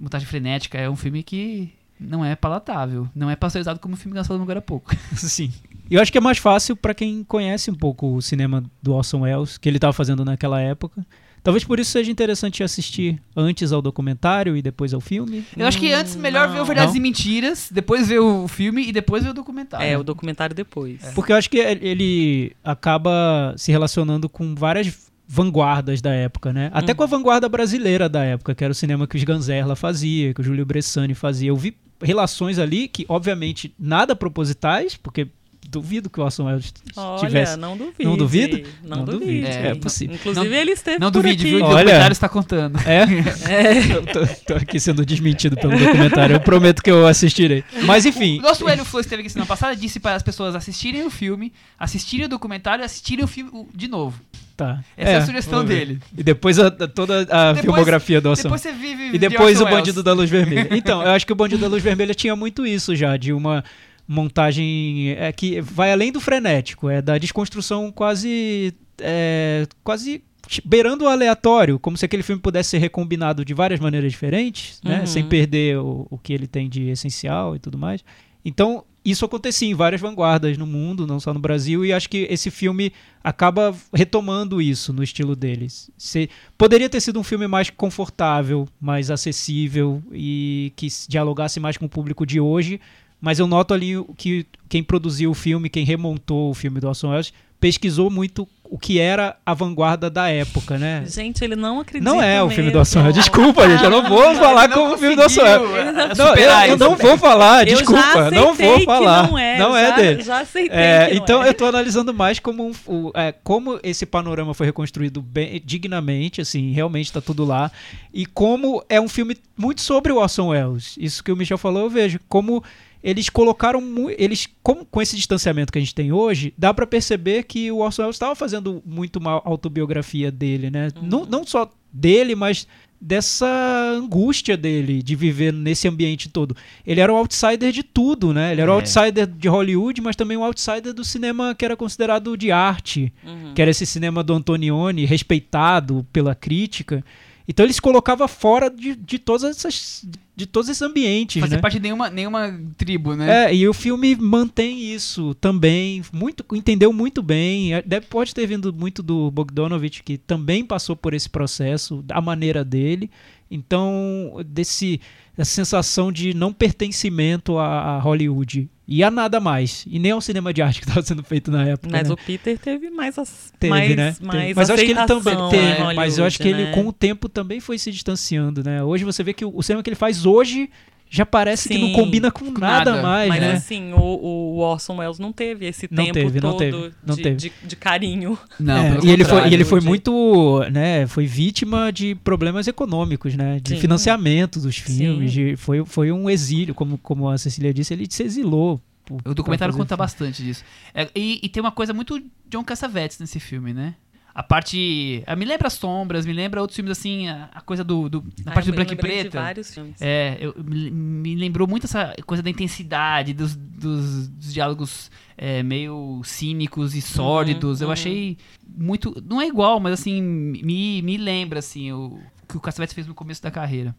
[0.00, 0.78] montagem frenética.
[0.78, 3.08] É um filme que não é palatável.
[3.14, 4.94] Não é pasteurizado como o filme lançado agora há pouco.
[5.14, 5.52] Sim.
[5.90, 9.20] Eu acho que é mais fácil para quem conhece um pouco o cinema do Orson
[9.20, 11.06] Welles, que ele estava fazendo naquela época.
[11.46, 15.44] Talvez por isso seja interessante assistir antes ao documentário e depois ao filme.
[15.56, 16.54] Eu acho que antes melhor não.
[16.56, 16.96] ver o Verdades não.
[16.96, 19.86] e Mentiras, depois ver o filme e depois ver o documentário.
[19.86, 21.04] É, o documentário depois.
[21.04, 21.12] É.
[21.12, 26.68] Porque eu acho que ele acaba se relacionando com várias vanguardas da época, né?
[26.74, 30.34] Até com a vanguarda brasileira da época, que era o cinema que os Ganzerla fazia,
[30.34, 31.50] que o Júlio Bressani fazia.
[31.50, 35.28] Eu vi relações ali que, obviamente, nada propositais, porque
[35.68, 37.56] duvido que o Orson Welles Olha, tivesse.
[37.56, 38.04] não duvide.
[38.04, 38.66] Não duvide?
[38.82, 39.40] Não, Não duvide.
[39.42, 40.14] duvide, é possível.
[40.16, 41.50] Inclusive, Não- ele esteve Não por duvide, aqui.
[41.56, 41.64] viu?
[41.64, 41.78] O Olha.
[41.84, 42.78] documentário está contando.
[42.86, 43.04] É?
[43.96, 46.34] Eu tô, tô aqui sendo desmentido pelo documentário.
[46.36, 47.64] Eu prometo que eu assistirei.
[47.84, 48.38] Mas enfim.
[48.38, 51.52] O nosso Hélio Flores esteve aqui semana passada disse para as pessoas assistirem o filme,
[51.78, 54.20] assistirem o documentário e assistirem o filme o- de novo.
[54.56, 54.80] Tá.
[54.96, 55.98] Essa é, a sugestão dele.
[56.16, 59.18] E depois a- a- toda a Depois- filmografia do Orson Depois você vive E de
[59.18, 60.04] depois o Orson Bandido Welles.
[60.04, 60.68] da Luz Vermelha.
[60.70, 63.62] Então, eu acho que o Bandido da Luz Vermelha tinha muito isso já, de uma
[64.06, 68.74] montagem é, que vai além do frenético, é da desconstrução quase.
[69.00, 70.22] é, quase
[70.64, 75.00] beirando o aleatório, como se aquele filme pudesse ser recombinado de várias maneiras diferentes, né?
[75.00, 75.06] Uhum.
[75.06, 78.04] Sem perder o, o que ele tem de essencial e tudo mais.
[78.44, 82.26] Então, isso acontecia em várias vanguardas no mundo, não só no Brasil, e acho que
[82.28, 82.92] esse filme
[83.22, 85.90] acaba retomando isso no estilo deles.
[85.96, 86.28] Se,
[86.58, 91.88] poderia ter sido um filme mais confortável, mais acessível e que dialogasse mais com o
[91.88, 92.80] público de hoje,
[93.20, 97.10] mas eu noto ali que quem produziu o filme, quem remontou o filme do Orson
[97.10, 101.04] Welles, pesquisou muito o que era a vanguarda da época, né?
[101.06, 102.78] Gente, ele não acredita Não é o filme do.
[102.78, 103.14] Orson Welles.
[103.14, 106.18] Desculpa, gente, eu não vou falar como o filme do Orson Welles.
[106.18, 109.28] Não, eu, eu não vou falar, desculpa, não vou falar.
[109.28, 110.22] Não é, não é já, dele.
[110.22, 111.48] Já aceitei É, não então é.
[111.48, 116.72] eu tô analisando mais como um, é, como esse panorama foi reconstruído bem, dignamente, assim,
[116.72, 117.70] realmente tá tudo lá.
[118.12, 120.96] E como é um filme muito sobre o Orson Welles.
[120.98, 122.18] Isso que o Michel falou, eu vejo.
[122.28, 122.62] Como
[123.08, 123.80] eles colocaram
[124.18, 127.78] eles como, com esse distanciamento que a gente tem hoje, dá pra perceber que o
[127.78, 130.88] Orson Welles estava fazendo muito uma autobiografia dele, né?
[131.00, 132.66] Não, não só dele, mas
[133.00, 133.46] dessa
[133.94, 136.56] angústia dele de viver nesse ambiente todo.
[136.84, 138.52] Ele era o outsider de tudo, né?
[138.52, 138.76] Ele era o É.
[138.78, 143.52] outsider de Hollywood, mas também o outsider do cinema que era considerado de arte, Uhum.
[143.54, 147.04] que era esse cinema do Antonioni, respeitado pela crítica.
[147.48, 150.04] Então ele se colocava fora de, de todas essas
[150.36, 151.62] de todos esses ambientes, Fazer né?
[151.62, 153.46] parte de nenhuma, nenhuma tribo, né?
[153.46, 157.72] É, e o filme mantém isso também, muito, entendeu muito bem.
[157.72, 162.20] É, Deve, pode ter vindo muito do Bogdanovich, que também passou por esse processo, da
[162.20, 163.10] maneira dele.
[163.50, 165.00] Então, desse,
[165.36, 169.84] essa sensação de não pertencimento a, a Hollywood e a nada mais.
[169.86, 171.88] E nem ao cinema de arte que estava sendo feito na época.
[171.90, 172.14] Mas né?
[172.14, 174.12] o Peter teve mais as, Teve, mais, né?
[174.12, 174.54] Teve.
[174.54, 176.72] mas eu acho que ele também teve, mas eu acho que ele né?
[176.72, 178.82] com o tempo também foi se distanciando, né?
[178.82, 180.70] Hoje você vê que o, o cinema que ele faz hoje
[181.08, 181.92] já parece que não Sim.
[181.94, 183.02] combina com nada, nada.
[183.02, 183.52] mais, Mas né?
[183.52, 187.14] assim, o, o Orson Welles não teve esse Não tempo teve, não todo teve, não
[187.14, 187.36] de, teve.
[187.36, 188.38] De, de carinho.
[188.58, 192.66] Não, É, e ele foi, e ele foi de- muito, né, foi vítima de problemas
[192.66, 193.80] econômicos, né, de Sim.
[193.80, 195.46] financiamento dos filmes, Sim.
[195.50, 198.80] de- foi, foi um exílio, como, como a Cecília disse, ele se exilou.
[199.04, 200.64] por- O documentário conta bastante disso.
[200.92, 202.20] É, e, e tem uma coisa muito
[202.50, 203.94] John Cassavetes nesse filme, né?
[204.36, 205.24] A parte.
[205.26, 208.06] ah, me lembra Sombras, me lembra outros filmes assim, a, a coisa do.
[208.06, 209.32] do na Ah, parte do branco e de preto.
[209.32, 209.96] vários filmes.
[209.98, 215.62] É, eu, me, me lembrou muito essa coisa da intensidade, dos, dos, dos diálogos é,
[215.62, 217.80] meio cínicos e sórdidos.
[217.80, 217.92] eu uhum.
[217.94, 218.36] achei
[218.76, 219.24] muito.
[219.26, 223.14] Não é igual, mas assim, me, me lembra assim, o que o Cassavetes fez no
[223.14, 223.96] começo da carreira.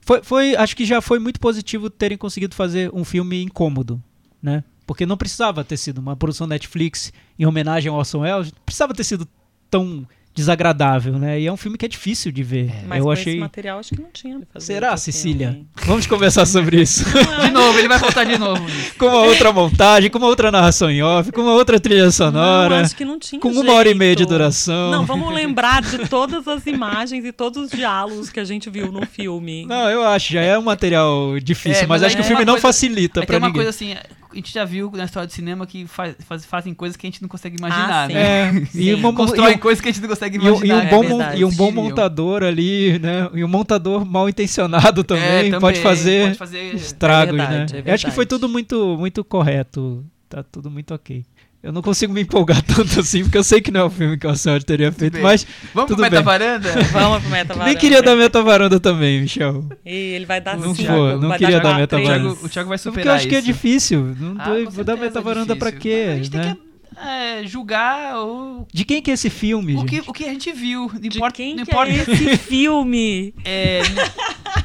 [0.00, 4.02] Foi, foi, acho que já foi muito positivo terem conseguido fazer um filme incômodo,
[4.42, 4.64] né?
[4.86, 8.92] Porque não precisava ter sido uma produção Netflix em homenagem ao Orson Welles, não precisava
[8.94, 9.26] ter sido
[9.70, 10.06] tão
[10.36, 11.40] desagradável, né?
[11.40, 12.72] E é um filme que é difícil de ver.
[12.88, 13.32] Mas Eu com achei.
[13.34, 14.40] esse material acho que não tinha.
[14.58, 15.50] Será, Cecília?
[15.52, 15.68] filme.
[15.86, 17.04] Vamos conversar sobre isso.
[17.40, 18.66] De novo, ele vai voltar de novo.
[18.98, 22.10] com uma outra montagem, com uma outra narração em off, com uma outra trilha Não,
[22.10, 24.30] sonora, acho que não tinha com uma hora e meia de jeito.
[24.30, 24.90] duração.
[24.90, 28.90] Não, vamos lembrar de todas as imagens e todos os diálogos que a gente viu
[28.90, 29.64] no filme.
[29.66, 32.26] Não, eu acho, já é um material difícil, É, mas mas acho que o é
[32.26, 33.62] filme uma não coisa- facilita É que pra é uma ninguém.
[33.62, 33.94] coisa assim,
[34.34, 37.10] a gente já viu na história do cinema que faz, faz- fazem coisas que a
[37.10, 38.14] gente não consegue imaginar, Ah, sim.
[38.14, 38.22] né?
[38.22, 38.94] É, e, Sim.
[38.94, 40.76] uma, Constroem e, coisas que a gente não consegue um- e um- e imaginar.
[40.76, 41.40] um é bom, verdade.
[41.40, 43.30] e um bom montador ali, né?
[43.32, 47.74] E um montador mal intencionado também, É, também, pode fazer pode fazer- estragos, É verdade,
[47.74, 47.82] né?
[47.86, 50.04] é Eu acho que foi tudo muito, muito correto.
[50.28, 51.24] Tá tudo muito ok.
[51.64, 54.18] Eu não consigo me empolgar tanto assim, porque eu sei que não é o filme
[54.18, 55.22] que o Welles teria feito, bem.
[55.22, 56.22] mas Vamos Tudo pro Meta bem.
[56.24, 56.68] Varanda?
[56.92, 59.64] Vamos pro Meta nem queria dar meta varanda também, Michel.
[59.84, 62.20] E ele vai dar Não vou, não vai queria dar quatro, meta varanda.
[62.30, 64.14] Thiago, o Thiago vai Porque superar eu acho que é difícil.
[64.20, 65.90] Não, Ah, vou dar meta é varanda pra difícil.
[65.90, 66.04] quê?
[66.06, 66.42] Mas a gente né?
[66.44, 69.74] tem que é, julgar o, De quem que é esse filme?
[69.76, 70.10] o, que, gente?
[70.10, 70.90] o que a gente viu.
[70.92, 71.90] Não De importa, quem não que importa.
[71.90, 73.34] é esse filme?
[73.44, 73.80] É,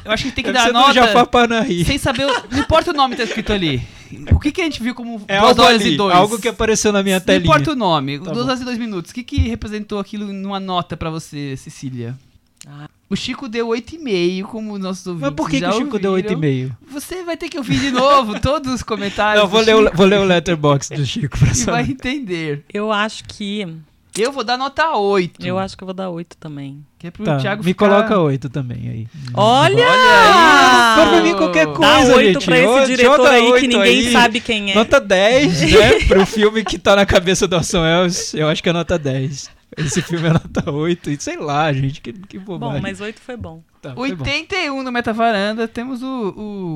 [0.04, 1.84] eu acho que tem que Deve dar nota Panahi.
[1.84, 2.26] sem saber.
[2.26, 3.80] o- Não importa o nome que tá escrito ali.
[4.32, 6.14] O que, que a gente viu como É duas algo horas ali, e dois?
[6.14, 7.44] algo que apareceu na minha Não telinha.
[7.44, 8.18] importa o nome.
[8.18, 8.44] Tá duas bom.
[8.50, 9.10] horas e dois minutos.
[9.10, 12.16] O que, que representou aquilo numa nota pra você, Cecília?
[12.66, 12.88] Ah.
[13.08, 16.38] O Chico deu 8,5, como nossos ouvintes Mas por que, que o Chico deu ouviram.
[16.40, 16.70] 8,5?
[16.92, 19.42] Você vai ter que ouvir de novo todos os comentários.
[19.42, 22.64] Não, vou do ler, o, vou ler o letterbox do Chico pra E vai entender.
[22.72, 23.66] Eu acho que
[24.18, 25.46] Eu vou dar nota 8.
[25.46, 26.84] Eu acho que eu vou dar 8 também.
[26.98, 27.88] Que é pro Tá, Thiago me ficar...
[27.88, 29.08] coloca oito também aí.
[29.32, 29.86] Olha!
[30.96, 32.44] Pode pra mim qualquer Dá coisa, 8 gente.
[32.44, 34.12] pra esse diretor aí que oito ninguém aí.
[34.12, 34.74] sabe quem é.
[34.74, 36.04] Nota 10, né?
[36.08, 39.50] Pro filme que tá na cabeça do Orson Welles, eu acho que é nota 10.
[39.78, 42.76] Esse filme é nota 8, e sei lá, gente, que, que bobagem.
[42.76, 43.62] Bom, mas 8 foi bom.
[43.80, 44.24] Tá, foi bom.
[44.24, 46.30] 81 no Metavaranda, temos o,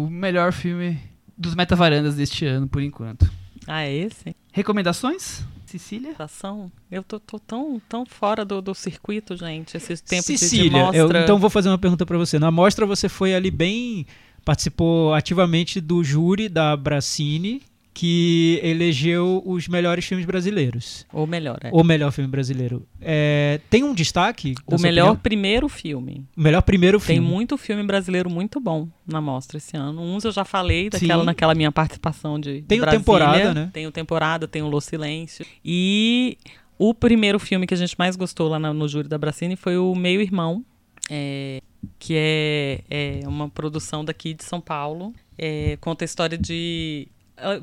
[0.06, 0.98] o melhor filme
[1.36, 3.28] dos Metavarandas deste ano, por enquanto.
[3.66, 4.34] Ah, é esse?
[4.52, 5.44] Recomendações?
[5.78, 6.14] Cecília?
[6.18, 6.70] Ação?
[6.90, 9.76] Eu tô, tô tão, tão fora do, do circuito, gente.
[9.76, 11.18] Esse tempo de- de, Cecília, mostra.
[11.18, 12.38] eu, então vou fazer uma pergunta pra você.
[12.38, 14.06] Na mostra você foi ali bem.
[14.44, 17.62] participou ativamente do júri da Bracine,
[17.94, 21.06] que elegeu os melhores filmes brasileiros.
[21.12, 21.70] Ou melhor, é.
[21.72, 22.84] O melhor filme brasileiro.
[23.00, 24.56] É, tem um destaque?
[24.66, 25.16] O melhor opinião?
[25.16, 26.26] primeiro filme.
[26.36, 27.28] O melhor primeiro Tem filme.
[27.28, 30.02] muito filme brasileiro muito bom na mostra esse ano.
[30.02, 31.26] Uns eu já falei daquela, Sim.
[31.26, 32.86] naquela minha participação de, Tem o.
[32.86, 33.70] Temporada, né?
[33.72, 35.46] Tem o Temporada, tem o Los Silêncio.
[35.64, 36.36] E
[36.76, 39.94] o primeiro filme que a gente mais gostou lá no júri da Bracine foi o
[39.94, 40.64] Meio Irmão,
[41.08, 41.60] é,
[41.98, 45.14] que é, é uma produção daqui de São Paulo.
[45.38, 47.08] É, conta a história de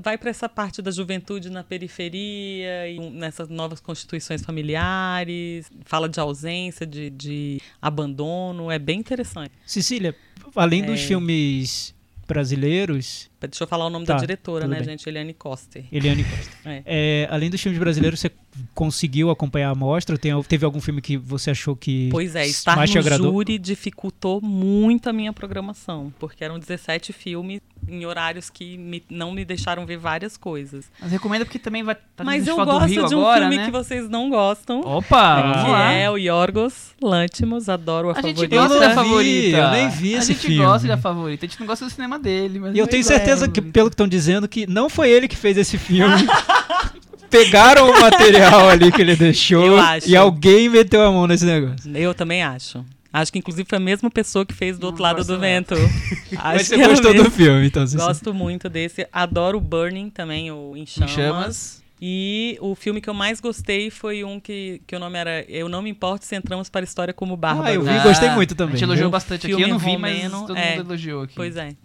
[0.01, 6.19] vai para essa parte da juventude na periferia e nessas novas constituições familiares, fala de
[6.19, 9.51] ausência, de, de abandono, é bem interessante.
[9.65, 10.15] Cecília,
[10.55, 11.03] além dos É.
[11.07, 11.93] filmes
[12.27, 14.85] brasileiros, Deixa eu falar o nome Tá, da diretora, né, bem.
[14.85, 15.07] gente?
[15.09, 15.83] Eliane Coster.
[15.91, 16.51] Eliane Costa.
[16.69, 16.83] É.
[16.85, 18.31] É, além dos filmes brasileiros, você
[18.75, 20.17] conseguiu acompanhar a mostra?
[20.17, 23.57] Tem, teve algum filme que você achou que Pois é, estar mais te no júri
[23.57, 27.61] dificultou muito a minha programação, porque eram 17 filmes
[27.91, 30.85] em horários que me- não me deixaram ver várias coisas.
[31.01, 33.65] Mas recomenda porque também vai tá Mas eu gosto Rio de um agora, filme né?
[33.65, 34.79] que vocês não gostam.
[34.81, 35.91] Opa, vamos que lá.
[35.91, 38.55] é o Yorgos Lantimos, adoro a, A gente favorita.
[38.55, 39.57] gosta Eu da favorita.
[39.57, 40.57] eu nem vi a esse gente filme.
[40.65, 41.45] gosta da favorita.
[41.45, 43.03] A gente não gosta do cinema dele, mas E eu tenho é.
[43.03, 46.15] certeza que, pelo que estão dizendo, que não foi ele que fez esse filme.
[47.29, 50.09] Pegaram o material ali que ele deixou Eu acho.
[50.09, 51.95] e alguém meteu a mão nesse negócio.
[51.95, 52.83] Eu também acho.
[53.13, 55.75] Acho que inclusive foi a mesma pessoa que fez do outro lado do vento.
[56.31, 57.85] Mas Acho você que é a gostou do filme, então.
[57.85, 59.05] Você Gosto muito desse.
[59.11, 61.11] Adoro o Burning também, o Em Em Chamas.
[61.11, 61.81] chamas.
[62.03, 65.69] E o filme que eu mais gostei foi um que, que o nome era Eu
[65.69, 67.67] Não Me Importo Se Entramos para a História como Bárbaro.
[67.67, 68.75] Ah, eu vi, Ah, gostei muito A também.
[68.75, 69.61] gente elogiou bastante aqui.
[69.61, 70.77] Eu não vi, mas todo é.
[70.77, 71.33] mundo elogiou aqui.
[71.35, 71.75] Pois é.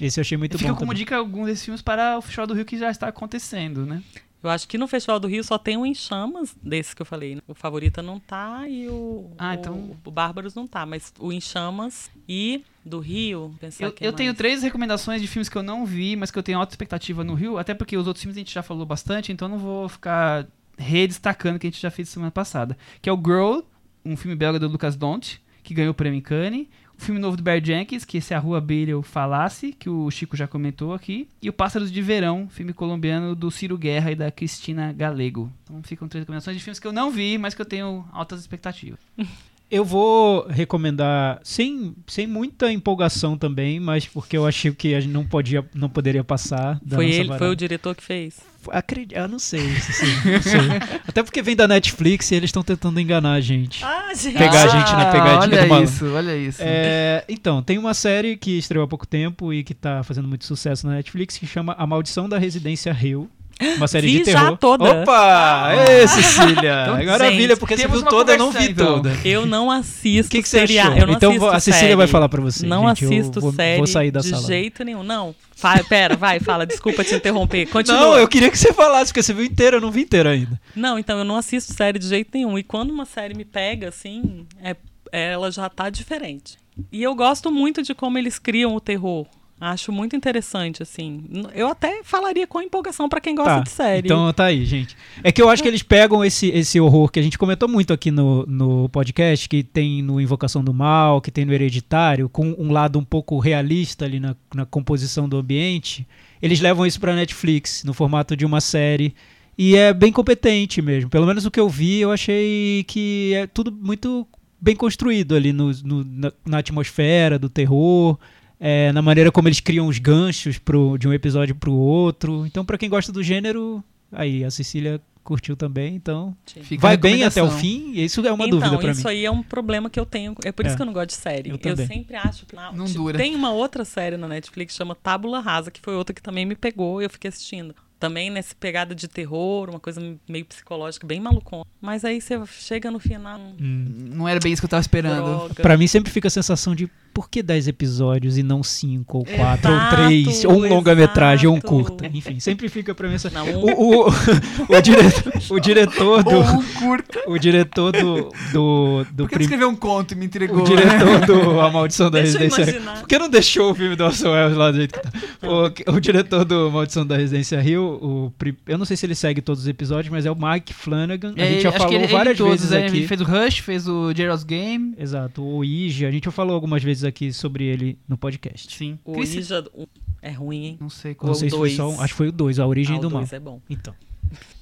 [0.00, 0.74] Esse eu achei muito Fica bom.
[0.76, 0.98] como também.
[1.04, 4.02] dica algum desses filmes para o Festival do Rio que já está acontecendo, né?
[4.42, 7.06] Eu acho que no Festival do Rio só tem um Em Chamas, desse que eu
[7.06, 7.36] falei.
[7.36, 7.42] né?
[7.46, 10.84] O Favorita não tá e o, Ah, o, então- o Bárbaros não tá.
[10.84, 13.54] Mas o Em Chamas e do Rio...
[13.62, 14.14] Eu, eu mais.
[14.16, 17.22] tenho três recomendações de filmes que eu não vi, mas que eu tenho alta expectativa
[17.22, 19.58] no Rio, até porque os outros filmes a gente já falou bastante, então eu não
[19.58, 20.46] vou ficar
[20.76, 22.76] redestacando o que a gente já fez semana passada.
[23.00, 23.60] Que é o Girl,
[24.04, 26.66] um filme belga do Lucas Dont, que ganhou o prêmio em Cannes.
[27.02, 30.46] Filme novo do Barry Jenkins, que é a Rua Beira Falasse, que o Chico já
[30.46, 31.28] comentou aqui.
[31.42, 35.52] E o Pássaros de Verão, filme colombiano do Ciro Guerra e da Cristina Galego.
[35.64, 38.38] Então ficam três recomendações de filmes que eu não vi, mas que eu tenho altas
[38.38, 39.00] expectativas.
[39.74, 45.10] Eu vou recomendar, sem, sem muita empolgação também, mas porque eu achei que a gente
[45.12, 46.78] não, podia, não poderia passar.
[46.84, 47.52] Da Foi nossa ele, foi varanda.
[47.52, 48.36] o diretor que fez.
[48.70, 50.60] Acredi- Eu não sei, se- não sei.
[51.08, 53.82] Até porque vem da Netflix e eles estão tentando enganar a gente.
[53.84, 54.36] Ah, gente.
[54.36, 55.90] Pegar a gente na pegadinha olha do malandro.
[55.90, 56.58] isso, olha isso.
[56.62, 60.44] É, então, tem uma série que estreou há pouco tempo e que tá fazendo muito
[60.44, 63.28] sucesso na Netflix que chama A Maldição da Residência Hill.
[63.76, 64.56] Uma série Vi de já terror.
[64.58, 64.84] toda.
[65.02, 65.70] Opa!
[65.88, 66.82] Ê, Cecília!
[66.82, 68.94] Então, É Maravilha, gente, porque você viu toda, eu não vi então.
[68.94, 69.16] toda.
[69.24, 70.92] Eu não assisto que, que você achou?
[70.96, 71.96] Eu não então assisto a Cecília série.
[71.96, 72.66] vai falar pra você.
[72.66, 73.04] Não gente.
[73.04, 74.46] Eu assisto vou, série vou sair da de sala.
[74.46, 75.02] jeito nenhum.
[75.02, 75.34] Não.
[75.54, 76.66] Fa pera, vai, fala.
[76.66, 77.66] Desculpa te interromper.
[77.66, 78.00] Continua.
[78.00, 80.60] Não, eu queria que você falasse, porque você viu inteira, eu não vi inteira ainda.
[80.74, 82.58] Não, então eu não assisto série de jeito nenhum.
[82.58, 84.74] E quando uma série me pega, assim, é,
[85.12, 86.56] ela já tá diferente.
[86.90, 89.26] E eu gosto muito de como eles criam o terror.
[89.64, 91.22] Acho muito interessante, assim.
[91.54, 94.08] Eu até falaria com empolgação pra quem gosta Tá, de série.
[94.08, 94.96] Então tá aí, gente.
[95.22, 97.92] É que eu acho que eles pegam esse, esse horror que a gente comentou muito
[97.92, 102.56] aqui no, no podcast, que tem no Invocação do Mal, que tem no Hereditário, com
[102.58, 106.04] um lado um pouco realista ali na, na composição do ambiente.
[106.42, 109.14] Eles levam isso pra Netflix, no formato de uma série.
[109.56, 111.08] E é bem competente mesmo.
[111.08, 114.26] Pelo menos o que eu vi, eu achei que é tudo muito
[114.60, 118.18] bem construído ali no, no- na, na atmosfera do terror.
[118.64, 122.46] É, na maneira como eles criam os ganchos pro, de um episódio pro outro.
[122.46, 123.82] Então, pra quem gosta do gênero,
[124.12, 127.92] aí a Cecília curtiu também, então Fica vai bem até o fim.
[127.94, 129.14] E isso é uma então, dúvida isso mim.
[129.14, 130.34] aí é um problema que eu tenho.
[130.44, 130.76] É por isso É.
[130.76, 131.50] que eu não gosto de série.
[131.50, 132.54] Eu Eu, sempre acho que.
[132.56, 133.18] na- Não tipo, dura.
[133.18, 136.44] Tem uma outra série na Netflix que chama Tábula Rasa, que foi outra que também
[136.46, 137.74] me pegou e eu fiquei assistindo.
[138.02, 141.64] Também nessa pegada de terror, uma coisa meio psicológica, bem malucona.
[141.80, 143.38] Mas aí você chega no final.
[143.60, 144.10] Hum.
[144.12, 145.54] Não era bem isso que eu tava esperando.
[145.54, 149.24] Pra mim sempre fica a sensação de por que 10 episódios e não 5 ou
[149.24, 152.06] 4 ou Exato, 3 ou um longa-metragem ou um curta?
[152.06, 153.28] Enfim, sempre fica pra mim essa...
[153.30, 156.30] Não, um- O, o, o, diretor, o diretor do...
[156.36, 157.20] Ou um curta.
[157.26, 158.32] O diretor do...
[158.52, 160.60] do, do Por que prim- escreveu um conto e me entregou?
[160.60, 163.00] o diretor do A Maldição da Deixa Residência imaginar.
[163.00, 165.12] Por que não deixou o filme do Orson Welles lá do jeito que tá?
[165.86, 168.32] O, o diretor do Maldição da Residência Rio, o,
[168.66, 171.34] eu não sei se ele segue todos os episódios, mas é o Mike Flanagan.
[171.36, 172.86] A É, gente já falou ele- ele várias todos, vezes né?
[172.86, 172.96] aqui.
[172.98, 174.94] Ele fez o Rush, fez o Gerald's Game.
[174.98, 176.08] Exato, o Ija.
[176.08, 178.76] A gente já falou algumas vezes aqui sobre ele no podcast.
[178.76, 178.98] Sim.
[179.04, 179.86] O Chris- um
[180.20, 180.78] é ruim, hein?
[180.80, 181.34] Não sei Não qual.
[181.34, 181.76] sei se foi dois.
[181.76, 183.20] só um, Acho que foi o 2, A Origem Ah, o do Mal.
[183.22, 183.60] dois é bom.
[183.68, 183.94] Então.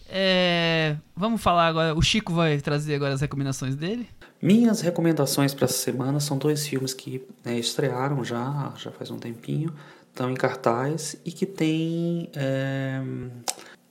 [0.09, 1.95] É, vamos falar agora.
[1.95, 4.07] O Chico vai trazer agora as recomendações dele.
[4.43, 9.19] Minhas recomendações para essa semana são dois filmes que né, estrearam já, já faz um
[9.19, 9.73] tempinho,
[10.11, 12.29] estão em cartaz e que tem.
[12.35, 13.01] é,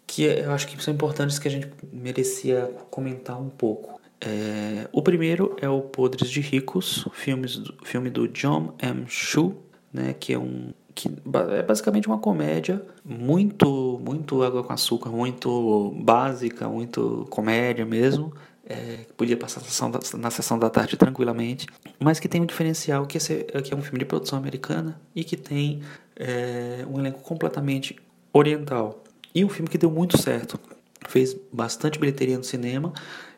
[0.06, 4.00] que eu acho que são importantes que a gente merecia comentar um pouco.
[4.20, 9.06] É, o primeiro é o Podres de Ricos, filme do John M.
[9.08, 9.56] Chu,
[9.94, 15.92] né, que é um que é basicamente uma comédia muito muito água com açúcar, muito
[16.04, 18.34] básica, muito comédia mesmo.
[18.72, 21.66] É, podia passar na sessão, da, na sessão da tarde tranquilamente,
[22.00, 25.02] mas que tem um diferencial que é, ser- que é um filme de produção americana
[25.16, 25.82] e que tem
[26.16, 27.96] é, um elenco completamente
[28.32, 29.04] oriental.
[29.34, 30.60] E um filme que deu muito certo.
[31.08, 32.94] Fez bastante bilheteria no cinema,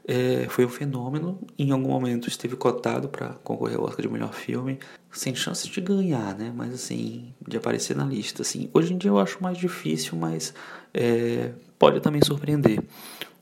[0.06, 1.40] é, foi um fenômeno.
[1.58, 4.80] Em algum momento esteve cotado para concorrer ao Oscar de melhor filme,
[5.14, 6.52] sem chance de ganhar, né?
[6.54, 8.42] Mas assim, de aparecer na lista.
[8.42, 8.70] Assim.
[8.74, 10.54] Hoje em dia eu acho mais difícil, mas
[10.94, 12.84] é, pode também surpreender.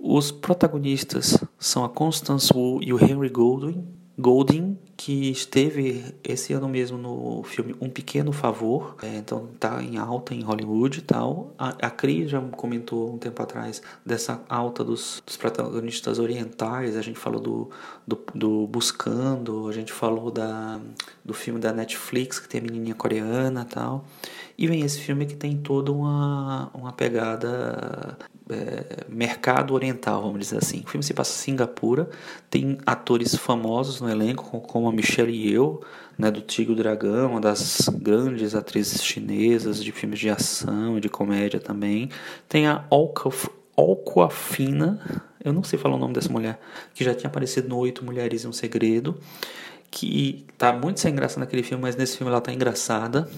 [0.02, 3.86] Os protagonistas são a Constance Wu e o Henry Goldwyn,
[4.18, 9.98] Golding, que esteve esse ano mesmo no filme Um Pequeno Favor, é, então tá em
[9.98, 11.54] alta em Hollywood e tal.
[11.58, 17.02] A, a Cris já comentou um tempo atrás dessa alta dos, dos protagonistas orientais, a
[17.02, 17.70] gente falou do,
[18.06, 20.80] do, do Buscando, a gente falou da,
[21.24, 24.06] do filme da Netflix, que tem a menininha coreana e tal.
[24.62, 28.18] E vem esse filme que tem toda uma, uma pegada
[28.50, 30.82] é, mercado oriental, vamos dizer assim.
[30.86, 32.10] O filme se passa em Singapura,
[32.50, 35.80] tem atores famosos no elenco, co- como a Michelle Yeoh,
[36.18, 41.08] né, do Tigre Dragão, uma das grandes atrizes chinesas de filmes de ação e de
[41.08, 42.10] comédia também.
[42.50, 42.84] Tem a
[43.78, 46.60] Olcoafina, eu não sei falar o nome dessa mulher,
[46.94, 49.18] que já tinha aparecido no Oito Mulheres e um Segredo,
[49.92, 53.30] que tá muito sem graça naquele filme, mas nesse filme ela tá engraçada.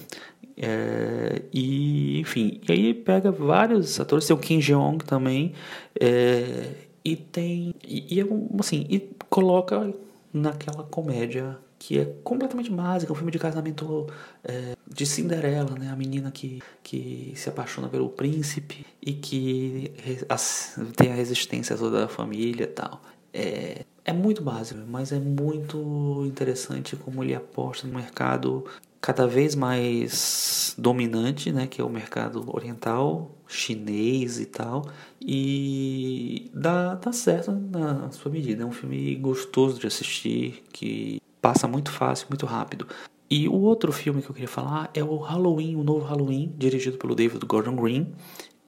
[0.57, 5.53] É, e enfim, e aí pega vários atores, tem o Kim Jeong também,
[5.99, 6.73] é,
[7.03, 8.25] e tem e, e é
[8.59, 8.99] assim, e
[9.29, 9.91] coloca
[10.33, 14.05] naquela comédia que é completamente básica, um filme de casamento
[14.43, 15.89] é, de Cinderela, né?
[15.89, 19.91] A menina que, que se apaixona pelo príncipe e que
[20.95, 23.01] tem a resistência toda da família e tal.
[23.33, 28.65] É, é muito básico, mas é muito interessante como ele aposta no mercado
[28.99, 34.85] cada vez mais dominante, né, que é o mercado oriental, chinês e tal,
[35.19, 38.63] e dá, dá certo na sua medida.
[38.63, 42.87] É um filme gostoso de assistir, que passa muito fácil, muito rápido.
[43.29, 46.97] E o outro filme que eu queria falar é o Halloween, o novo Halloween, dirigido
[46.97, 48.13] pelo David Gordon Green.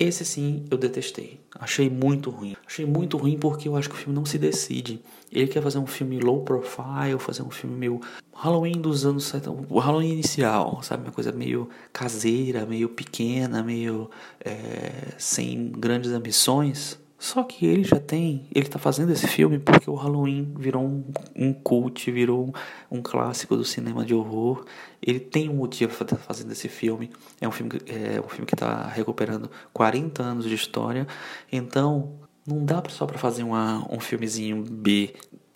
[0.04, 1.40] Esse sim eu detestei.
[1.58, 2.58] Achei muito ruim.
[2.68, 5.02] Achei muito ruim porque eu acho que o filme não se decide.
[5.32, 8.02] Ele quer fazer um filme low profile, fazer um filme meio
[8.34, 11.04] Halloween dos anos 70, o Halloween inicial, sabe?
[11.04, 14.10] Uma coisa meio caseira, meio pequena, meio
[14.44, 17.00] é, sem grandes ambições.
[17.24, 21.06] Só que ele já tem, ele tá fazendo esse filme porque o Halloween virou um,
[21.34, 24.66] um cult, virou um, um clássico do cinema de horror.
[25.02, 27.10] Ele tem um motivo para estar fazendo esse filme.
[27.40, 31.08] É um filme, é um filme que está recuperando 40 anos de história.
[31.50, 32.12] Então,
[32.46, 35.14] não dá só para fazer uma, um filmezinho B,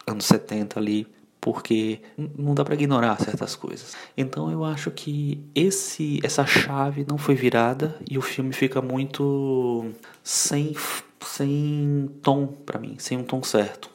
[0.07, 1.05] anos 70 ali,
[1.41, 1.99] porque
[2.37, 3.93] não dá para ignorar certas coisas.
[4.15, 9.91] Então eu acho que esse essa chave não foi virada e o filme fica muito
[10.23, 10.73] sem
[11.21, 13.89] sem tom para mim, sem um tom certo.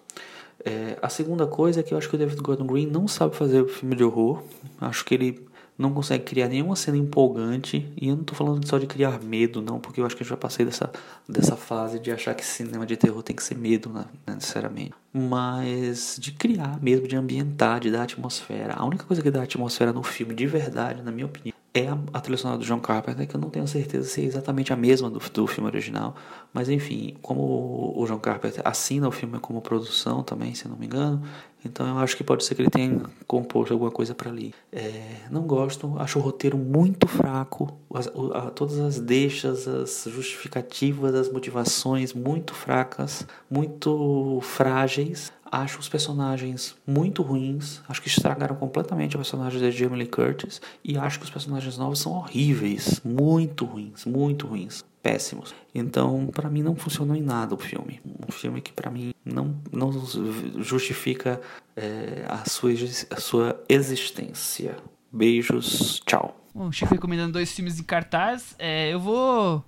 [0.64, 3.34] É, a segunda coisa é que eu acho que o David Gordon Green não sabe
[3.34, 4.42] fazer filme de horror.
[4.80, 5.46] Acho que ele
[5.76, 7.90] não consegue criar nenhuma cena empolgante.
[8.00, 10.26] E eu não tô falando só de criar medo, não, porque eu acho que eu
[10.26, 10.90] já passei dessa,
[11.28, 14.92] dessa fase de achar que cinema de terror tem que ser medo, né, necessariamente.
[15.12, 18.74] Mas de criar mesmo, de ambientar, de dar atmosfera.
[18.74, 22.20] A única coisa que dá atmosfera no filme, de verdade, na minha opinião, é a,
[22.20, 25.08] trilha sonora do John Carpenter, que eu não tenho certeza se é exatamente a mesma
[25.08, 26.14] do, do filme original.
[26.52, 30.76] Mas enfim, como o, o John Carpenter assina o filme como produção também, se não
[30.76, 31.22] me engano,
[31.64, 34.52] então eu acho que pode ser que ele tenha composto alguma coisa para ali.
[34.70, 41.14] É, não gosto, acho o roteiro muito fraco, as- a- todas as deixas, as justificativas,
[41.14, 45.32] as motivações muito fracas, muito frágeis.
[45.52, 47.82] Acho os personagens muito ruins.
[47.86, 50.62] Acho que estragaram completamente o personagem da Jamie Lee Curtis.
[50.82, 53.02] E acho que os personagens novos são horríveis.
[53.04, 54.82] Muito ruins, muito ruins.
[55.02, 55.54] Péssimos.
[55.74, 58.00] Então, para mim, não funcionou em nada o filme.
[58.26, 59.92] Um filme que, para mim, não, não
[60.62, 61.38] justifica
[61.76, 62.70] é, a, sua,
[63.10, 64.76] a sua existência.
[65.12, 66.34] Beijos, tchau.
[66.54, 68.54] Bom, o Chico recomendando dois filmes em cartaz.
[68.58, 69.62] É, eu vou.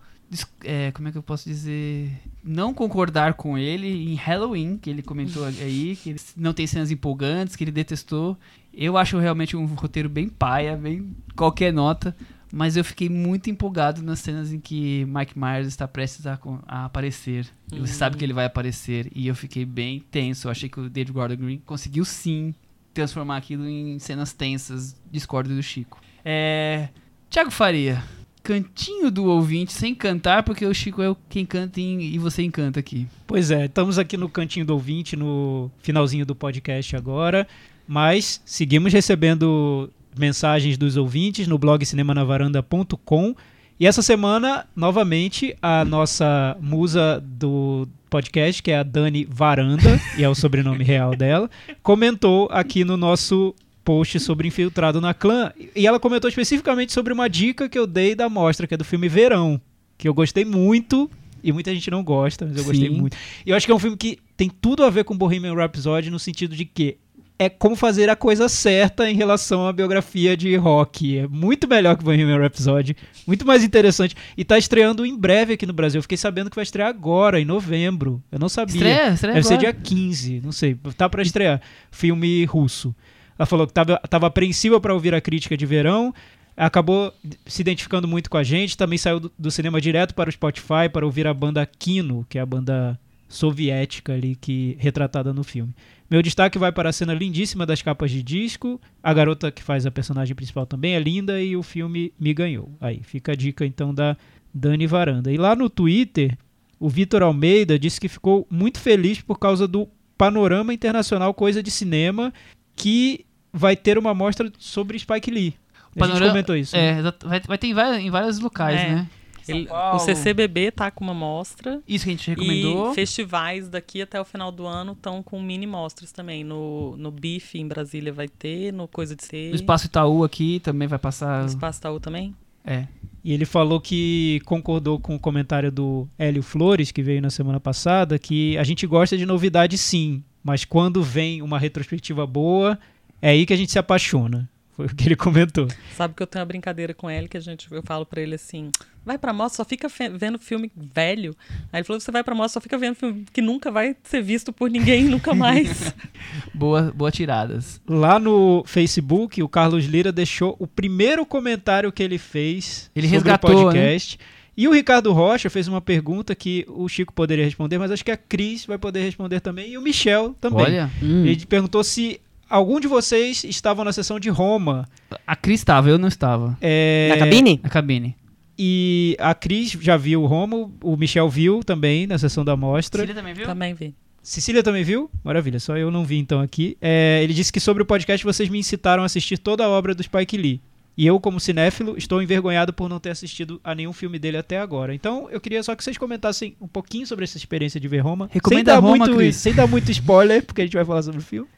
[0.63, 2.11] É, como é que eu posso dizer?
[2.43, 7.57] Não concordar com ele em Halloween, que ele comentou aí, que não tem cenas empolgantes,
[7.57, 8.37] que ele detestou.
[8.73, 12.17] Eu acho realmente um roteiro bem paia, bem qualquer nota.
[12.53, 16.39] Mas eu fiquei muito empolgado nas cenas em que Mike Myers está prestes a,
[16.69, 17.49] a aparecer.
[17.73, 17.81] Uhum.
[17.81, 19.11] Você sabe que ele vai aparecer.
[19.13, 20.47] E eu fiquei bem tenso.
[20.47, 22.55] Eu achei que o David Gordon Green conseguiu sim
[22.93, 24.95] transformar aquilo em cenas tensas.
[25.11, 26.01] Discordo do Chico.
[26.25, 26.91] É.
[27.29, 28.05] Tiago Faria.
[28.45, 33.07] Cantinho do ouvinte sem cantar, porque o Chico é quem canta e você encanta aqui.
[33.27, 37.49] Pois é, estamos aqui no Cantinho do ouvinte, no finalzinho do podcast agora.
[37.89, 43.35] Mas seguimos recebendo mensagens dos ouvintes no blog cinemanavaranda.com.
[43.81, 50.23] E essa semana, novamente, a nossa musa do podcast, que é a Dani Varanda, e
[50.23, 51.51] é o sobrenome real dela,
[51.83, 53.55] comentou aqui no nosso
[53.85, 55.53] post sobre Infiltrado na Clã.
[55.77, 58.85] E ela comentou especificamente sobre uma dica que eu dei da mostra, que é do
[58.85, 59.61] filme Verão,
[59.99, 61.11] que eu gostei muito.
[61.43, 62.69] E muita gente não gosta, mas eu Sim.
[62.71, 63.17] gostei muito.
[63.45, 66.11] E eu acho que é um filme que tem tudo a ver com Bohemian Rhapsody
[66.11, 66.97] no sentido de que
[67.39, 71.19] é como fazer a coisa certa em relação à biografia de rock.
[71.19, 72.97] É muito melhor que Bohemian Rhapsody,
[73.27, 74.15] muito mais interessante.
[74.37, 75.99] E tá estreando em breve aqui no Brasil.
[75.99, 78.23] Eu fiquei sabendo que vai estrear agora, em novembro.
[78.31, 78.75] Eu não sabia.
[78.77, 79.61] Estreia, estreia Deve agora.
[79.61, 80.77] ser dia 15, não sei.
[80.97, 81.61] Tá para estrear.
[81.91, 82.95] Filme russo.
[83.39, 86.15] Ela falou que tava, tava apreensiva para ouvir a crítica de verão.
[86.57, 87.13] Acabou
[87.47, 88.77] se identificando muito com a gente.
[88.77, 92.39] Também saiu do, do cinema direto para o Spotify para ouvir a banda Kino, que
[92.39, 92.99] é a banda
[93.29, 95.75] soviética ali que retratada no filme.
[96.09, 98.81] Meu destaque vai para a cena lindíssima das capas de disco.
[99.03, 102.71] A garota que faz a personagem principal também é linda e o filme me ganhou.
[102.81, 104.17] Aí fica a dica então da
[104.53, 105.33] Dani Varanda.
[105.33, 106.39] E lá no Twitter,
[106.79, 111.71] o Vitor Almeida disse que ficou muito feliz por causa do Panorama Internacional Coisa de
[111.71, 112.33] Cinema,
[112.75, 115.55] que vai ter uma mostra sobre Spike Lee.
[115.75, 116.77] A Panorama, gente comentou isso.
[116.77, 117.13] É, né?
[117.23, 118.89] vai, vai ter em vários, em vários locais, é.
[118.89, 119.09] né?
[119.47, 121.83] Ele, o CCBB tá com uma mostra.
[121.87, 122.93] Isso que a gente recomendou.
[122.93, 126.43] E festivais daqui até o final do ano estão com mini mostras também.
[126.43, 129.51] No, no BIF em Brasília vai ter, no Coisa de Ser.
[129.51, 131.43] No Espaço Itaú aqui também vai passar.
[131.43, 132.35] No Espaço Itaú também?
[132.65, 132.87] É.
[133.23, 137.61] E ele falou que concordou com o comentário do Hélio Flores, que veio na semana
[137.61, 142.79] passada, que a gente gosta de novidade sim, mas quando vem uma retrospectiva boa,
[143.21, 144.49] é aí que a gente se apaixona.
[144.77, 145.69] Foi o que ele comentou.
[145.97, 148.35] Sabe que eu tenho uma brincadeira com ele que a gente, eu falo para ele
[148.35, 148.71] assim:
[149.07, 151.35] vai pra mostra, só fica vendo filme velho.
[151.73, 154.21] Aí ele falou: você vai pra mostra, só fica vendo filme que nunca vai ser
[154.21, 155.95] visto por ninguém, nunca mais.
[156.53, 157.81] boa, boa tiradas.
[157.89, 163.31] Lá no Facebook, o Carlos Lira deixou o primeiro comentário que ele fez ele sobre
[163.31, 164.19] resgatou, o podcast.
[164.19, 164.25] Né?
[164.57, 168.11] E o Ricardo Rocha fez uma pergunta que o Chico poderia responder, mas acho que
[168.11, 170.65] a Cris vai poder responder também e o Michel também.
[170.65, 170.91] Olha.
[171.03, 171.27] Hum.
[171.27, 174.89] Ele perguntou se algum de vocês estavam na sessão de Roma.
[175.27, 176.57] A Cris estava, eu não estava.
[176.61, 177.09] É...
[177.11, 177.61] Na cabine?
[177.63, 178.17] Na cabine.
[178.57, 183.01] E a Cris já viu o Roma, o Michel viu também na sessão da mostra.
[183.01, 183.47] Cecília também viu?
[183.47, 183.95] Também vi.
[184.23, 185.11] Cecília também viu?
[185.23, 186.79] Maravilha, só eu não vi então aqui.
[186.81, 189.95] É, ele disse que sobre o podcast vocês me incitaram a assistir toda a obra
[189.95, 190.63] do Spike Lee.
[190.97, 194.59] E eu, como cinéfilo, estou envergonhado por não ter assistido a nenhum filme dele até
[194.59, 194.95] agora.
[194.95, 198.31] Então, eu queria só que vocês comentassem um pouquinho sobre essa experiência de ver Roma.
[198.33, 199.37] Recomenda sem dar Roma, muito, Chris.
[199.37, 201.49] sem dar muito spoiler, porque a gente vai falar sobre o filme.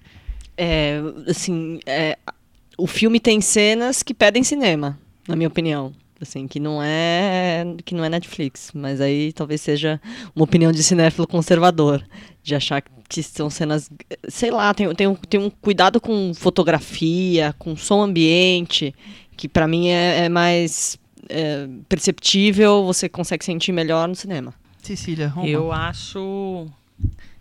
[0.57, 2.17] É, assim, é,
[2.79, 4.99] o filme tem cenas que pedem cinema,
[5.29, 5.93] na minha opinião.
[6.19, 10.01] Assim, que não é que não é Netflix, mas aí talvez seja
[10.35, 12.03] uma opinião de cinéfilo conservador,
[12.43, 13.91] de achar que são cenas,
[14.27, 18.95] sei lá, tem, tem, um, tem um cuidado com fotografia, com som ambiente,
[19.37, 20.99] que para mim é, é mais
[21.29, 24.55] é, perceptível, você consegue sentir melhor no cinema.
[24.83, 25.49] Cecília, Roma.
[25.49, 26.67] Eu acho,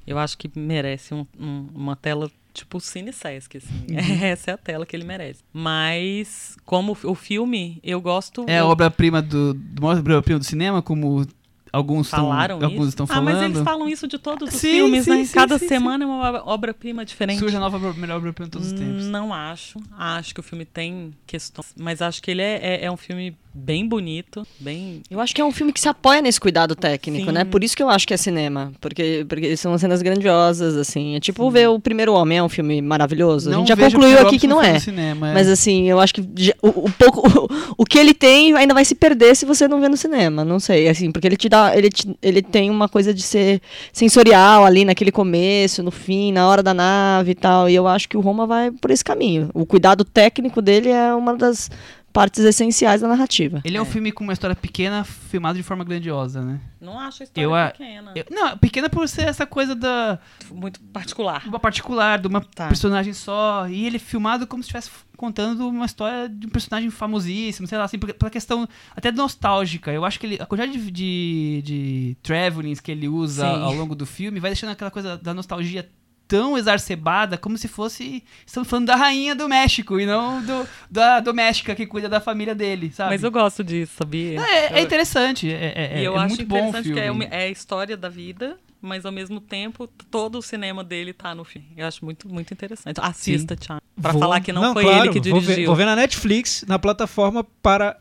[0.05, 3.85] eu acho que merece um, um, uma tela tipo Cine Sesc, assim.
[3.89, 4.23] Uhum.
[4.23, 5.43] Essa é a tela que ele merece.
[5.53, 8.45] Mas, como o filme, eu gosto...
[8.47, 11.25] É a obra-prima do, do, obra-prima do cinema, como
[11.75, 13.29] alguns falaram tão, alguns estão falando.
[13.29, 15.25] Ah, mas eles falam isso de todos os sim, filmes, sim, né?
[15.25, 17.39] Sim, Cada semana é uma obra-prima diferente.
[17.39, 19.05] Surge a nova melhor obra-prima de todos os tempos.
[19.07, 19.79] Não acho.
[19.97, 23.35] Acho que o filme tem questões, mas acho que ele é, é, é um filme
[23.57, 25.01] bem bonito, bem.
[25.09, 27.31] Eu acho que é um filme que se apoia nesse cuidado técnico, Sim.
[27.31, 27.45] né?
[27.45, 28.73] Por isso que eu acho que é cinema.
[28.81, 31.15] Porque, porque são cenas grandiosas, assim.
[31.15, 33.49] É tipo ver o Primeiro Homem, é um filme maravilhoso.
[33.49, 34.77] a gente já concluiu aqui que não é.
[34.79, 35.33] cinema, é.
[35.33, 37.47] Mas assim, eu acho que já- o, o pouco, o,
[37.83, 40.43] o que ele tem ainda vai se perder se você não vê no cinema.
[40.43, 43.61] Não sei, assim, porque ele te dá, ele, te- ele tem uma coisa de ser
[43.93, 47.69] sensorial ali naquele começo, no fim, na hora da nave e tal.
[47.69, 49.49] E eu acho que o Roma vai por esse caminho.
[49.53, 51.69] O cuidado técnico dele é uma das
[52.15, 53.61] partes essenciais da narrativa.
[53.65, 56.61] Ele é um filme com uma história pequena, filmado de forma grandiosa, né?
[56.79, 58.13] Não acho a história Eu pequena.
[58.15, 60.17] Eu- não, pequena por ser essa coisa da
[60.49, 61.43] Muito particular.
[61.45, 62.69] uma particular, de uma Tá.
[62.69, 63.67] personagem só.
[63.67, 67.77] E ele é filmado como se estivesse contando uma história de um personagem famosíssimo, sei
[67.77, 68.65] lá, assim, por- pela questão
[68.95, 69.91] até nostálgica.
[69.91, 73.61] Eu acho que ele, a quantidade de, de, de travelings que ele usa Sim.
[73.61, 75.89] ao longo do filme vai deixando aquela coisa da nostalgia
[76.27, 78.23] tão exacerbada como se fosse.
[78.45, 82.55] Estamos falando da rainha do México e não do, da doméstica que cuida da família
[82.55, 83.11] dele, sabe?
[83.11, 84.39] Mas eu gosto disso, sabia?
[84.41, 85.51] É, é interessante.
[85.51, 87.25] É, é, E eu é acho muito bom interessante que é, filme.
[87.25, 91.33] uma- é a história da vida, mas ao mesmo tempo todo o cinema dele tá
[91.35, 91.67] no filme.
[91.77, 92.99] Eu acho muito, muito interessante.
[93.01, 93.81] Assista, Thiago.
[94.01, 95.67] Pra Vou- falar que não, foi claro, ele que vou ver- dirigiu.
[95.67, 97.97] Vou ver, na Netflix, na plataforma para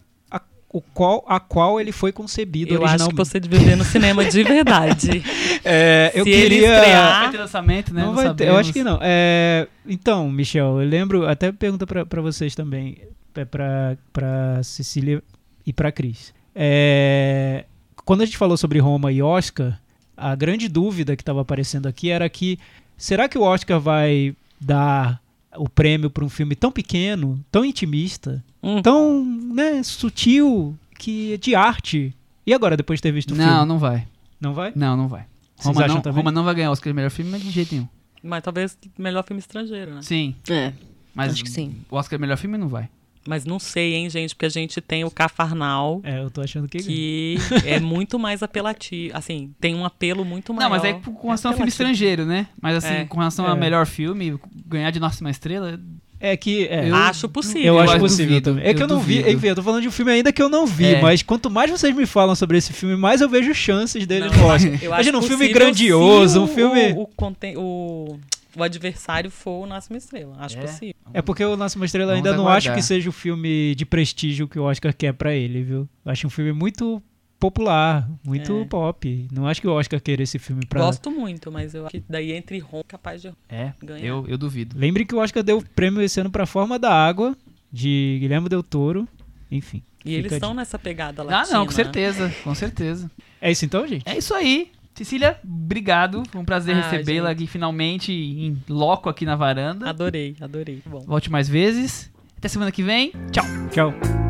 [0.76, 3.16] o qual, a qual ele foi concebido Eu acho que originalmente.
[3.30, 5.22] você devia ver no cinema de verdade.
[5.64, 6.74] É, eu Se ele queria...
[6.78, 8.02] estrear- Vai ter lançamento, né?
[8.02, 8.98] Não vai ter, eu acho que não.
[9.00, 12.98] É, então, Michel, eu lembro, até pergunta pra, pra vocês também,
[13.36, 15.22] é pra, pra Cecília
[15.64, 16.34] e pra Cris.
[16.56, 17.64] É,
[18.04, 19.78] quando a gente falou sobre Roma e Oscar,
[20.16, 22.58] a grande dúvida que estava aparecendo aqui era que
[22.96, 25.20] será que o Oscar vai dar
[25.56, 28.80] o prêmio para um filme tão pequeno, tão intimista, Hum.
[28.82, 32.14] tão né, sutil, que de arte?
[32.46, 33.66] E agora, depois de ter visto o Não, filme?
[33.66, 34.06] não vai.
[34.40, 34.72] Não vai?
[34.74, 35.26] Não, não vai.
[35.56, 36.16] Vocês Roma não, também?
[36.18, 37.88] Roma não vai ganhar Oscar de melhor filme, mas de jeito nenhum.
[38.22, 40.02] Mas talvez melhor filme estrangeiro, né?
[40.02, 40.72] Sim, É.
[41.14, 41.76] mas Acho que sim.
[41.90, 42.88] o Oscar de melhor filme não vai.
[43.26, 46.68] Mas não sei, hein, gente, porque a gente tem o Cafarnal, É, eu tô achando
[46.68, 46.78] que...
[46.78, 49.16] que é muito mais apelativo.
[49.16, 50.68] Assim, tem um apelo muito maior.
[50.68, 52.48] Não, mas é com relação ao filme estrangeiro, né?
[52.60, 53.04] Mas assim, É.
[53.06, 53.50] com relação É.
[53.50, 54.38] a melhor filme,
[54.74, 55.80] ganhar de Nossa Uma Estrela,
[56.20, 56.66] É que...
[56.68, 56.88] é.
[56.90, 57.62] Eu- Acho possível.
[57.74, 58.64] Eu, acho possível duvido, também.
[58.68, 59.36] É que eu, eu não vi, duvido.
[59.36, 61.00] enfim, eu tô falando de um filme ainda que eu não vi, É.
[61.00, 64.44] mas quanto mais vocês me falam sobre esse filme, mais eu vejo chances dele no
[64.46, 64.70] Oscar.
[64.72, 66.92] Eu acho Imagina um filme grandioso, um o- filme.
[66.92, 67.08] O,
[67.56, 68.18] o, o,
[68.56, 70.36] o adversário for o Nossa Uma Estrela.
[70.38, 70.60] Acho É.
[70.60, 70.94] possível.
[71.12, 72.72] É porque o Nasce uma Estrela Vamos ainda não aguardar.
[72.72, 75.88] acho que seja o filme de prestígio que o Oscar quer pra ele, viu?
[76.04, 77.02] Eu acho um filme muito
[77.50, 78.64] popular, muito É.
[78.64, 79.28] pop.
[79.32, 80.80] Não acho que o Oscar queira esse filme pra.
[80.80, 83.32] Gosto muito, mas eu acho que daí entre Ron capaz de.
[83.48, 84.04] é, Ganhar.
[84.04, 84.76] eu, eu duvido.
[84.78, 87.36] Lembre que o Oscar deu prêmio esse ano pra Forma da Água,
[87.72, 89.06] de Guilherme Del Toro.
[89.50, 89.82] Enfim.
[90.04, 90.60] E eles estão dica.
[90.60, 91.58] nessa pegada Ah, latina.
[91.58, 93.10] não, com certeza, com certeza.
[93.40, 94.02] É isso então, gente?
[94.08, 94.70] É isso aí.
[94.94, 96.22] Cecília, obrigado.
[96.30, 99.88] Foi um prazer Ah, recebê-la aqui finalmente em loco aqui na varanda.
[99.90, 100.80] Adorei, adorei.
[100.86, 101.00] Bom.
[101.00, 102.10] Volte mais vezes.
[102.38, 103.12] Até semana que vem.
[103.32, 103.44] Tchau.
[103.70, 104.23] Tchau.